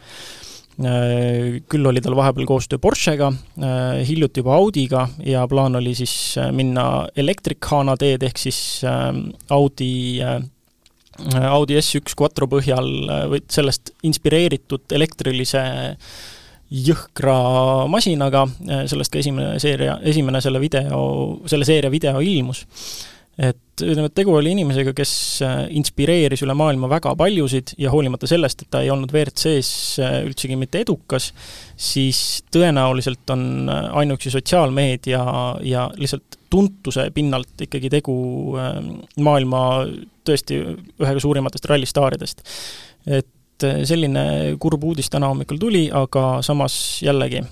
äh, 0.81 1.59
küll 1.71 1.91
oli 1.91 2.03
tal 2.05 2.17
vahepeal 2.19 2.49
koostöö 2.49 2.81
Porschega, 2.83 3.33
äh, 3.61 4.01
hiljuti 4.09 4.45
juba 4.45 4.57
Audiga 4.57 5.09
ja 5.27 5.45
plaan 5.49 5.77
oli 5.81 5.95
siis 5.99 6.15
minna 6.57 7.09
Electric-Hana 7.17 7.99
teed, 8.01 8.25
ehk 8.31 8.41
siis 8.41 8.81
Audi 9.51 9.93
Audi 11.51 11.79
S1 11.79 12.17
Quattro 12.19 12.49
põhjal 12.51 12.91
või 13.31 13.43
sellest 13.51 13.95
inspireeritud 14.07 14.93
elektrilise 14.97 15.63
jõhkra 16.71 17.37
masinaga, 17.91 18.45
sellest 18.89 19.11
ka 19.11 19.19
esimene 19.19 19.59
seeria, 19.63 19.97
esimene 20.07 20.41
selle 20.43 20.61
video, 20.63 21.01
selle 21.51 21.67
seeria 21.67 21.91
video 21.91 22.23
ilmus. 22.23 22.65
Et 23.41 23.85
ütleme, 23.87 24.11
et 24.11 24.17
tegu 24.17 24.35
oli 24.37 24.51
inimesega, 24.53 24.93
kes 24.97 25.13
äh, 25.47 25.61
inspireeris 25.79 26.43
üle 26.45 26.53
maailma 26.59 26.91
väga 26.91 27.15
paljusid 27.17 27.73
ja 27.81 27.93
hoolimata 27.93 28.29
sellest, 28.29 28.65
et 28.67 28.71
ta 28.75 28.83
ei 28.85 28.91
olnud 28.93 29.13
WRC-s 29.15 29.71
äh, 30.03 30.17
üldsegi 30.27 30.59
mitte 30.61 30.83
edukas, 30.85 31.31
siis 31.81 32.43
tõenäoliselt 32.53 33.33
on 33.33 33.71
äh, 33.71 33.87
ainuüksi 34.03 34.35
sotsiaalmeedia 34.35 35.23
ja 35.65 35.87
lihtsalt 35.97 36.37
tuntuse 36.51 37.09
pinnalt 37.15 37.67
ikkagi 37.67 37.91
tegu 37.93 38.15
maailma 39.23 39.61
tõesti 40.27 40.59
ühega 41.01 41.21
suurimatest 41.23 41.69
rallistaaridest. 41.71 42.43
et 43.07 43.67
selline 43.85 44.57
kurb 44.61 44.85
uudis 44.89 45.11
täna 45.13 45.29
hommikul 45.29 45.59
tuli, 45.61 45.85
aga 45.93 46.41
samas 46.43 46.75
jällegi 47.05 47.43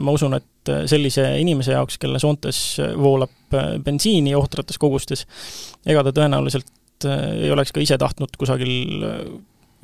ma 0.00 0.14
usun, 0.14 0.36
et 0.36 0.72
äh, 0.72 0.84
sellise 0.90 1.24
inimese 1.40 1.74
jaoks, 1.76 1.98
kelle 2.02 2.20
soontes 2.22 2.60
äh, 2.82 2.94
voolab 2.98 3.54
äh, 3.54 3.76
bensiini 3.82 4.34
ohtrates 4.36 4.78
kogustes, 4.78 5.26
ega 5.86 6.04
ta 6.04 6.14
tõenäoliselt 6.16 6.72
ei 7.06 7.50
oleks 7.52 7.74
ka 7.76 7.82
ise 7.84 7.98
tahtnud 8.00 8.38
kusagil 8.40 8.70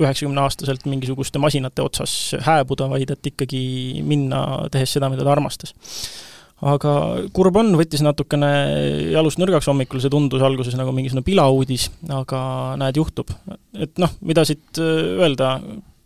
üheksakümneaastaselt 0.01 0.87
mingisuguste 0.89 1.41
masinate 1.43 1.85
otsas 1.85 2.15
hääbuda, 2.41 2.87
vaid 2.89 3.13
et 3.13 3.29
ikkagi 3.29 3.61
minna, 4.07 4.41
tehes 4.73 4.95
seda, 4.97 5.11
mida 5.13 5.27
ta 5.27 5.35
armastas. 5.35 5.75
Aga 6.63 6.95
kurb 7.35 7.57
on, 7.59 7.75
võttis 7.79 8.05
natukene 8.05 8.51
jalust 9.13 9.41
nõrgaks 9.43 9.69
hommikul, 9.71 10.03
see 10.03 10.13
tundus 10.13 10.45
alguses 10.47 10.77
nagu 10.79 10.95
mingisugune 10.95 11.27
pilauudis, 11.27 11.89
aga 12.09 12.41
näed, 12.81 13.03
juhtub. 13.03 13.33
et 13.75 13.99
noh, 14.03 14.13
mida 14.23 14.47
siit 14.47 14.79
öelda, 14.79 15.57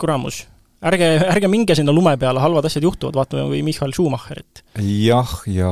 kuramus 0.00 0.46
ärge, 0.84 1.08
ärge 1.34 1.50
minge 1.50 1.76
sinna 1.76 1.94
lume 1.94 2.16
peale, 2.20 2.42
halvad 2.42 2.68
asjad 2.68 2.84
juhtuvad, 2.86 3.16
vaatame 3.16 3.46
või 3.50 3.62
Michal 3.66 3.94
Schumacherit. 3.94 4.62
jah, 4.80 5.32
ja 5.50 5.70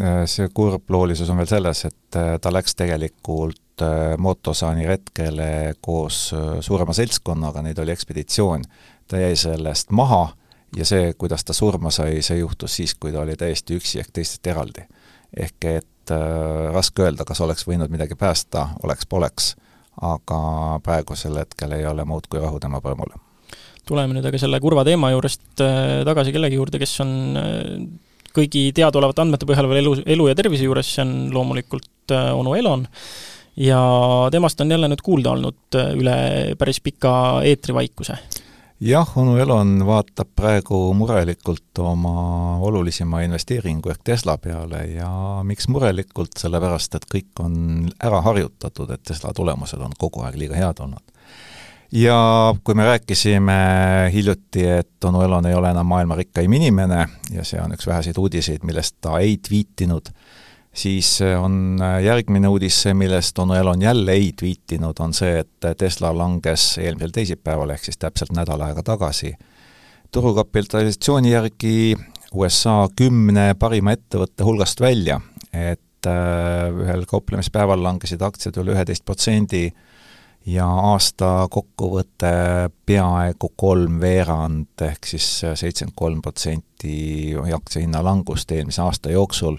äh, 0.00 0.24
see 0.30 0.48
kurbloolisus 0.54 1.30
on 1.32 1.40
veel 1.42 1.50
selles, 1.50 1.84
et 1.88 2.18
äh, 2.18 2.34
ta 2.42 2.52
läks 2.54 2.76
tegelikult 2.78 3.84
äh, 3.84 4.16
Motosaani 4.18 4.88
retkele 4.88 5.50
koos 5.80 6.28
suurema 6.60 6.96
seltskonnaga, 6.96 7.62
neid 7.64 7.78
oli 7.82 7.94
ekspeditsioon, 7.94 8.66
ta 9.06 9.22
jäi 9.22 9.36
sellest 9.38 9.94
maha 9.94 10.28
ja 10.76 10.84
see, 10.84 11.12
kuidas 11.18 11.44
ta 11.44 11.54
surma 11.56 11.90
sai, 11.94 12.22
see 12.22 12.40
juhtus 12.40 12.76
siis, 12.78 12.94
kui 12.94 13.12
ta 13.12 13.22
oli 13.22 13.36
täiesti 13.38 13.76
üksi 13.78 14.00
ehk 14.02 14.10
teistest 14.12 14.46
eraldi. 14.46 14.86
ehk 15.36 15.64
et 15.70 16.14
äh, 16.14 16.72
raske 16.74 17.02
öelda, 17.02 17.24
kas 17.28 17.40
oleks 17.40 17.66
võinud 17.68 17.92
midagi 17.92 18.16
päästa, 18.18 18.68
oleks-poleks, 18.82 19.54
aga 20.02 20.40
praegusel 20.82 21.38
hetkel 21.42 21.72
ei 21.76 21.86
ole 21.86 22.04
muud 22.04 22.28
kui 22.30 22.40
rahu 22.40 22.60
tema 22.60 22.80
põrmule. 22.84 23.20
Tuleme 23.86 24.16
nüüd 24.16 24.26
aga 24.26 24.38
selle 24.38 24.60
kurva 24.60 24.84
teema 24.86 25.12
juurest 25.14 25.62
äh, 25.62 26.02
tagasi 26.06 26.34
kellegi 26.34 26.58
juurde, 26.58 26.80
kes 26.82 26.94
on 27.04 27.12
äh, 27.38 27.86
kõigi 28.36 28.70
teadaolevate 28.76 29.22
andmete 29.22 29.48
põhjal 29.48 29.68
veel 29.70 29.84
elu, 29.84 29.94
elu 30.06 30.28
ja 30.28 30.36
tervise 30.38 30.66
juures, 30.66 30.94
see 30.96 31.04
on 31.04 31.14
loomulikult 31.34 32.14
äh, 32.14 32.32
onu 32.36 32.56
Elon, 32.58 32.86
ja 33.56 33.80
temast 34.32 34.60
on 34.60 34.74
jälle 34.74 34.90
nüüd 34.92 35.04
kuulda 35.04 35.32
olnud 35.32 35.78
üle 35.96 36.16
päris 36.60 36.82
pika 36.84 37.40
eetrivaikuse 37.48 38.18
jah, 38.80 39.08
onu 39.18 39.36
Elon 39.40 39.78
vaatab 39.86 40.28
praegu 40.36 40.78
murelikult 40.94 41.78
oma 41.80 42.58
olulisima 42.64 43.22
investeeringu 43.24 43.90
ehk 43.92 44.04
Tesla 44.04 44.36
peale 44.38 44.84
ja 44.92 45.10
miks 45.44 45.68
murelikult, 45.72 46.36
sellepärast 46.38 46.98
et 46.98 47.06
kõik 47.12 47.44
on 47.44 47.90
ära 48.04 48.20
harjutatud, 48.26 48.90
et 48.90 49.02
Tesla 49.02 49.32
tulemused 49.36 49.80
on 49.80 49.96
kogu 49.98 50.24
aeg 50.26 50.36
liiga 50.40 50.58
head 50.60 50.82
olnud. 50.84 51.04
Ja 51.92 52.54
kui 52.64 52.74
me 52.74 52.84
rääkisime 52.84 54.10
hiljuti, 54.12 54.64
et 54.66 55.04
onu 55.04 55.22
Elon 55.22 55.46
ei 55.46 55.54
ole 55.54 55.70
enam 55.70 55.86
maailma 55.86 56.16
rikkaim 56.18 56.52
inimene 56.52 57.06
ja 57.32 57.44
see 57.46 57.60
on 57.62 57.72
üks 57.76 57.86
väheseid 57.86 58.18
uudiseid, 58.18 58.66
millest 58.66 58.96
ta 59.00 59.20
ei 59.22 59.38
tweetinud, 59.38 60.10
siis 60.76 61.18
on 61.40 61.78
järgmine 62.04 62.48
uudis 62.52 62.82
see, 62.82 62.94
millest 62.94 63.38
onu 63.38 63.54
Elon 63.56 63.82
jälle 63.82 64.12
ei 64.12 64.32
tweetinud, 64.36 64.98
on 65.00 65.14
see, 65.16 65.38
et 65.40 65.68
Tesla 65.78 66.12
langes 66.12 66.76
eelmisel 66.82 67.14
teisipäeval, 67.16 67.72
ehk 67.72 67.88
siis 67.88 67.98
täpselt 67.98 68.34
nädal 68.36 68.60
aega 68.66 68.84
tagasi, 68.84 69.32
turukapitalisatsiooni 70.12 71.32
järgi 71.32 71.96
USA 72.34 72.86
kümne 72.96 73.54
parima 73.58 73.96
ettevõtte 73.96 74.44
hulgast 74.44 74.80
välja, 74.80 75.20
et 75.52 75.80
ühel 76.06 77.04
kauplemispäeval 77.08 77.82
langesid 77.82 78.22
aktsiad 78.22 78.58
üle 78.60 78.76
üheteist 78.76 79.04
protsendi 79.06 79.64
ja 80.46 80.66
aasta 80.92 81.48
kokkuvõte 81.50 82.32
peaaegu 82.86 83.50
kolmveerand 83.58 84.84
ehk 84.86 85.08
siis 85.10 85.26
seitsekümmend 85.42 85.96
kolm 85.98 86.22
protsenti 86.22 87.34
aktsiahinna 87.56 88.04
langust 88.04 88.52
eelmise 88.54 88.82
aasta 88.84 89.10
jooksul. 89.10 89.58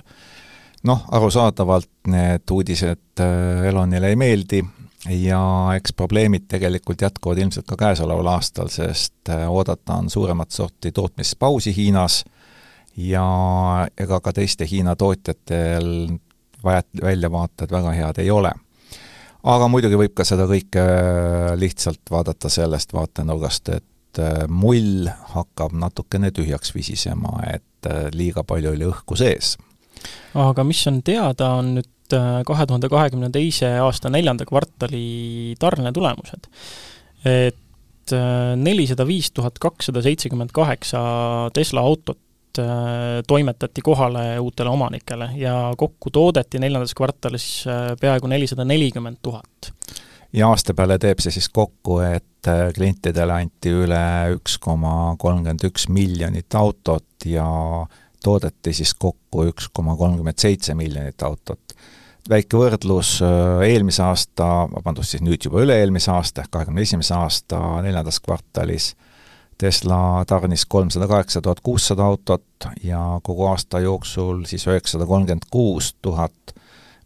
Noh, 0.87 1.03
arusaadavalt 1.11 1.89
need 2.11 2.51
uudised 2.51 3.21
äh, 3.21 3.67
Elonile 3.69 4.11
ei 4.13 4.19
meeldi 4.19 4.63
ja 5.09 5.41
eks 5.75 5.93
probleemid 5.93 6.47
tegelikult 6.49 7.01
jätkuvad 7.01 7.41
ilmselt 7.43 7.67
ka 7.67 7.77
käesoleval 7.79 8.31
aastal, 8.33 8.71
sest 8.73 9.29
äh, 9.29 9.45
oodata 9.51 9.99
on 10.01 10.09
suuremat 10.09 10.51
sorti 10.51 10.91
tootmispausi 10.91 11.75
Hiinas 11.75 12.23
ja 12.97 13.25
ega 13.97 14.19
ka 14.21 14.33
teiste 14.33 14.67
Hiina 14.69 14.95
tootjatel 14.95 16.17
väljavaated 16.63 17.71
väga 17.71 17.91
head 17.93 18.23
ei 18.23 18.31
ole. 18.31 18.51
aga 19.43 19.67
muidugi 19.67 19.99
võib 19.99 20.15
ka 20.17 20.25
seda 20.27 20.47
kõike 20.49 20.81
lihtsalt 21.55 22.09
vaadata 22.11 22.49
sellest 22.49 22.93
vaatenurgast, 22.93 23.69
et 23.69 24.21
mull 24.49 25.05
hakkab 25.35 25.75
natukene 25.77 26.31
tühjaks 26.33 26.73
visisema, 26.75 27.37
et 27.53 27.89
liiga 28.17 28.43
palju 28.43 28.73
oli 28.73 28.89
õhku 28.89 29.15
sees. 29.15 29.55
Aga 30.37 30.63
mis 30.67 30.81
on 30.89 31.01
teada, 31.05 31.53
on 31.61 31.75
nüüd 31.79 32.15
kahe 32.47 32.65
tuhande 32.67 32.87
kahekümne 32.87 33.29
teise 33.33 33.73
aasta 33.83 34.09
neljanda 34.09 34.45
kvartali 34.47 35.55
tarnetulemused. 35.59 36.47
et 37.27 38.13
nelisada 38.55 39.07
viis 39.07 39.31
tuhat 39.35 39.59
kakssada 39.59 40.01
seitsekümmend 40.01 40.53
kaheksa 40.55 40.99
Tesla 41.53 41.81
autot 41.81 42.19
äh, 42.59 43.23
toimetati 43.27 43.81
kohale 43.81 44.39
uutele 44.39 44.69
omanikele 44.69 45.29
ja 45.35 45.73
kokku 45.77 46.09
toodeti 46.09 46.59
neljandas 46.59 46.95
kvartalis 46.95 47.65
äh, 47.67 47.91
peaaegu 48.01 48.27
nelisada 48.27 48.65
nelikümmend 48.65 49.17
tuhat. 49.21 49.73
ja 50.33 50.49
aasta 50.49 50.73
peale 50.73 50.97
teeb 50.99 51.19
see 51.23 51.31
siis 51.31 51.49
kokku, 51.49 51.99
et 51.99 52.47
äh, 52.47 52.67
klientidele 52.75 53.33
anti 53.33 53.73
üle 53.83 54.03
üks 54.37 54.57
koma 54.63 55.15
kolmkümmend 55.19 55.67
üks 55.67 55.89
miljonit 55.89 56.55
autot 56.55 57.25
ja 57.25 57.47
toodeti 58.23 58.73
siis 58.73 58.93
kokku 58.93 59.47
üks 59.51 59.69
koma 59.73 59.95
kolmkümmend 59.95 60.39
seitse 60.39 60.75
miljonit 60.75 61.21
autot. 61.23 61.75
Väike 62.29 62.59
võrdlus 62.59 63.17
äh, 63.23 63.63
eelmise 63.69 64.03
aasta, 64.03 64.67
vabandust, 64.71 65.15
siis 65.15 65.23
nüüd 65.23 65.45
juba 65.47 65.63
üle-eelmise 65.63 66.11
aasta 66.11 66.43
ehk 66.43 66.51
kahekümne 66.57 66.83
esimese 66.83 67.15
aasta 67.15 67.61
neljandas 67.85 68.19
kvartalis 68.23 68.93
Tesla 69.57 70.23
tarnis 70.27 70.65
kolmsada 70.65 71.07
kaheksa 71.07 71.41
tuhat 71.41 71.59
kuussada 71.59 72.03
autot 72.03 72.67
ja 72.83 73.19
kogu 73.23 73.45
aasta 73.45 73.79
jooksul 73.79 74.43
siis 74.45 74.67
üheksasada 74.67 75.05
kolmkümmend 75.05 75.47
kuus 75.51 75.95
tuhat, 76.01 76.53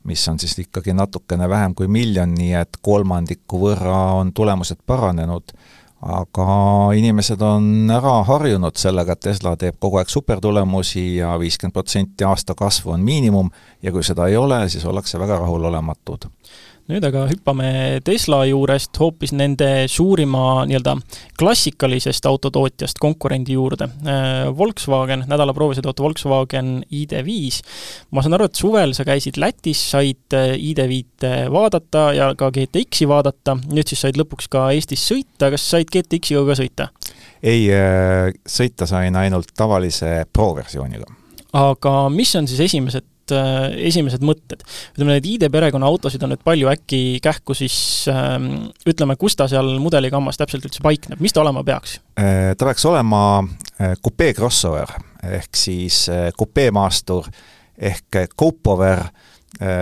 mis 0.03 0.27
on 0.27 0.39
siis 0.39 0.57
ikkagi 0.59 0.93
natukene 0.93 1.49
vähem 1.49 1.75
kui 1.75 1.87
miljon, 1.87 2.33
nii 2.35 2.53
et 2.59 2.81
kolmandiku 2.81 3.61
võrra 3.61 4.01
on 4.19 4.33
tulemused 4.35 4.83
paranenud 4.85 5.53
aga 6.01 6.45
inimesed 6.97 7.41
on 7.45 7.91
ära 7.93 8.21
harjunud 8.25 8.77
sellega, 8.79 9.13
et 9.13 9.21
Tesla 9.27 9.53
teeb 9.59 9.77
kogu 9.79 9.99
aeg 10.01 10.09
supertulemusi 10.09 11.05
ja 11.19 11.35
viiskümmend 11.41 11.75
protsenti 11.75 12.25
aasta 12.25 12.55
kasvu 12.57 12.95
on 12.95 13.05
miinimum. 13.05 13.51
Ja 13.81 13.93
kui 13.93 14.03
seda 14.03 14.27
ei 14.27 14.37
ole, 14.37 14.63
siis 14.69 14.85
ollakse 14.85 15.19
väga 15.21 15.39
rahulolematud 15.43 16.29
nüüd 16.89 17.05
aga 17.05 17.25
hüppame 17.29 17.99
Tesla 18.05 18.41
juurest 18.49 18.97
hoopis 18.99 19.33
nende 19.37 19.87
suurima 19.91 20.63
nii-öelda 20.69 20.95
klassikalisest 21.39 22.25
autotootjast 22.29 22.99
konkurendi 23.01 23.55
juurde. 23.57 23.87
Äh, 24.05 24.49
Volkswagen, 24.57 25.25
nädala 25.29 25.53
proovisõiduauto 25.57 26.05
Volkswagen 26.05 26.73
ID5. 26.87 27.61
ma 28.11 28.25
saan 28.25 28.37
aru, 28.37 28.49
et 28.49 28.59
suvel 28.59 28.95
sa 28.97 29.05
käisid 29.07 29.39
Lätis, 29.41 29.83
said 29.93 30.37
äh, 30.37 30.55
ID5-e 30.57 31.47
vaadata 31.53 32.07
ja 32.17 32.31
ka 32.37 32.51
GTX-i 32.55 33.07
vaadata, 33.09 33.57
nüüd 33.69 33.91
siis 33.91 34.03
said 34.05 34.19
lõpuks 34.19 34.49
ka 34.51 34.69
Eestis 34.75 35.05
sõita, 35.07 35.51
kas 35.53 35.69
said 35.75 35.91
GTX-iga 35.93 36.45
ka 36.49 36.59
sõita? 36.63 36.91
ei, 37.41 37.65
äh, 37.73 38.29
sõita 38.45 38.89
sain 38.89 39.15
ainult 39.17 39.53
tavalise 39.57 40.21
Pro 40.33 40.51
versiooniga 40.57 41.09
aga 41.57 41.93
mis 42.13 42.31
on 42.39 42.47
siis 42.47 42.61
esimesed 42.69 43.05
esimesed, 43.21 43.31
äh, 43.31 43.87
esimesed 43.87 44.23
mõtted? 44.23 44.63
ütleme, 44.95 45.15
neid 45.15 45.25
ID 45.25 45.49
perekonna 45.51 45.87
autosid 45.87 46.23
on 46.23 46.33
nüüd 46.33 46.43
palju, 46.43 46.69
äkki 46.71 47.19
kähku 47.21 47.53
siis 47.53 48.07
ähm, 48.09 48.71
ütleme, 48.85 49.15
kus 49.15 49.35
ta 49.35 49.47
seal 49.47 49.79
mudeligammas 49.79 50.37
täpselt 50.37 50.65
üldse 50.65 50.81
paikneb, 50.81 51.19
mis 51.19 51.33
ta 51.33 51.41
olema 51.41 51.63
peaks? 51.63 51.99
Äh, 52.19 52.55
ta 52.57 52.65
peaks 52.65 52.85
olema 52.85 53.43
kupee 54.01 54.31
äh, 54.31 54.35
crossover 54.35 54.91
ehk 55.23 55.55
siis 55.55 56.09
kupeemaastur 56.37 57.27
ehk 57.77 58.33
coupover, 58.37 59.03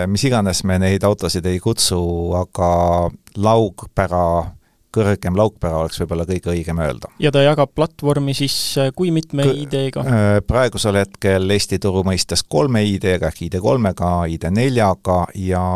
mis 0.06 0.24
iganes 0.24 0.62
me 0.64 0.76
neid 0.78 1.04
autosid 1.04 1.46
ei 1.46 1.58
kutsu, 1.60 2.00
aga 2.36 3.08
laugpära 3.36 4.52
kõrgem 4.94 5.36
laukpära 5.38 5.82
oleks 5.84 6.00
võib-olla 6.02 6.26
kõige 6.28 6.52
õigem 6.52 6.80
öelda. 6.82 7.10
ja 7.18 7.32
ta 7.34 7.42
jagab 7.44 7.72
platvormi 7.74 8.34
siis 8.34 8.56
kui 8.96 9.10
mitme 9.14 9.46
ID-ga? 9.64 10.04
Äh, 10.04 10.30
praegusel 10.46 11.00
hetkel 11.00 11.50
Eesti 11.50 11.78
turu 11.82 12.04
mõistes 12.06 12.44
kolme 12.48 12.84
ID-ga 12.86 13.30
ehk 13.30 13.44
ID3-ga, 13.48 14.14
ID4-ga 14.36 15.20
ja 15.46 15.66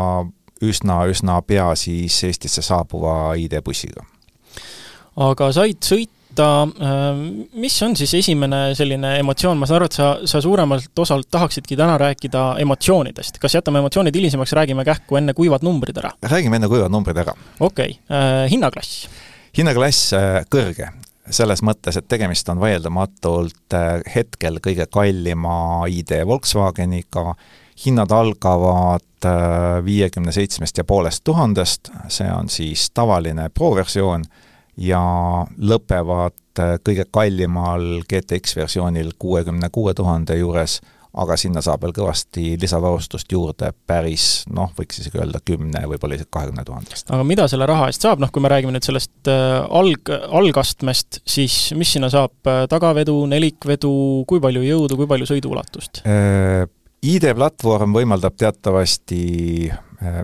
üsna, 0.61 0.99
üsna 1.11 1.39
pea 1.47 1.71
siis 1.79 2.23
Eestisse 2.23 2.63
saabuva 2.65 3.35
ID-bussiga. 3.39 4.05
aga 5.15 5.51
said 5.55 5.79
sõita 5.83 6.14
võtta, 6.35 6.67
ähm, 6.83 7.47
mis 7.53 7.75
on 7.83 7.95
siis 7.95 8.13
esimene 8.13 8.75
selline 8.75 9.19
emotsioon, 9.19 9.57
ma 9.57 9.65
saan 9.65 9.79
aru, 9.79 9.85
et 9.85 9.95
sa, 9.95 10.07
sa 10.25 10.41
suuremalt 10.41 10.99
osalt 10.99 11.29
tahaksidki 11.31 11.75
täna 11.77 11.97
rääkida 11.97 12.57
emotsioonidest. 12.59 13.39
kas 13.39 13.55
jätame 13.55 13.79
emotsioonid 13.79 14.15
hilisemaks, 14.15 14.53
räägime 14.53 14.85
kähku 14.85 15.15
enne 15.15 15.33
kuivad 15.33 15.63
numbrid 15.63 15.97
ära? 15.97 16.11
räägime 16.21 16.55
enne 16.55 16.67
kuivad 16.67 16.91
numbrid 16.91 17.17
ära. 17.17 17.33
okei 17.59 17.99
okay., 17.99 18.17
äh, 18.17 18.51
hinnaklass? 18.51 19.07
hinnaklass 19.57 20.13
äh, 20.13 20.45
kõrge, 20.49 20.91
selles 21.29 21.63
mõttes, 21.63 21.97
et 21.97 22.07
tegemist 22.07 22.49
on 22.49 22.59
vaieldamatult 22.59 23.73
äh, 23.73 24.01
hetkel 24.15 24.59
kõige 24.59 24.87
kallima 24.91 25.85
ID 25.87 26.19
Volkswageniga, 26.25 27.35
hinnad 27.85 28.11
algavad 28.11 29.01
viiekümne 29.83 30.31
seitsmest 30.31 30.77
ja 30.77 30.83
poolest 30.87 31.23
tuhandest, 31.23 31.89
see 32.13 32.27
on 32.31 32.47
siis 32.49 32.85
tavaline 32.93 33.49
Pro 33.49 33.73
versioon 33.75 34.23
ja 34.77 35.01
lõpevad 35.57 36.59
äh, 36.59 36.75
kõige 36.83 37.07
kallimal 37.11 38.03
GTX 38.09 38.57
versioonil 38.59 39.13
kuuekümne 39.19 39.69
kuue 39.71 39.93
tuhande 39.95 40.37
juures, 40.39 40.81
aga 41.15 41.37
sinna 41.39 41.61
saab 41.63 41.85
veel 41.85 41.93
kõvasti 41.95 42.57
lisavarustust 42.59 43.31
juurde, 43.31 43.69
päris 43.87 44.43
noh, 44.51 44.73
võiks 44.75 44.99
isegi 44.99 45.21
öelda 45.21 45.39
kümne, 45.47 45.85
võib-olla 45.87 46.17
isegi 46.17 46.27
kahekümne 46.35 46.65
tuhandest. 46.67 47.07
aga 47.07 47.23
mida 47.27 47.47
selle 47.51 47.67
raha 47.71 47.87
eest 47.87 48.03
saab, 48.03 48.19
noh 48.19 48.31
kui 48.35 48.43
me 48.43 48.51
räägime 48.51 48.75
nüüd 48.75 48.87
sellest 48.87 49.31
äh, 49.31 49.61
alg, 49.63 50.11
algastmest, 50.11 51.21
siis 51.23 51.71
mis 51.79 51.95
sinna 51.95 52.11
saab, 52.11 52.35
äh, 52.51 52.65
tagavedu, 52.71 53.21
nelikvedu, 53.31 53.93
kui 54.27 54.43
palju 54.43 54.65
jõudu, 54.67 54.99
kui 54.99 55.11
palju 55.11 55.29
sõiduulatust? 55.31 56.03
ID-platvorm 57.05 57.93
võimaldab 57.93 58.33
teatavasti 58.39 59.19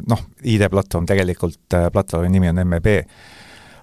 noh, 0.10 0.22
ID-platvorm 0.50 1.06
tegelikult, 1.06 1.76
platvormi 1.94 2.32
nimi 2.34 2.50
on 2.50 2.64
MEB, 2.66 2.88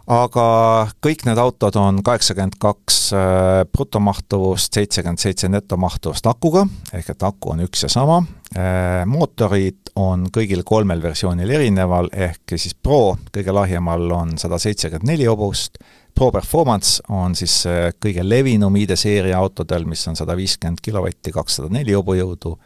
aga 0.09 0.89
kõik 1.05 1.27
need 1.29 1.39
autod 1.41 1.77
on 1.77 2.01
kaheksakümmend 2.05 2.57
kaks 2.61 2.99
äh, 3.13 3.63
brutomahtuvust, 3.69 4.73
seitsekümmend 4.73 5.21
seitse 5.21 5.51
netomahtuvust 5.53 6.27
akuga, 6.31 6.65
ehk 6.97 7.13
et 7.13 7.27
aku 7.29 7.53
on 7.53 7.63
üks 7.67 7.85
ja 7.85 7.93
sama, 7.93 8.23
äh, 8.57 9.05
mootorid 9.09 9.93
on 10.01 10.27
kõigil 10.33 10.65
kolmel 10.65 11.03
versioonil 11.05 11.53
erineval, 11.59 12.09
ehk 12.13 12.57
siis 12.57 12.75
Pro 12.75 13.19
kõige 13.35 13.53
lahjemal 13.53 14.09
on 14.17 14.35
sada 14.41 14.61
seitsekümmend 14.63 15.13
neli 15.13 15.29
hobust, 15.29 15.77
Pro 16.17 16.33
Performance 16.35 17.05
on 17.13 17.37
siis 17.39 17.61
äh, 17.69 17.91
kõige 18.01 18.25
levinum 18.25 18.81
ID-seeria 18.81 19.37
autodel, 19.39 19.85
mis 19.87 20.09
on 20.09 20.17
sada 20.17 20.37
viiskümmend 20.41 20.81
kilovatti, 20.83 21.37
kakssada 21.37 21.69
neli 21.73 21.93
hobujõudu, 21.99 22.57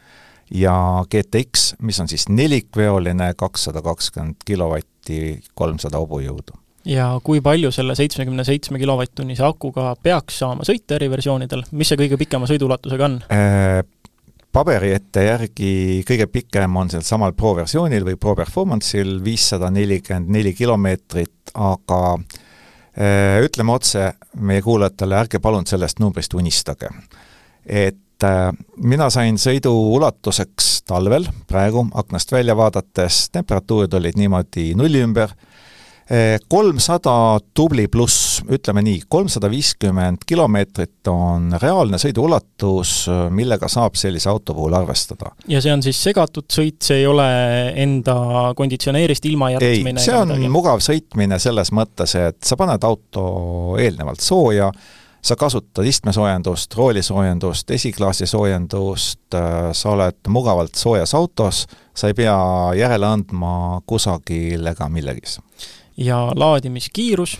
ja 0.63 0.77
GTX, 1.11 1.73
mis 1.83 1.99
on 1.99 2.07
siis 2.07 2.29
nelikveoline, 2.31 3.33
kakssada 3.35 3.83
kakskümmend 3.83 4.47
kilovatti, 4.47 5.41
kolmsada 5.59 5.99
hobujõudu 5.99 6.62
ja 6.85 7.07
kui 7.23 7.41
palju 7.43 7.71
selle 7.71 7.95
seitsmekümne 7.95 8.43
seitsme 8.47 8.79
kilovatt-tunnise 8.81 9.45
akuga 9.47 9.93
peaks 10.03 10.39
saama 10.43 10.65
sõita 10.67 10.97
eriversioonidel, 10.97 11.65
mis 11.71 11.91
see 11.91 11.99
kõige 11.99 12.19
pikema 12.19 12.49
sõiduulatusega 12.49 13.09
on 13.09 13.19
äh,? 13.31 13.83
paberiette 14.53 15.23
järgi 15.25 16.03
kõige 16.07 16.27
pikem 16.29 16.75
on 16.77 16.91
sel 16.91 17.01
samal 17.05 17.33
Pro 17.33 17.55
versioonil 17.57 18.05
või 18.05 18.19
Pro 18.21 18.35
Performance'il 18.37 19.15
viissada 19.25 19.71
nelikümmend 19.73 20.29
neli 20.35 20.53
kilomeetrit, 20.53 21.55
aga 21.57 22.01
äh, 22.13 23.39
ütleme 23.45 23.73
otse 23.73 24.11
meie 24.37 24.61
kuulajatele, 24.61 25.17
ärge 25.23 25.41
palun 25.41 25.65
sellest 25.65 26.03
numbrist 26.03 26.35
unistage. 26.37 26.91
et 27.65 28.27
äh, 28.27 28.51
mina 28.77 29.09
sain 29.09 29.39
sõidu 29.41 29.73
ulatuseks 29.95 30.83
talvel, 30.85 31.25
praegu 31.47 31.87
aknast 31.93 32.31
välja 32.31 32.55
vaadates, 32.55 33.29
temperatuurid 33.33 33.93
olid 33.93 34.19
niimoodi 34.19 34.73
nulli 34.77 35.01
ümber 35.01 35.33
kolmsada 36.49 37.39
tubli 37.55 37.87
pluss, 37.87 38.41
ütleme 38.51 38.81
nii, 38.83 39.03
kolmsada 39.07 39.47
viiskümmend 39.51 40.25
kilomeetrit 40.27 41.07
on 41.07 41.53
reaalne 41.61 41.97
sõiduulatus, 42.01 42.95
millega 43.31 43.69
saab 43.71 43.95
sellise 43.99 44.29
auto 44.29 44.55
puhul 44.57 44.75
arvestada. 44.75 45.31
ja 45.47 45.61
see 45.63 45.71
on 45.73 45.83
siis 45.83 46.01
segatud 46.03 46.49
sõit, 46.51 46.81
see 46.83 47.01
ei 47.01 47.07
ole 47.07 47.27
enda 47.85 48.15
konditsioneerist 48.55 49.25
ilma 49.31 49.53
jätmine? 49.55 49.99
ei, 49.99 50.05
see 50.05 50.17
on 50.17 50.33
midagi. 50.33 50.49
mugav 50.51 50.83
sõitmine 50.83 51.39
selles 51.39 51.71
mõttes, 51.71 52.17
et 52.19 52.41
sa 52.43 52.59
paned 52.59 52.83
auto 52.83 53.23
eelnevalt 53.79 54.19
sooja, 54.23 54.71
sa 55.23 55.37
kasutad 55.39 55.87
istmesoojendust, 55.87 56.75
roolisoojendust, 56.75 57.71
esiklaasi 57.71 58.27
soojendust, 58.27 59.21
sa 59.71 59.93
oled 59.93 60.19
mugavalt 60.27 60.75
soojas 60.75 61.15
autos, 61.15 61.63
sa 61.95 62.11
ei 62.11 62.17
pea 62.17 62.35
järele 62.75 63.07
andma 63.07 63.79
kusagil 63.87 64.67
ega 64.73 64.89
millegis 64.91 65.39
ja 65.97 66.31
laadimiskiirus? 66.35 67.39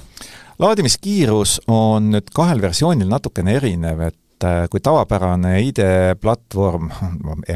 laadimiskiirus 0.59 1.61
on 1.67 2.11
nüüd 2.13 2.29
kahel 2.33 2.61
versioonil 2.61 3.09
natukene 3.09 3.55
erinev, 3.57 4.03
et 4.05 4.45
äh, 4.45 4.67
kui 4.71 4.79
tavapärane 4.83 5.55
ID-platvorm, 5.65 6.91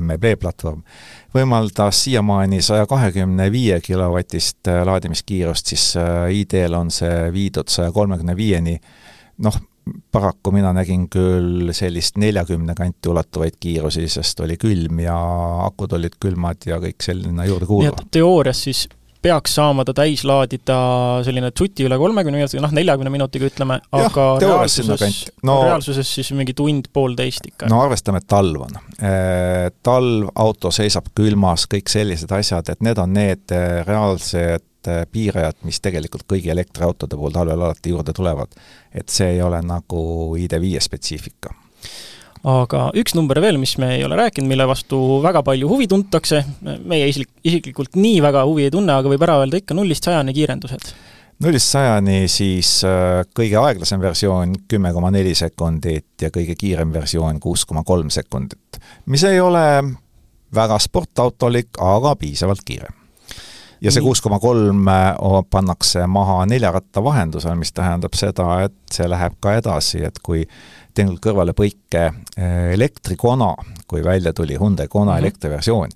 MEB 0.02 0.26
platvorm, 0.42 0.82
võimaldas 1.36 2.04
siiamaani 2.08 2.62
saja 2.66 2.88
kahekümne 2.90 3.52
viie 3.54 3.80
kilovatist 3.86 4.72
äh, 4.72 4.82
laadimiskiirust, 4.88 5.74
siis 5.74 5.94
ID-l 6.42 6.78
on 6.80 6.92
see 6.92 7.32
viidud 7.34 7.70
saja 7.72 7.94
kolmekümne 7.96 8.36
viieni, 8.38 8.78
noh, 9.46 9.62
paraku 10.12 10.52
mina 10.52 10.74
nägin 10.76 11.08
küll 11.12 11.72
sellist 11.76 12.18
neljakümne 12.20 12.76
kanti 12.76 13.10
ulatuvaid 13.10 13.58
kiirusi, 13.60 14.08
sest 14.12 14.40
oli 14.44 14.58
külm 14.60 15.02
ja 15.04 15.18
akud 15.68 15.94
olid 15.98 16.18
külmad 16.20 16.68
ja 16.68 16.80
kõik 16.84 17.04
selline 17.04 17.48
juurde 17.48 17.70
kuuluv. 17.70 17.88
nii 17.88 17.94
et 17.94 18.12
teoorias 18.20 18.64
siis 18.68 18.88
peaks 19.28 19.58
saama 19.58 19.86
ta 19.88 19.96
täis 19.98 20.24
laadida 20.28 20.78
selline 21.28 21.52
tsuti 21.52 21.88
üle 21.88 21.98
kolmekümne 22.00 22.40
minutiga, 22.40 22.64
noh, 22.64 22.74
neljakümne 22.76 23.12
minutiga 23.14 23.50
ütleme, 23.50 23.80
aga 24.00 24.28
reaalsuses, 24.44 25.20
no, 25.48 25.60
reaalsuses 25.68 26.14
siis 26.20 26.32
mingi 26.38 26.56
tund-poolteist 26.58 27.52
ikka. 27.52 27.72
no 27.72 27.82
arvestame, 27.84 28.24
et 28.24 28.30
talv 28.32 28.66
on. 28.68 28.80
Talv, 29.88 30.32
auto 30.40 30.72
seisab 30.74 31.12
külmas, 31.18 31.68
kõik 31.72 31.92
sellised 31.92 32.32
asjad, 32.36 32.74
et 32.74 32.84
need 32.86 33.00
on 33.02 33.14
need 33.18 33.56
reaalsed 33.88 34.66
piirajad, 35.12 35.58
mis 35.68 35.82
tegelikult 35.84 36.24
kõigi 36.32 36.52
elektriautode 36.54 37.18
puhul 37.20 37.34
talvel 37.36 37.66
alati 37.68 37.92
juurde 37.92 38.14
tulevad. 38.16 38.54
et 38.94 39.10
see 39.10 39.36
ei 39.36 39.42
ole 39.42 39.60
nagu 39.62 40.00
ID5 40.40 40.86
spetsiifika 40.88 41.52
aga 42.48 42.88
üks 42.98 43.16
number 43.18 43.40
veel, 43.44 43.60
mis 43.60 43.76
me 43.82 43.94
ei 43.98 44.06
ole 44.08 44.18
rääkinud, 44.20 44.48
mille 44.50 44.68
vastu 44.70 44.98
väga 45.24 45.44
palju 45.46 45.70
huvi 45.70 45.88
tuntakse, 45.92 46.44
meie 46.88 47.10
isik, 47.12 47.30
isiklikult 47.48 47.98
nii 48.00 48.22
väga 48.24 48.46
huvi 48.48 48.68
ei 48.68 48.74
tunne, 48.74 48.96
aga 48.96 49.12
võib 49.12 49.24
ära 49.28 49.40
öelda 49.42 49.60
ikka 49.60 49.76
nullist 49.78 50.08
sajani 50.08 50.36
kiirendused. 50.38 50.92
nullist 51.44 51.74
sajani 51.74 52.20
siis 52.32 52.80
äh, 52.88 53.24
kõige 53.38 53.60
aeglasem 53.62 54.02
versioon 54.02 54.56
kümme 54.68 54.94
koma 54.94 55.12
neli 55.14 55.36
sekundit 55.36 56.22
ja 56.22 56.32
kõige 56.34 56.56
kiirem 56.58 56.94
versioon 56.94 57.40
kuus 57.40 57.66
koma 57.66 57.84
kolm 57.84 58.10
sekundit. 58.14 58.80
mis 59.06 59.24
ei 59.28 59.40
ole 59.40 59.66
väga 60.56 60.80
sportautolik, 60.80 61.76
aga 61.84 62.16
piisavalt 62.16 62.64
kiire 62.66 62.94
ja 63.82 63.92
see 63.92 64.02
kuus 64.02 64.24
koma 64.24 64.40
kolm 64.40 64.88
äh, 64.88 65.14
pannakse 65.52 66.08
maha 66.08 66.46
neljaratta 66.50 67.04
vahendusel, 67.04 67.56
mis 67.60 67.76
tähendab 67.76 68.16
seda, 68.18 68.64
et 68.70 68.78
see 68.94 69.08
läheb 69.10 69.36
ka 69.44 69.58
edasi, 69.60 70.06
et 70.08 70.24
kui 70.24 70.46
teinud 70.98 71.20
kõrvale 71.24 71.56
põike 71.58 72.08
äh, 72.10 72.72
elektrikona, 72.76 73.54
kui 73.88 74.04
välja 74.06 74.34
tuli 74.34 74.58
Hyundai 74.58 74.88
Kona 74.88 75.12
mm 75.12 75.16
-hmm. 75.16 75.20
elektriversioon. 75.26 75.94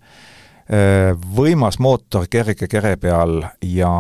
Äh, 0.71 1.17
võimas 1.37 1.79
mootor 1.79 2.27
kerge 2.29 2.67
kere 2.67 2.95
peal 2.97 3.41
ja 3.61 3.93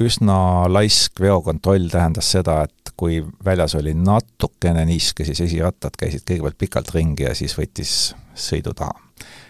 üsna 0.00 0.68
laisk 0.68 1.20
veokontroll 1.20 1.88
tähendas 1.88 2.30
seda, 2.30 2.62
et 2.62 2.92
kui 2.96 3.22
väljas 3.44 3.74
oli 3.74 3.94
natukene 3.94 4.84
niiske, 4.84 5.24
siis 5.24 5.40
esirattad 5.40 5.96
käisid 5.98 6.26
kõigepealt 6.26 6.58
pikalt 6.58 6.94
ringi 6.94 7.22
ja 7.22 7.34
siis 7.34 7.54
võttis 7.58 8.14
sõidu 8.34 8.74
taha. 8.74 8.94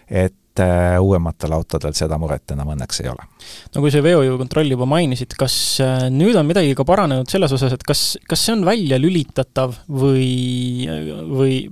et 0.08 0.34
et 0.58 1.00
uuematel 1.02 1.54
autodel 1.56 1.94
seda 1.96 2.18
muret 2.20 2.54
enam 2.54 2.72
õnneks 2.74 3.02
ei 3.04 3.10
ole. 3.12 3.28
no 3.74 3.84
kui 3.84 3.92
sa 3.94 4.02
veojõukontrolli 4.04 4.76
juba 4.76 4.88
mainisid, 4.90 5.36
kas 5.38 5.54
äh, 5.84 6.08
nüüd 6.12 6.36
on 6.38 6.48
midagi 6.48 6.74
ka 6.78 6.86
paranenud 6.88 7.30
selles 7.30 7.54
osas, 7.54 7.74
et 7.76 7.86
kas, 7.86 8.10
kas 8.28 8.44
see 8.44 8.56
on 8.56 8.66
välja 8.68 9.00
lülitatav 9.00 9.76
või, 9.88 10.88
või 11.30 11.62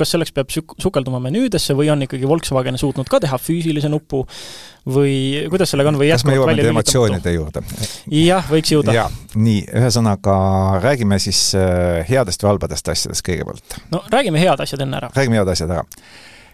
kas 0.00 0.14
selleks 0.14 0.32
peab 0.36 0.52
suk-, 0.52 0.76
sukelduma 0.80 1.20
menüüdesse 1.22 1.76
või 1.76 1.90
on 1.92 2.06
ikkagi 2.06 2.28
Volkswagen 2.28 2.78
suutnud 2.80 3.08
ka 3.10 3.20
teha 3.22 3.38
füüsilise 3.40 3.90
nupu 3.92 4.22
või 4.88 5.44
kuidas 5.52 5.74
sellega 5.74 5.92
on 5.92 6.00
või 6.00 6.08
kas 6.12 6.24
me 6.28 6.38
jõuame 6.38 6.56
nüüd 6.56 6.70
emotsioonide 6.72 7.34
juurde? 7.36 7.64
jah, 8.16 8.48
võiks 8.48 8.72
jõuda. 8.72 8.96
jaa, 8.96 9.06
nii, 9.36 9.66
ühesõnaga 9.82 10.34
räägime 10.84 11.20
siis 11.22 11.50
äh, 11.58 12.00
headest 12.08 12.44
või 12.44 12.54
halbadest 12.54 12.92
asjadest 12.94 13.26
kõigepealt. 13.26 13.80
no 13.92 14.02
räägime 14.12 14.40
head 14.40 14.64
asjad 14.64 14.86
enne 14.86 15.00
ära. 15.02 15.12
räägime 15.16 15.40
head 15.40 15.54
asjad 15.56 15.76
ära 15.76 15.86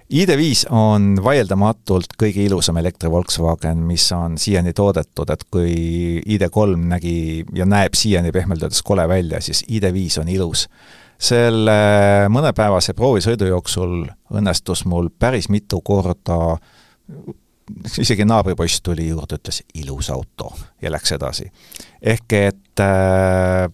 ID5 0.07 0.69
on 0.71 1.16
vaieldamatult 1.25 2.12
kõige 2.21 2.45
ilusam 2.47 2.77
elektri 2.79 3.11
Volkswagen, 3.11 3.81
mis 3.88 4.05
on 4.14 4.37
siiani 4.38 4.71
toodetud, 4.77 5.31
et 5.35 5.42
kui 5.51 5.73
ID3 6.23 6.85
nägi 6.92 7.16
ja 7.57 7.66
näeb 7.66 7.99
siiani 7.99 8.31
pehmelt 8.33 8.62
öeldes 8.62 8.85
kole 8.87 9.09
välja, 9.09 9.40
siis 9.42 9.64
ID5 9.66 10.21
on 10.23 10.29
ilus. 10.29 10.69
selle 11.19 12.29
mõnepäevase 12.29 12.92
proovisõidu 12.92 13.47
jooksul 13.49 14.05
õnnestus 14.37 14.85
mul 14.85 15.09
päris 15.19 15.49
mitu 15.49 15.81
korda 15.81 16.59
isegi 17.99 18.25
naabripoiss 18.25 18.83
tuli 18.83 19.09
juurde, 19.09 19.38
ütles 19.40 19.62
ilus 19.75 20.11
auto 20.11 20.53
ja 20.83 20.90
läks 20.92 21.12
edasi. 21.12 21.51
ehk 22.03 22.33
et 22.33 22.81
äh, 22.81 23.73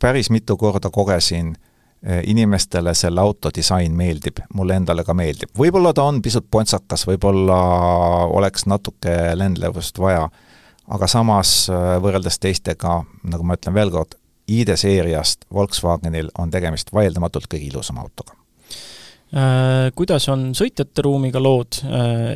päris 0.00 0.30
mitu 0.30 0.56
korda 0.56 0.90
kogesin 0.90 1.56
inimestele 2.02 2.94
selle 2.94 3.20
auto 3.20 3.50
disain 3.54 3.94
meeldib, 3.96 4.38
mulle 4.54 4.76
endale 4.78 5.02
ka 5.04 5.14
meeldib. 5.18 5.50
võib-olla 5.58 5.92
ta 5.94 6.04
on 6.06 6.22
pisut 6.22 6.46
pontsakas, 6.50 7.06
võib-olla 7.08 7.58
oleks 8.30 8.66
natuke 8.70 9.14
lendlevust 9.34 9.98
vaja, 9.98 10.28
aga 10.94 11.08
samas 11.10 11.68
eh, 11.68 11.96
võrreldes 12.02 12.38
teistega, 12.38 13.00
nagu 13.28 13.46
ma 13.46 13.58
ütlen 13.58 13.74
veel 13.74 13.90
kord, 13.94 14.18
ID-seeriast 14.48 15.44
Volkswagenil 15.52 16.30
on 16.38 16.50
tegemist 16.50 16.92
vaieldamatult 16.94 17.50
kõige 17.52 17.66
ilusama 17.68 18.06
autoga 18.06 18.32
äh, 19.34 19.90
Kuidas 19.94 20.28
on 20.32 20.52
sõitjate 20.56 21.04
ruumiga 21.04 21.42
lood, 21.42 21.82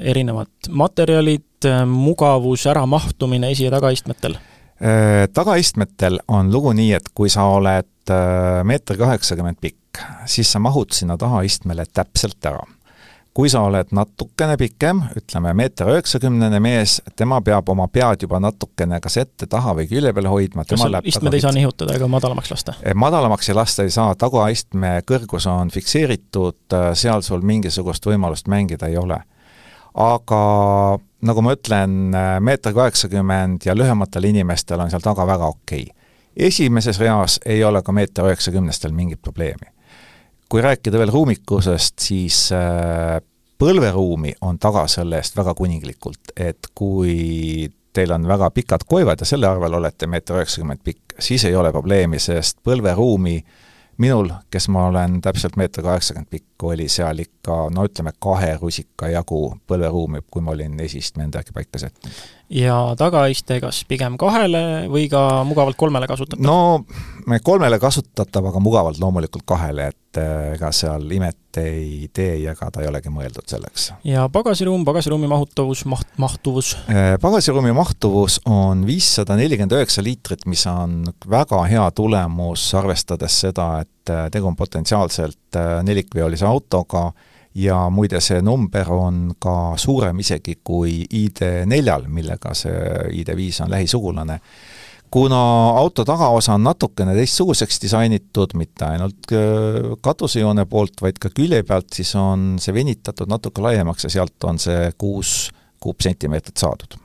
erinevad 0.02 0.68
materjalid, 0.68 1.70
mugavus, 1.88 2.66
äramahtumine 2.68 3.48
esi- 3.54 3.64
ja 3.64 3.70
tagaistmetel? 3.72 4.36
Tagaistmetel 5.32 6.18
on 6.28 6.50
lugu 6.52 6.74
nii, 6.74 6.90
et 6.98 7.08
kui 7.14 7.30
sa 7.30 7.46
oled 7.54 7.86
meeter 8.64 8.98
kaheksakümmend 8.98 9.60
pikk, 9.60 10.00
siis 10.26 10.52
sa 10.52 10.60
mahud 10.62 10.92
sinna 10.94 11.16
tahaistmele 11.18 11.84
täpselt 11.94 12.44
ära. 12.46 12.62
kui 13.32 13.48
sa 13.48 13.62
oled 13.64 13.94
natukene 13.96 14.58
pikem, 14.60 14.98
ütleme 15.16 15.54
meeter 15.56 15.88
üheksakümnene 15.88 16.58
mees, 16.60 16.98
tema 17.16 17.38
peab 17.40 17.70
oma 17.72 17.86
pead 17.88 18.26
juba 18.26 18.36
natukene 18.44 18.98
kas 19.00 19.16
ette, 19.22 19.46
taha 19.48 19.72
või 19.78 19.86
külje 19.88 20.12
peal 20.12 20.28
hoidma, 20.28 20.66
kas 20.68 20.82
seal 20.82 20.98
istmed 21.08 21.38
ei 21.38 21.40
saa 21.40 21.54
nihutada 21.56 21.94
ega 21.96 22.08
madalamaks 22.12 22.52
lasta? 22.52 22.74
Eh, 22.82 22.92
madalamaks 22.92 23.48
ei 23.48 23.56
lasta 23.56 23.86
ei 23.88 23.94
saa, 23.94 24.12
tagaistme 24.20 24.98
kõrgus 25.08 25.48
on 25.48 25.72
fikseeritud, 25.72 26.60
äh, 26.76 26.90
seal 26.92 27.24
sul 27.24 27.40
mingisugust 27.40 28.04
võimalust 28.06 28.52
mängida 28.52 28.92
ei 28.92 29.00
ole. 29.00 29.22
aga 29.94 30.42
nagu 31.22 31.42
ma 31.42 31.56
ütlen, 31.56 32.14
äh, 32.14 32.36
meeter 32.40 32.76
kaheksakümmend 32.76 33.64
ja 33.64 33.74
lühematel 33.74 34.24
inimestel 34.28 34.80
on 34.80 34.90
seal 34.90 35.00
taga 35.00 35.26
väga 35.26 35.48
okei 35.48 35.82
okay 35.88 36.01
esimeses 36.36 36.98
reas 37.00 37.40
ei 37.46 37.64
ole 37.64 37.82
ka 37.82 37.92
meeter 37.92 38.24
üheksakümnestel 38.30 38.92
mingit 38.92 39.22
probleemi. 39.22 39.72
kui 40.48 40.60
rääkida 40.60 40.98
veel 40.98 41.08
ruumikusest, 41.08 41.94
siis 41.98 42.50
äh, 42.52 43.22
põlveruumi 43.58 44.34
on 44.40 44.58
taga 44.58 44.82
selle 44.86 45.16
eest 45.16 45.36
väga 45.36 45.54
kuninglikult, 45.54 46.34
et 46.36 46.68
kui 46.74 47.70
teil 47.92 48.12
on 48.12 48.28
väga 48.28 48.50
pikad 48.50 48.84
koivad 48.88 49.20
ja 49.20 49.28
selle 49.28 49.48
arvel 49.48 49.78
olete 49.78 50.06
meeter 50.06 50.36
üheksakümmend 50.36 50.82
pikk, 50.84 51.14
siis 51.18 51.44
ei 51.48 51.56
ole 51.56 51.72
probleemi, 51.72 52.20
sest 52.20 52.58
põlveruumi 52.64 53.38
minul, 54.02 54.28
kes 54.50 54.68
ma 54.72 54.86
olen 54.90 55.20
täpselt 55.24 55.56
meeter 55.56 55.84
kaheksakümmend 55.84 56.30
pikk, 56.30 56.66
oli 56.68 56.88
seal 56.88 57.22
ikka 57.22 57.58
no 57.72 57.84
ütleme, 57.88 58.12
kahe 58.18 58.54
rusika 58.60 59.08
jagu 59.12 59.40
põlveruumi, 59.68 60.24
kui 60.30 60.44
ma 60.44 60.56
olin 60.56 60.80
esistme 60.80 61.28
endagi 61.28 61.54
paika 61.54 61.80
sättinud 61.80 62.16
ja 62.52 62.76
tagaiste 62.98 63.58
kas 63.62 63.82
pigem 63.88 64.18
kahele 64.20 64.86
või 64.92 65.08
ka 65.10 65.42
mugavalt 65.48 65.78
kolmele 65.80 66.08
kasutatav? 66.10 66.44
no 66.44 66.84
kolmele 67.44 67.78
kasutatav, 67.80 68.46
aga 68.50 68.60
mugavalt 68.60 69.00
loomulikult 69.00 69.44
kahele, 69.48 69.88
et 69.92 70.20
äh, 70.20 70.52
ega 70.56 70.72
seal 70.74 71.06
imet 71.14 71.60
ei 71.60 72.08
tee 72.12 72.36
ja 72.42 72.54
ega 72.56 72.70
ta 72.72 72.82
ei 72.82 72.88
olegi 72.90 73.12
mõeldud 73.12 73.48
selleks. 73.48 73.88
ja 74.08 74.26
pagasiruum, 74.32 74.84
pagasiruumi 74.88 75.30
mahutavus, 75.30 75.84
maht, 75.88 76.08
mahtuvus? 76.20 76.74
Äh, 76.92 77.14
pagasiruumi 77.22 77.72
mahtuvus 77.76 78.40
on 78.48 78.86
viissada 78.88 79.36
nelikümmend 79.40 79.76
üheksa 79.78 80.04
liitrit, 80.04 80.46
mis 80.50 80.66
on 80.70 81.02
väga 81.28 81.64
hea 81.70 81.88
tulemus, 81.96 82.68
arvestades 82.78 83.40
seda, 83.46 83.68
et 83.86 84.12
äh, 84.12 84.26
tegu 84.34 84.50
on 84.50 84.58
potentsiaalselt 84.58 85.60
nelikveolise 85.86 86.46
autoga, 86.48 87.10
ja 87.54 87.78
muide, 87.92 88.20
see 88.24 88.42
number 88.44 88.88
on 88.92 89.24
ka 89.40 89.74
suurem 89.80 90.22
isegi 90.22 90.58
kui 90.64 91.02
ID4-l, 91.04 92.08
millega 92.08 92.54
see 92.56 92.78
ID5 93.22 93.64
on 93.64 93.74
lähisugulane. 93.74 94.40
kuna 95.12 95.38
auto 95.76 96.04
tagaosa 96.08 96.54
on 96.54 96.62
natukene 96.64 97.12
teistsuguseks 97.14 97.82
disainitud, 97.82 98.54
mitte 98.56 98.86
ainult 98.88 99.32
äh, 99.36 99.92
katusejoone 100.00 100.64
poolt, 100.66 101.02
vaid 101.04 101.20
ka 101.20 101.28
külje 101.34 101.62
pealt, 101.68 101.92
siis 101.92 102.14
on 102.16 102.56
see 102.60 102.74
venitatud 102.74 103.28
natuke 103.28 103.62
laiemaks 103.62 104.08
ja 104.08 104.16
sealt 104.16 104.48
on 104.48 104.58
see 104.58 104.92
kuus 104.98 105.50
kuupsentimeetrit 105.82 106.56
saadud 106.56 107.01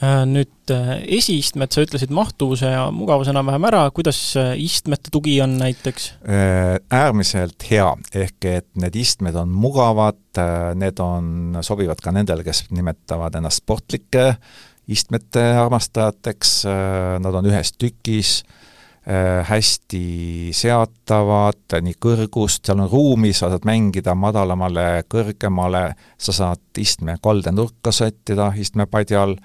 nüüd 0.00 0.72
äh, 0.72 0.92
esiistmed, 1.18 1.72
sa 1.74 1.82
ütlesid 1.84 2.12
mahtuvuse 2.16 2.70
ja 2.72 2.86
mugavuse 2.94 3.32
enam-vähem 3.34 3.66
ära, 3.68 3.82
kuidas 3.92 4.20
äh, 4.40 4.54
istmete 4.56 5.12
tugi 5.12 5.36
on 5.44 5.58
näiteks? 5.60 6.08
Äärmiselt 6.92 7.66
hea, 7.68 7.90
ehk 8.16 8.48
et 8.48 8.68
need 8.80 8.96
istmed 8.96 9.36
on 9.36 9.52
mugavad, 9.52 10.20
need 10.80 11.02
on, 11.04 11.58
sobivad 11.60 12.00
ka 12.00 12.14
nendele, 12.14 12.44
kes 12.46 12.64
nimetavad 12.72 13.36
ennast 13.36 13.60
sportlike 13.60 14.30
istmete 14.92 15.44
armastajateks, 15.60 16.56
nad 17.22 17.36
on 17.38 17.46
ühes 17.52 17.70
tükis, 17.78 18.40
hästi 19.48 20.02
seatavad, 20.54 21.76
nii 21.82 21.94
kõrgust, 22.02 22.64
seal 22.66 22.82
on 22.82 22.90
ruumi, 22.90 23.32
sa 23.34 23.50
saad 23.50 23.66
mängida 23.66 24.14
madalamale, 24.18 25.04
kõrgemale, 25.10 25.92
sa 26.18 26.34
saad 26.34 26.82
istme 26.82 27.16
kaldenurka 27.22 27.94
sättida 27.94 28.52
istmepadjal, 28.58 29.36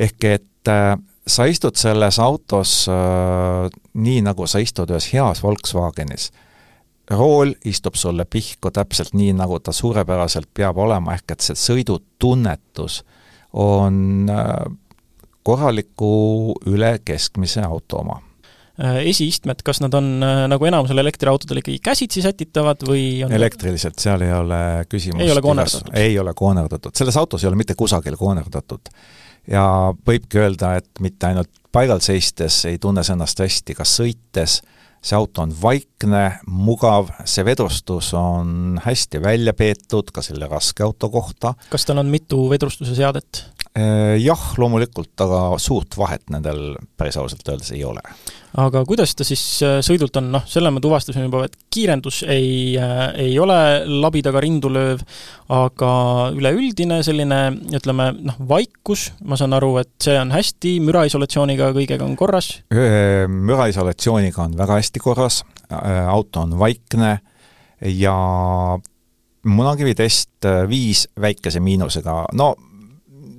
ehk 0.00 0.28
et 0.28 0.70
äh, 0.70 0.94
sa 1.26 1.46
istud 1.50 1.78
selles 1.78 2.18
autos 2.22 2.84
äh, 2.90 3.66
nii, 3.94 4.22
nagu 4.26 4.46
sa 4.50 4.62
istud 4.62 4.90
ühes 4.92 5.10
heas 5.14 5.42
Volkswagenis. 5.44 6.30
rool 7.10 7.56
istub 7.66 7.96
sulle 7.98 8.24
pihku 8.24 8.70
täpselt 8.70 9.16
nii, 9.18 9.32
nagu 9.34 9.58
ta 9.58 9.72
suurepäraselt 9.74 10.46
peab 10.54 10.78
olema, 10.78 11.16
ehk 11.18 11.34
et 11.34 11.42
see 11.42 11.58
sõidutunnetus 11.58 13.02
on 13.58 14.30
äh, 14.30 14.64
korraliku 15.42 16.54
üle 16.70 16.98
keskmise 17.04 17.64
auto 17.66 18.04
oma 18.04 18.20
esiistmed, 18.80 19.58
kas 19.60 19.82
nad 19.82 19.92
on 19.92 20.06
nagu 20.48 20.64
enamusel 20.64 21.02
elektriautodel 21.02 21.58
ikkagi 21.60 21.82
käsitsi 21.84 22.22
sätitavad 22.24 22.80
või 22.88 23.18
on 23.26 23.34
elektriliselt, 23.36 23.98
seal 24.00 24.22
ei 24.24 24.32
ole 24.32 24.60
küsimust 24.88 25.20
ei 25.20 25.32
ole 25.34 25.42
koonerdatud? 25.44 25.90
ei 26.00 26.14
ole 26.22 26.32
koonerdatud, 26.38 26.94
selles 26.96 27.18
autos 27.20 27.44
ei 27.44 27.50
ole 27.50 27.58
mitte 27.60 27.76
kusagil 27.76 28.16
koonerdatud 28.16 28.88
ja 29.50 29.64
võibki 30.06 30.40
öelda, 30.40 30.76
et 30.80 31.02
mitte 31.02 31.30
ainult 31.30 31.50
paigal 31.72 32.02
seistes 32.04 32.64
ei 32.70 32.78
tunne 32.82 33.04
sa 33.06 33.14
ennast 33.16 33.40
hästi, 33.42 33.76
ka 33.78 33.86
sõites, 33.86 34.60
see 35.00 35.16
auto 35.16 35.44
on 35.44 35.52
vaikne, 35.56 36.24
mugav, 36.46 37.12
see 37.24 37.44
vedrustus 37.46 38.12
on 38.18 38.80
hästi 38.84 39.22
välja 39.22 39.54
peetud 39.56 40.12
ka 40.14 40.24
selle 40.24 40.48
raske 40.50 40.84
auto 40.84 41.10
kohta. 41.12 41.54
kas 41.70 41.88
tal 41.88 42.02
on 42.02 42.10
mitu 42.12 42.42
vedrustuse 42.50 42.94
seadet? 42.98 43.44
Äh, 43.78 44.16
jah, 44.18 44.40
loomulikult, 44.58 45.12
aga 45.22 45.54
suurt 45.62 45.94
vahet 45.94 46.24
nendel 46.34 46.72
päris 46.98 47.14
ausalt 47.20 47.46
öeldes 47.46 47.68
ei 47.70 47.84
ole. 47.86 48.00
Aga 48.58 48.80
kuidas 48.82 49.12
ta 49.14 49.22
siis 49.22 49.42
äh, 49.62 49.76
sõidult 49.86 50.16
on, 50.18 50.32
noh, 50.34 50.42
selle 50.50 50.72
me 50.74 50.80
tuvastasime 50.82 51.28
juba, 51.28 51.44
et 51.46 51.54
kiirendus 51.70 52.24
ei, 52.26 52.74
äh, 52.74 53.04
ei 53.28 53.36
ole 53.38 53.58
labidaga 53.86 54.42
rindu 54.42 54.72
lööv, 54.74 55.04
aga 55.54 55.90
üleüldine 56.34 56.98
selline, 57.06 57.38
ütleme, 57.78 58.08
noh, 58.26 58.40
vaikus, 58.50 59.12
ma 59.22 59.38
saan 59.38 59.54
aru, 59.54 59.76
et 59.84 59.92
see 60.02 60.16
on 60.18 60.34
hästi, 60.34 60.72
müraisolatsiooniga 60.88 61.68
kõigega 61.76 62.08
on 62.08 62.16
korras? 62.18 62.48
Müraisolatsiooniga 62.74 64.48
on 64.48 64.56
väga 64.58 64.80
hästi 64.80 65.04
korras, 65.04 65.44
auto 65.70 66.42
on 66.42 66.58
vaikne 66.58 67.12
ja 67.86 68.16
munakivi 69.46 69.94
test 69.94 70.50
viis 70.66 71.04
väikese 71.22 71.62
miinusega, 71.62 72.24
no 72.34 72.50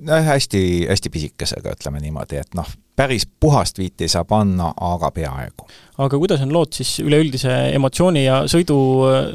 hästi, 0.08 0.62
hästi 0.88 1.10
pisikesega, 1.10 1.74
ütleme 1.76 2.00
niimoodi, 2.02 2.40
et 2.40 2.54
noh, 2.58 2.68
päris 2.96 3.26
puhast 3.40 3.78
viiti 3.78 4.06
ei 4.06 4.12
saa 4.12 4.24
panna, 4.28 4.72
aga 4.80 5.10
peaaegu. 5.10 5.66
aga 5.98 6.18
kuidas 6.18 6.42
on 6.44 6.52
lood 6.52 6.72
siis 6.76 6.98
üleüldise 7.04 7.52
emotsiooni 7.76 8.24
ja 8.24 8.42
sõidu, 8.50 8.78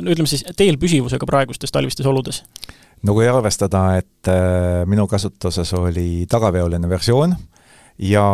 ütleme 0.04 0.30
siis 0.30 0.46
teel 0.58 0.78
püsivusega 0.82 1.30
praegustes 1.30 1.74
talvistes 1.74 2.06
oludes? 2.06 2.44
no 3.04 3.14
kui 3.14 3.28
arvestada, 3.30 3.98
et 3.98 4.32
äh, 4.32 4.84
minu 4.90 5.08
kasutuses 5.08 5.74
oli 5.78 6.26
tagaveoline 6.30 6.90
versioon 6.90 7.36
ja 7.98 8.28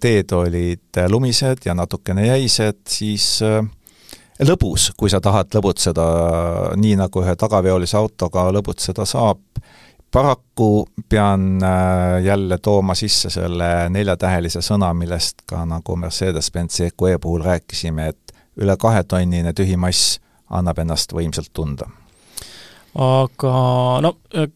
teed 0.00 0.32
olid 0.32 1.02
lumised 1.08 1.66
ja 1.66 1.74
natukene 1.74 2.26
jäised, 2.26 2.82
siis 2.88 3.38
äh, 3.46 3.62
lõbus, 4.46 4.90
kui 4.96 5.10
sa 5.12 5.20
tahad 5.22 5.50
lõbutseda 5.54 6.06
nii, 6.80 6.96
nagu 7.00 7.22
ühe 7.22 7.34
tagaveolise 7.38 7.98
autoga 8.00 8.48
lõbutseda 8.54 9.06
saab, 9.08 9.42
paraku 10.10 10.88
pean 11.08 11.62
äh, 11.62 12.22
jälle 12.24 12.58
tooma 12.58 12.94
sisse 12.94 13.30
selle 13.30 13.88
neljatähelise 13.88 14.62
sõna, 14.64 14.92
millest 14.94 15.44
ka 15.46 15.64
nagu 15.68 15.96
Mercedes-Benz 15.96 16.80
EQE 16.88 17.18
puhul 17.22 17.44
rääkisime, 17.46 18.08
et 18.08 18.34
üle 18.60 18.76
kahetonnine 18.76 19.52
tühimass 19.56 20.18
annab 20.50 20.78
ennast 20.82 21.12
võimsalt 21.14 21.52
tunda. 21.54 21.86
aga 22.94 23.52
no 24.02 24.16
äh, 24.34 24.50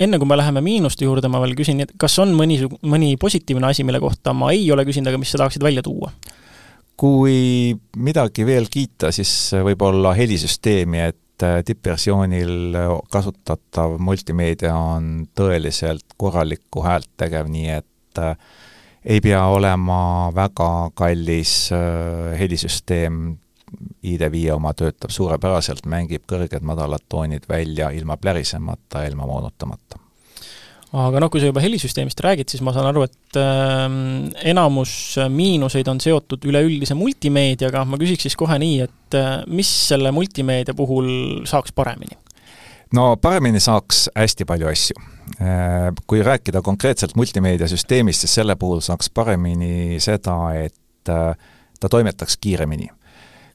enne 0.00 0.18
kui 0.18 0.28
me 0.28 0.38
läheme 0.38 0.62
miinuste 0.64 1.04
juurde, 1.04 1.28
ma 1.28 1.42
veel 1.42 1.56
küsin, 1.58 1.82
et 1.84 1.92
kas 2.00 2.16
on 2.22 2.32
mõni, 2.36 2.58
mõni 2.82 3.14
positiivne 3.20 3.68
asi, 3.68 3.84
mille 3.84 4.00
kohta 4.00 4.32
ma 4.32 4.52
ei 4.56 4.64
ole 4.72 4.86
küsinud, 4.88 5.12
aga 5.12 5.20
mis 5.20 5.34
sa 5.34 5.44
tahaksid 5.44 5.62
välja 5.64 5.84
tuua? 5.84 6.12
kui 6.96 7.74
midagi 7.98 8.44
veel 8.46 8.68
kiita, 8.70 9.10
siis 9.12 9.50
võib-olla 9.66 10.12
helisüsteemi, 10.14 11.00
et 11.10 11.18
et 11.44 11.58
äh, 11.58 11.64
tippversioonil 11.64 12.76
kasutatav 13.12 13.98
multimeedia 14.02 14.74
on 14.76 15.26
tõeliselt 15.36 16.16
korralikku 16.16 16.84
häält 16.84 17.10
tegev, 17.20 17.48
nii 17.52 17.70
et 17.76 18.20
äh, 18.20 18.36
ei 19.04 19.20
pea 19.20 19.42
olema 19.52 20.30
väga 20.34 20.90
kallis 20.96 21.72
äh, 21.72 22.34
helisüsteem, 22.38 23.36
ID5 24.06 24.52
oma 24.54 24.70
töötab 24.78 25.10
suurepäraselt, 25.10 25.86
mängib 25.90 26.28
kõrged-madalad 26.30 27.08
toonid 27.08 27.48
välja 27.48 27.90
ilma 27.90 28.16
plärisemata, 28.16 29.02
ilma 29.08 29.26
moonutamata 29.26 30.03
aga 30.94 31.22
noh, 31.22 31.30
kui 31.32 31.42
sa 31.42 31.48
juba 31.50 31.62
helisüsteemist 31.64 32.20
räägid, 32.22 32.50
siis 32.52 32.62
ma 32.64 32.74
saan 32.74 32.88
aru, 32.90 33.04
et 33.08 33.38
äh, 33.40 33.86
enamus 34.50 35.16
miinuseid 35.32 35.88
on 35.90 36.02
seotud 36.02 36.44
üleüldise 36.46 36.96
multimeediaga, 36.98 37.84
ma 37.88 37.98
küsiks 38.00 38.28
siis 38.28 38.38
kohe 38.38 38.58
nii, 38.62 38.84
et 38.86 39.18
äh, 39.18 39.32
mis 39.50 39.70
selle 39.88 40.14
multimeedia 40.14 40.76
puhul 40.76 41.42
saaks 41.50 41.74
paremini? 41.74 42.18
no 42.94 43.16
paremini 43.16 43.60
saaks 43.62 44.08
hästi 44.14 44.46
palju 44.48 44.70
asju. 44.70 45.02
Äh, 45.40 45.88
kui 46.06 46.20
rääkida 46.22 46.60
konkreetselt 46.62 47.16
multimeediasüsteemist, 47.16 48.26
siis 48.26 48.34
selle 48.40 48.58
puhul 48.60 48.82
saaks 48.84 49.08
paremini 49.10 49.96
seda, 50.02 50.36
et 50.60 51.10
äh, 51.10 51.32
ta 51.80 51.90
toimetaks 51.90 52.36
kiiremini 52.40 52.90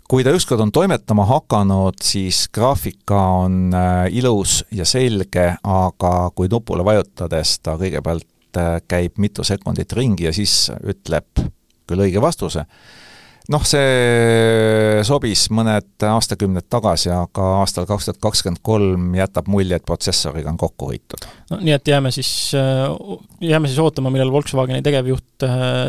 kui 0.09 0.25
ta 0.25 0.33
ükskord 0.33 0.63
on 0.63 0.71
toimetama 0.73 1.25
hakanud, 1.29 1.99
siis 2.01 2.47
graafika 2.53 3.19
on 3.43 3.73
äh, 3.77 4.07
ilus 4.17 4.63
ja 4.73 4.85
selge, 4.87 5.51
aga 5.63 6.13
kui 6.35 6.49
nupule 6.49 6.85
vajutades 6.85 7.59
ta 7.61 7.75
kõigepealt 7.77 8.57
äh, 8.57 8.79
käib 8.89 9.21
mitu 9.21 9.45
sekundit 9.45 9.93
ringi 9.93 10.25
ja 10.25 10.33
siis 10.33 10.71
ütleb 10.81 11.43
küll 11.89 12.05
õige 12.07 12.21
vastuse, 12.21 12.65
noh, 13.49 13.63
see 13.65 15.01
sobis 15.07 15.47
mõned 15.53 16.05
aastakümned 16.05 16.67
tagasi, 16.71 17.09
aga 17.13 17.45
aastal 17.61 17.87
kaks 17.89 18.09
tuhat 18.09 18.21
kakskümmend 18.23 18.61
kolm 18.65 19.07
jätab 19.17 19.49
mulje, 19.51 19.79
et 19.79 19.85
protsessoriga 19.85 20.51
on 20.51 20.59
kokku 20.59 20.91
hoitud. 20.91 21.25
no 21.51 21.59
nii 21.61 21.75
et 21.75 21.91
jääme 21.93 22.11
siis, 22.15 22.31
jääme 23.41 23.71
siis 23.71 23.79
ootama, 23.81 24.11
millal 24.13 24.31
Volkswageni 24.33 24.83
tegevjuht 24.85 25.47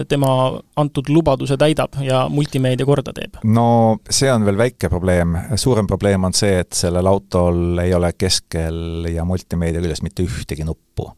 tema 0.09 0.33
antud 0.81 1.11
lubaduse 1.13 1.59
täidab 1.61 2.01
ja 2.05 2.25
multimeedia 2.33 2.89
korda 2.89 3.15
teeb? 3.17 3.41
no 3.45 3.67
see 4.09 4.33
on 4.33 4.47
veel 4.49 4.61
väike 4.61 4.93
probleem, 4.93 5.37
suurem 5.61 5.91
probleem 5.91 6.25
on 6.29 6.37
see, 6.37 6.63
et 6.65 6.73
sellel 6.77 7.11
autol 7.11 7.85
ei 7.85 7.95
ole 7.97 8.15
keskel 8.17 9.11
ja 9.13 9.27
multimeedia 9.29 9.85
küljes 9.85 10.05
mitte 10.07 10.25
ühtegi 10.27 10.67
nuppu 10.67 11.11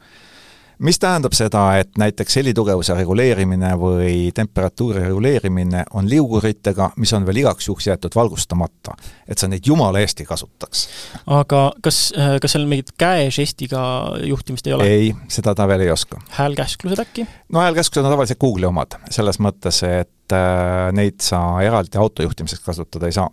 mis 0.83 0.99
tähendab 0.99 1.35
seda, 1.37 1.62
et 1.80 1.99
näiteks 1.99 2.37
helitugevuse 2.41 2.95
reguleerimine 2.97 3.72
või 3.78 4.16
temperatuuri 4.35 5.05
reguleerimine 5.05 5.85
on 5.99 6.09
liuguritega, 6.11 6.91
mis 7.03 7.12
on 7.16 7.26
veel 7.26 7.43
igaks 7.45 7.68
juhuks 7.68 7.87
jäetud 7.87 8.14
valgustamata. 8.14 8.97
et 9.28 9.39
sa 9.39 9.49
neid 9.49 9.66
jumala 9.66 10.01
eest 10.03 10.20
ei 10.20 10.26
kasutaks. 10.26 10.89
aga 11.26 11.62
kas, 11.83 12.01
äh, 12.18 12.39
kas 12.43 12.57
seal 12.57 12.66
mingit 12.66 12.95
käežestiga 12.99 13.83
juhtimist 14.26 14.66
ei 14.66 14.72
ole? 14.72 14.89
ei, 14.89 15.14
seda 15.28 15.55
ta 15.55 15.68
veel 15.68 15.87
ei 15.87 15.91
oska. 15.91 16.20
häälkäsklused 16.39 16.99
äkki? 16.99 17.26
no 17.53 17.61
häälkäsklused 17.61 18.07
on 18.07 18.16
tavaliselt 18.16 18.43
Google'i 18.43 18.68
omad, 18.68 18.99
selles 19.11 19.39
mõttes, 19.39 19.83
et 19.87 20.35
äh, 20.35 20.91
neid 20.93 21.20
sa 21.22 21.45
eraldi 21.62 21.99
auto 21.99 22.26
juhtimiseks 22.26 22.64
kasutada 22.64 23.07
ei 23.07 23.16
saa 23.20 23.30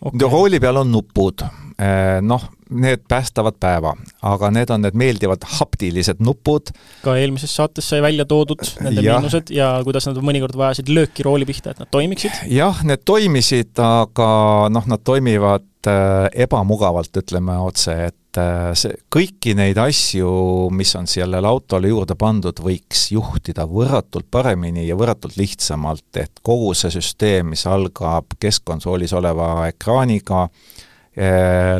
okay.. 0.00 0.28
rooli 0.30 0.60
peal 0.60 0.82
on 0.82 0.92
nupud, 0.92 1.42
äh, 1.80 2.20
noh, 2.22 2.44
need 2.70 3.04
päästavad 3.08 3.56
päeva, 3.60 3.94
aga 4.22 4.50
need 4.52 4.70
on 4.70 4.84
need 4.84 4.96
meeldivad 4.98 5.44
haptilised 5.58 6.20
nupud. 6.24 6.72
ka 7.02 7.16
eelmises 7.16 7.54
saates 7.56 7.88
sai 7.88 8.02
välja 8.04 8.26
toodud 8.28 8.62
nende 8.84 9.04
ja. 9.04 9.16
miinused 9.16 9.52
ja 9.54 9.70
kuidas 9.86 10.08
nad 10.08 10.20
mõnikord 10.24 10.56
vajasid 10.58 10.92
lööki 10.92 11.26
rooli 11.26 11.48
pihta, 11.48 11.72
et 11.72 11.82
nad 11.82 11.90
toimiksid? 11.94 12.44
jah, 12.52 12.82
need 12.84 13.04
toimisid, 13.08 13.74
aga 13.82 14.30
noh, 14.72 14.88
nad 14.90 15.04
toimivad 15.04 15.88
äh, 15.88 16.28
ebamugavalt, 16.46 17.16
ütleme 17.22 17.56
otse, 17.64 17.94
et 18.10 18.40
äh, 18.40 18.72
see, 18.78 18.98
kõiki 19.14 19.54
neid 19.58 19.80
asju, 19.80 20.32
mis 20.74 20.92
on 20.98 21.08
sellele 21.10 21.48
autole 21.48 21.92
juurde 21.92 22.18
pandud, 22.20 22.60
võiks 22.64 23.08
juhtida 23.14 23.64
võrratult 23.70 24.28
paremini 24.30 24.84
ja 24.88 24.98
võrratult 24.98 25.40
lihtsamalt, 25.40 26.10
et 26.20 26.44
kogu 26.44 26.74
see 26.76 26.92
süsteem, 26.98 27.54
mis 27.54 27.64
algab 27.70 28.36
keskkonsoolis 28.42 29.16
oleva 29.16 29.68
ekraaniga, 29.70 30.48
Äh, 30.48 30.87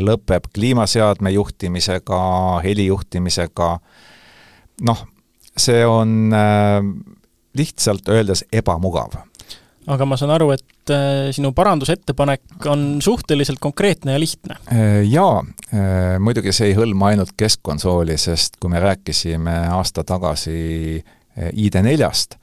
lõpeb 0.03 0.49
kliimaseadme 0.55 1.31
juhtimisega, 1.31 2.19
helijuhtimisega, 2.63 3.69
noh, 4.89 5.03
see 5.59 5.85
on 5.87 6.33
äh, 6.35 6.79
lihtsalt 7.57 8.09
öeldes 8.11 8.45
ebamugav. 8.51 9.19
Aga 9.89 10.05
ma 10.05 10.17
saan 10.19 10.33
aru, 10.35 10.51
et 10.53 10.93
äh, 10.93 11.29
sinu 11.35 11.53
parandusettepanek 11.55 12.67
on 12.69 12.99
suhteliselt 13.03 13.61
konkreetne 13.63 14.17
ja 14.17 14.19
lihtne. 14.21 14.59
Jaa, 15.09 15.39
muidugi 16.19 16.53
see 16.55 16.71
ei 16.71 16.75
hõlma 16.77 17.13
ainult 17.13 17.33
keskkonsooli, 17.39 18.17
sest 18.19 18.59
kui 18.59 18.73
me 18.73 18.83
rääkisime 18.83 19.55
aasta 19.77 20.03
tagasi 20.07 20.99
ID4-st 21.39 22.38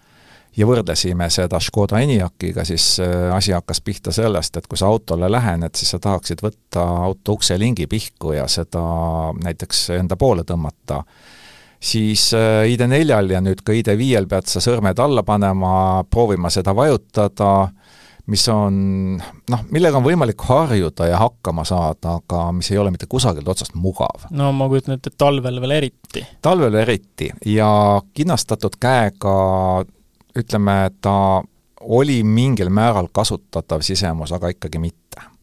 ja 0.57 0.67
võrdlesime 0.69 1.29
seda 1.33 1.61
Škoda 1.63 2.01
Enyaq'iga, 2.05 2.65
siis 2.69 2.97
äh, 3.05 3.29
asi 3.35 3.55
hakkas 3.57 3.83
pihta 3.85 4.13
sellest, 4.15 4.57
et 4.57 4.69
kui 4.71 4.79
sa 4.81 4.91
autole 4.91 5.29
lähened, 5.31 5.75
siis 5.77 5.95
sa 5.95 6.01
tahaksid 6.03 6.43
võtta 6.45 6.85
auto 7.07 7.37
ukselingi 7.37 7.89
pihku 7.91 8.37
ja 8.37 8.47
seda 8.51 8.83
näiteks 9.43 9.89
enda 9.99 10.17
poole 10.21 10.47
tõmmata, 10.49 11.03
siis 11.81 12.31
äh, 12.37 12.65
ID4-l 12.73 13.37
ja 13.37 13.43
nüüd 13.45 13.65
ka 13.65 13.77
ID5-l 13.77 14.31
pead 14.31 14.49
sa 14.51 14.65
sõrmed 14.65 15.01
alla 15.03 15.27
panema, 15.27 16.05
proovima 16.11 16.51
seda 16.53 16.75
vajutada, 16.77 17.69
mis 18.33 18.43
on 18.51 18.79
noh, 19.21 19.61
millega 19.71 20.01
on 20.01 20.07
võimalik 20.07 20.41
harjuda 20.49 21.11
ja 21.13 21.21
hakkama 21.21 21.63
saada, 21.69 22.17
aga 22.23 22.49
mis 22.57 22.73
ei 22.73 22.81
ole 22.81 22.91
mitte 22.95 23.07
kusagilt 23.11 23.47
otsast 23.49 23.77
mugav. 23.79 24.25
no 24.35 24.49
ma 24.57 24.71
kujutan 24.73 24.97
ette, 24.97 25.13
et 25.13 25.21
talvel 25.21 25.61
veel 25.63 25.77
eriti. 25.77 26.25
talvel 26.43 26.81
eriti 26.81 27.29
ja 27.53 27.69
kinnastatud 28.17 28.81
käega 28.81 29.37
ütleme, 30.37 30.91
ta 31.01 31.43
oli 31.81 32.23
mingil 32.25 32.69
määral 32.69 33.09
kasutatav 33.13 33.81
sisemus, 33.81 34.33
aga 34.33 34.51
ikkagi 34.53 34.79
mitte 34.79 35.36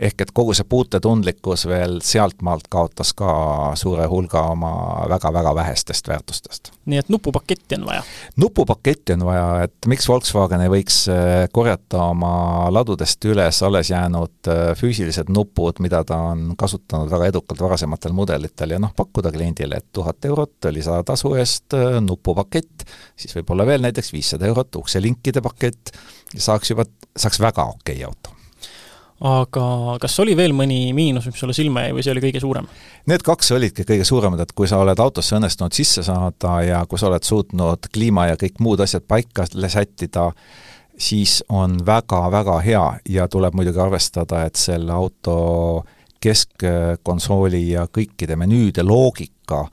ehk 0.00 0.24
et 0.24 0.30
kogu 0.34 0.54
see 0.56 0.66
puutetundlikkus 0.68 1.66
veel 1.68 1.98
sealtmaalt 2.04 2.68
kaotas 2.72 3.12
ka 3.16 3.32
suure 3.78 4.06
hulga 4.08 4.42
oma 4.54 4.72
väga-väga 5.10 5.52
vähestest 5.54 6.08
väärtustest. 6.08 6.72
nii 6.86 7.02
et 7.02 7.08
nupupaketti 7.12 7.76
on 7.76 7.84
vaja? 7.86 8.02
nupupaketti 8.40 9.12
on 9.18 9.26
vaja, 9.28 9.46
et 9.66 9.90
miks 9.92 10.08
Volkswagen 10.08 10.64
ei 10.64 10.72
võiks 10.72 11.02
äh, 11.12 11.44
korjata 11.52 12.06
oma 12.14 12.32
ladudest 12.72 13.28
üles 13.28 13.60
alles 13.66 13.92
jäänud 13.92 14.48
äh, 14.48 14.62
füüsilised 14.80 15.28
nupud, 15.28 15.82
mida 15.84 16.02
ta 16.08 16.22
on 16.32 16.54
kasutanud 16.58 17.12
väga 17.12 17.30
edukalt 17.34 17.60
varasematel 17.60 18.16
mudelitel 18.16 18.76
ja 18.76 18.80
noh, 18.80 18.96
pakkuda 18.96 19.32
kliendile, 19.36 19.82
et 19.82 19.92
tuhat 19.92 20.24
eurot 20.24 20.72
lisatasu 20.72 21.36
eest 21.36 21.76
äh, 21.76 22.00
nupupakett, 22.00 22.88
siis 23.20 23.36
võib-olla 23.36 23.68
veel 23.68 23.84
näiteks 23.84 24.12
viissada 24.16 24.48
eurot 24.48 24.80
ukselinkide 24.80 25.44
pakett, 25.44 25.92
saaks 26.36 26.72
juba, 26.72 26.88
saaks 27.16 27.40
väga 27.42 27.68
okei 27.76 28.00
okay 28.00 28.08
auto 28.08 28.39
aga 29.20 29.98
kas 30.00 30.14
oli 30.22 30.34
veel 30.36 30.54
mõni 30.56 30.94
miinus, 30.96 31.26
mis 31.28 31.40
sulle 31.40 31.54
silma 31.56 31.84
jäi 31.84 31.92
või 31.96 32.04
see 32.04 32.14
oli 32.14 32.22
kõige 32.24 32.40
suurem? 32.40 32.68
Need 33.10 33.24
kaks 33.26 33.52
olidki 33.52 33.84
kõige 33.88 34.06
suuremad, 34.08 34.40
et 34.40 34.54
kui 34.56 34.68
sa 34.70 34.80
oled 34.80 35.00
autosse 35.02 35.36
õnnestunud 35.36 35.76
sisse 35.76 36.04
saada 36.06 36.54
ja 36.64 36.80
kui 36.88 37.00
sa 37.00 37.10
oled 37.10 37.26
suutnud 37.26 37.90
kliima 37.92 38.30
ja 38.30 38.38
kõik 38.40 38.62
muud 38.64 38.80
asjad 38.80 39.04
paika 39.08 39.44
sättida, 39.68 40.30
siis 40.96 41.40
on 41.48 41.78
väga-väga 41.86 42.58
hea 42.64 42.86
ja 43.08 43.28
tuleb 43.28 43.56
muidugi 43.56 43.80
arvestada, 43.80 44.46
et 44.48 44.56
selle 44.56 44.92
auto 44.96 45.84
keskkonsooli 46.20 47.62
ja 47.74 47.86
kõikide 47.92 48.36
menüüde 48.40 48.84
loogika 48.84 49.66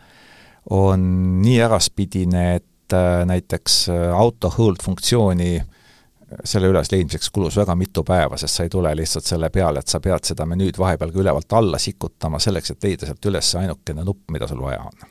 on 0.76 1.08
nii 1.44 1.60
äraspidine, 1.64 2.46
et 2.60 2.96
äh, 2.96 3.24
näiteks 3.28 3.88
äh, 3.92 4.06
auto 4.12 4.52
hold 4.58 4.84
funktsiooni 4.84 5.54
äh, 5.62 5.68
selle 6.44 6.68
ülesleidmiseks 6.72 7.30
kulus 7.34 7.58
väga 7.58 7.76
mitu 7.80 8.04
päeva, 8.08 8.38
sest 8.40 8.60
sa 8.60 8.66
ei 8.68 8.72
tule 8.72 8.92
lihtsalt 9.00 9.28
selle 9.28 9.50
peale, 9.54 9.80
et 9.84 9.92
sa 9.92 10.02
pead 10.04 10.28
seda 10.28 10.48
menüüd 10.50 10.80
vahepeal 10.80 11.14
ka 11.14 11.22
ülevalt 11.24 11.54
alla 11.56 11.80
sikutama, 11.80 12.40
selleks 12.44 12.74
et 12.74 12.88
leida 12.88 13.08
sealt 13.08 13.30
üles 13.30 13.52
ainukene 13.60 14.04
nupp, 14.08 14.26
mida 14.36 14.50
sul 14.50 14.62
vaja 14.64 14.84
on. 14.88 15.08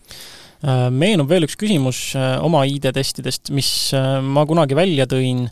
Äh, 0.64 0.86
meenub 0.92 1.28
veel 1.28 1.44
üks 1.44 1.56
küsimus 1.60 2.00
äh, 2.16 2.36
oma 2.44 2.64
ID-testidest, 2.68 3.52
mis 3.56 3.70
äh, 3.96 4.18
ma 4.24 4.46
kunagi 4.48 4.76
välja 4.78 5.08
tõin, 5.10 5.46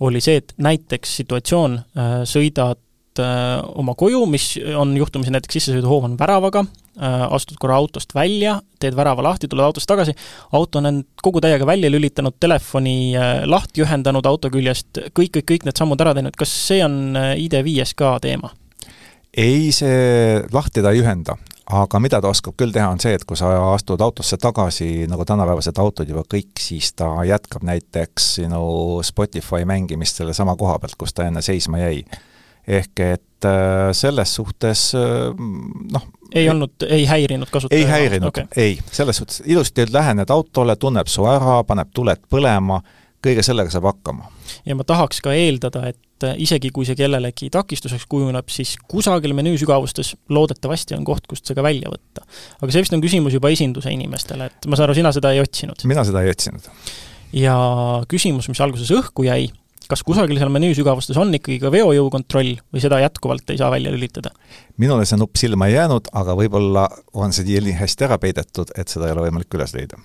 oli 0.00 0.22
see, 0.24 0.40
et 0.40 0.54
näiteks 0.56 1.18
situatsioon, 1.20 1.74
sõidad 2.24 2.80
oma 3.20 3.92
koju, 4.00 4.22
mis 4.32 4.54
on 4.80 4.94
juhtumisi 4.96 5.34
näiteks 5.34 5.58
sissesõiduhoov 5.58 6.06
on 6.06 6.14
väravaga, 6.16 6.62
astud 6.98 7.58
korra 7.60 7.76
autost 7.78 8.14
välja, 8.14 8.56
teed 8.82 8.96
värava 8.98 9.22
lahti, 9.22 9.48
tuled 9.48 9.64
autost 9.64 9.88
tagasi, 9.88 10.14
auto 10.52 10.80
on 10.80 10.88
end 10.90 11.04
kogu 11.22 11.40
täiega 11.40 11.66
välja 11.66 11.90
lülitanud, 11.90 12.34
telefoni 12.40 13.14
äh, 13.16 13.44
lahti 13.46 13.84
ühendanud 13.84 14.26
auto 14.26 14.50
küljest, 14.50 14.98
kõik, 15.14 15.36
kõik, 15.38 15.46
kõik 15.52 15.68
need 15.68 15.78
sammud 15.78 16.00
ära 16.02 16.16
teinud, 16.16 16.36
kas 16.38 16.52
see 16.66 16.82
on 16.84 17.16
äh, 17.16 17.36
ID5-s 17.46 17.94
ka 17.98 18.16
teema? 18.22 18.52
ei, 19.30 19.70
see 19.70 20.40
lahti 20.50 20.82
ta 20.82 20.90
ei 20.90 21.04
ühenda, 21.04 21.36
aga 21.70 22.00
mida 22.02 22.18
ta 22.18 22.32
oskab 22.34 22.56
küll 22.58 22.74
teha, 22.74 22.88
on 22.90 22.98
see, 22.98 23.14
et 23.14 23.24
kui 23.24 23.38
sa 23.38 23.52
astud 23.70 24.02
autosse 24.02 24.40
tagasi, 24.42 25.06
nagu 25.10 25.24
tänapäevased 25.24 25.78
autod 25.78 26.10
juba 26.10 26.24
kõik, 26.26 26.50
siis 26.58 26.90
ta 26.98 27.12
jätkab 27.28 27.62
näiteks 27.68 28.32
sinu 28.40 28.64
Spotify 29.06 29.62
mängimist 29.70 30.18
sellesama 30.18 30.56
koha 30.58 30.80
pealt, 30.82 30.98
kus 30.98 31.14
ta 31.14 31.30
enne 31.30 31.46
seisma 31.46 31.78
jäi. 31.84 32.02
ehk 32.66 33.00
et 33.00 33.46
selles 33.96 34.34
suhtes 34.34 34.90
noh, 35.94 36.10
ei 36.34 36.48
olnud, 36.50 36.86
ei 36.88 37.06
häirinud 37.06 37.50
kasutaja? 37.50 37.80
ei 37.80 37.88
häirinud 37.88 38.28
okay., 38.28 38.46
ei, 38.56 38.78
selles 38.92 39.20
suhtes 39.20 39.42
ilusti 39.46 39.86
lähened 39.92 40.30
autole, 40.30 40.76
tunneb 40.76 41.10
su 41.10 41.26
ära, 41.28 41.60
paneb 41.66 41.90
tuled 41.94 42.22
põlema, 42.30 42.80
kõige 43.24 43.44
sellega 43.44 43.72
saab 43.72 43.90
hakkama. 43.90 44.30
ja 44.66 44.76
ma 44.76 44.86
tahaks 44.86 45.20
ka 45.24 45.34
eeldada, 45.36 45.88
et 45.90 46.28
isegi 46.40 46.70
kui 46.74 46.86
see 46.88 46.96
kellelegi 46.98 47.48
takistuseks 47.52 48.06
kujuneb, 48.10 48.48
siis 48.52 48.74
kusagil 48.90 49.34
menüü 49.36 49.58
sügavustes 49.60 50.14
loodetavasti 50.32 50.96
on 50.98 51.06
koht, 51.08 51.26
kust 51.30 51.48
see 51.48 51.56
ka 51.56 51.64
välja 51.64 51.92
võtta. 51.92 52.26
aga 52.60 52.72
see 52.72 52.84
vist 52.84 52.96
on 52.96 53.04
küsimus 53.04 53.36
juba 53.36 53.52
esinduse 53.52 53.92
inimestele, 53.94 54.50
et 54.50 54.68
ma 54.68 54.78
saan 54.78 54.90
aru, 54.90 54.98
sina 55.00 55.14
seda 55.16 55.32
ei 55.36 55.42
otsinud? 55.44 55.86
mina 55.88 56.04
seda 56.08 56.24
ei 56.24 56.32
otsinud. 56.32 56.68
ja 57.36 57.56
küsimus, 58.10 58.48
mis 58.52 58.60
alguses 58.64 58.92
õhku 58.96 59.26
jäi, 59.28 59.50
kas 59.90 60.04
kusagil 60.06 60.38
seal 60.40 60.52
menüü 60.52 60.74
sügavustes 60.78 61.18
on 61.20 61.32
ikkagi 61.36 61.58
ka 61.62 61.72
veojõu 61.72 62.10
kontroll 62.12 62.56
või 62.72 62.82
seda 62.82 63.00
jätkuvalt 63.02 63.50
ei 63.52 63.60
saa 63.60 63.70
välja 63.72 63.92
lülitada? 63.94 64.32
minule 64.80 65.06
see 65.08 65.18
nupp 65.20 65.38
silma 65.40 65.68
ei 65.70 65.76
jäänud, 65.76 66.12
aga 66.16 66.36
võib-olla 66.38 66.86
on 67.12 67.34
see 67.36 67.60
nii 67.60 67.76
hästi 67.80 68.06
ära 68.08 68.18
peidetud, 68.22 68.72
et 68.78 68.88
seda 68.92 69.08
ei 69.08 69.16
ole 69.16 69.26
võimalik 69.28 69.58
üles 69.58 69.74
leida. 69.76 69.98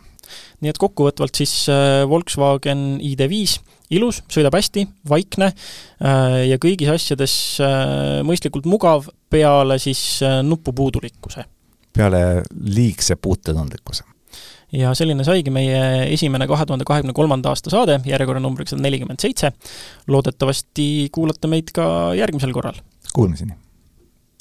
nii 0.61 0.73
et 0.73 0.81
kokkuvõtvalt 0.81 1.37
siis 1.37 1.53
äh, 1.71 2.03
Volkswagen 2.09 2.97
ID5, 2.97 3.59
ilus, 3.97 4.23
sõidab 4.31 4.57
hästi, 4.57 4.87
vaikne 5.09 5.51
äh, 5.51 6.41
ja 6.49 6.59
kõigis 6.61 6.91
asjades 6.95 7.35
äh, 7.63 8.23
mõistlikult 8.25 8.67
mugav, 8.69 9.09
peale 9.29 9.79
siis 9.81 10.21
nupupuudulikkuse. 10.47 11.45
peale 11.95 12.43
liigse 12.51 13.15
puutetundlikkuse 13.15 14.14
ja 14.71 14.93
selline 14.97 15.23
saigi 15.27 15.53
meie 15.53 15.81
esimene 16.13 16.47
kahe 16.47 16.65
tuhande 16.65 16.87
kahekümne 16.87 17.13
kolmanda 17.13 17.51
aasta 17.53 17.73
saade, 17.73 17.99
järjekorranumbriks 18.05 18.73
on 18.73 18.81
nelikümmend 18.85 19.21
seitse. 19.21 19.51
loodetavasti 20.07 21.09
kuulate 21.11 21.47
meid 21.51 21.71
ka 21.75 22.13
järgmisel 22.17 22.53
korral. 22.53 22.81
Kuulmiseni! 23.13 23.64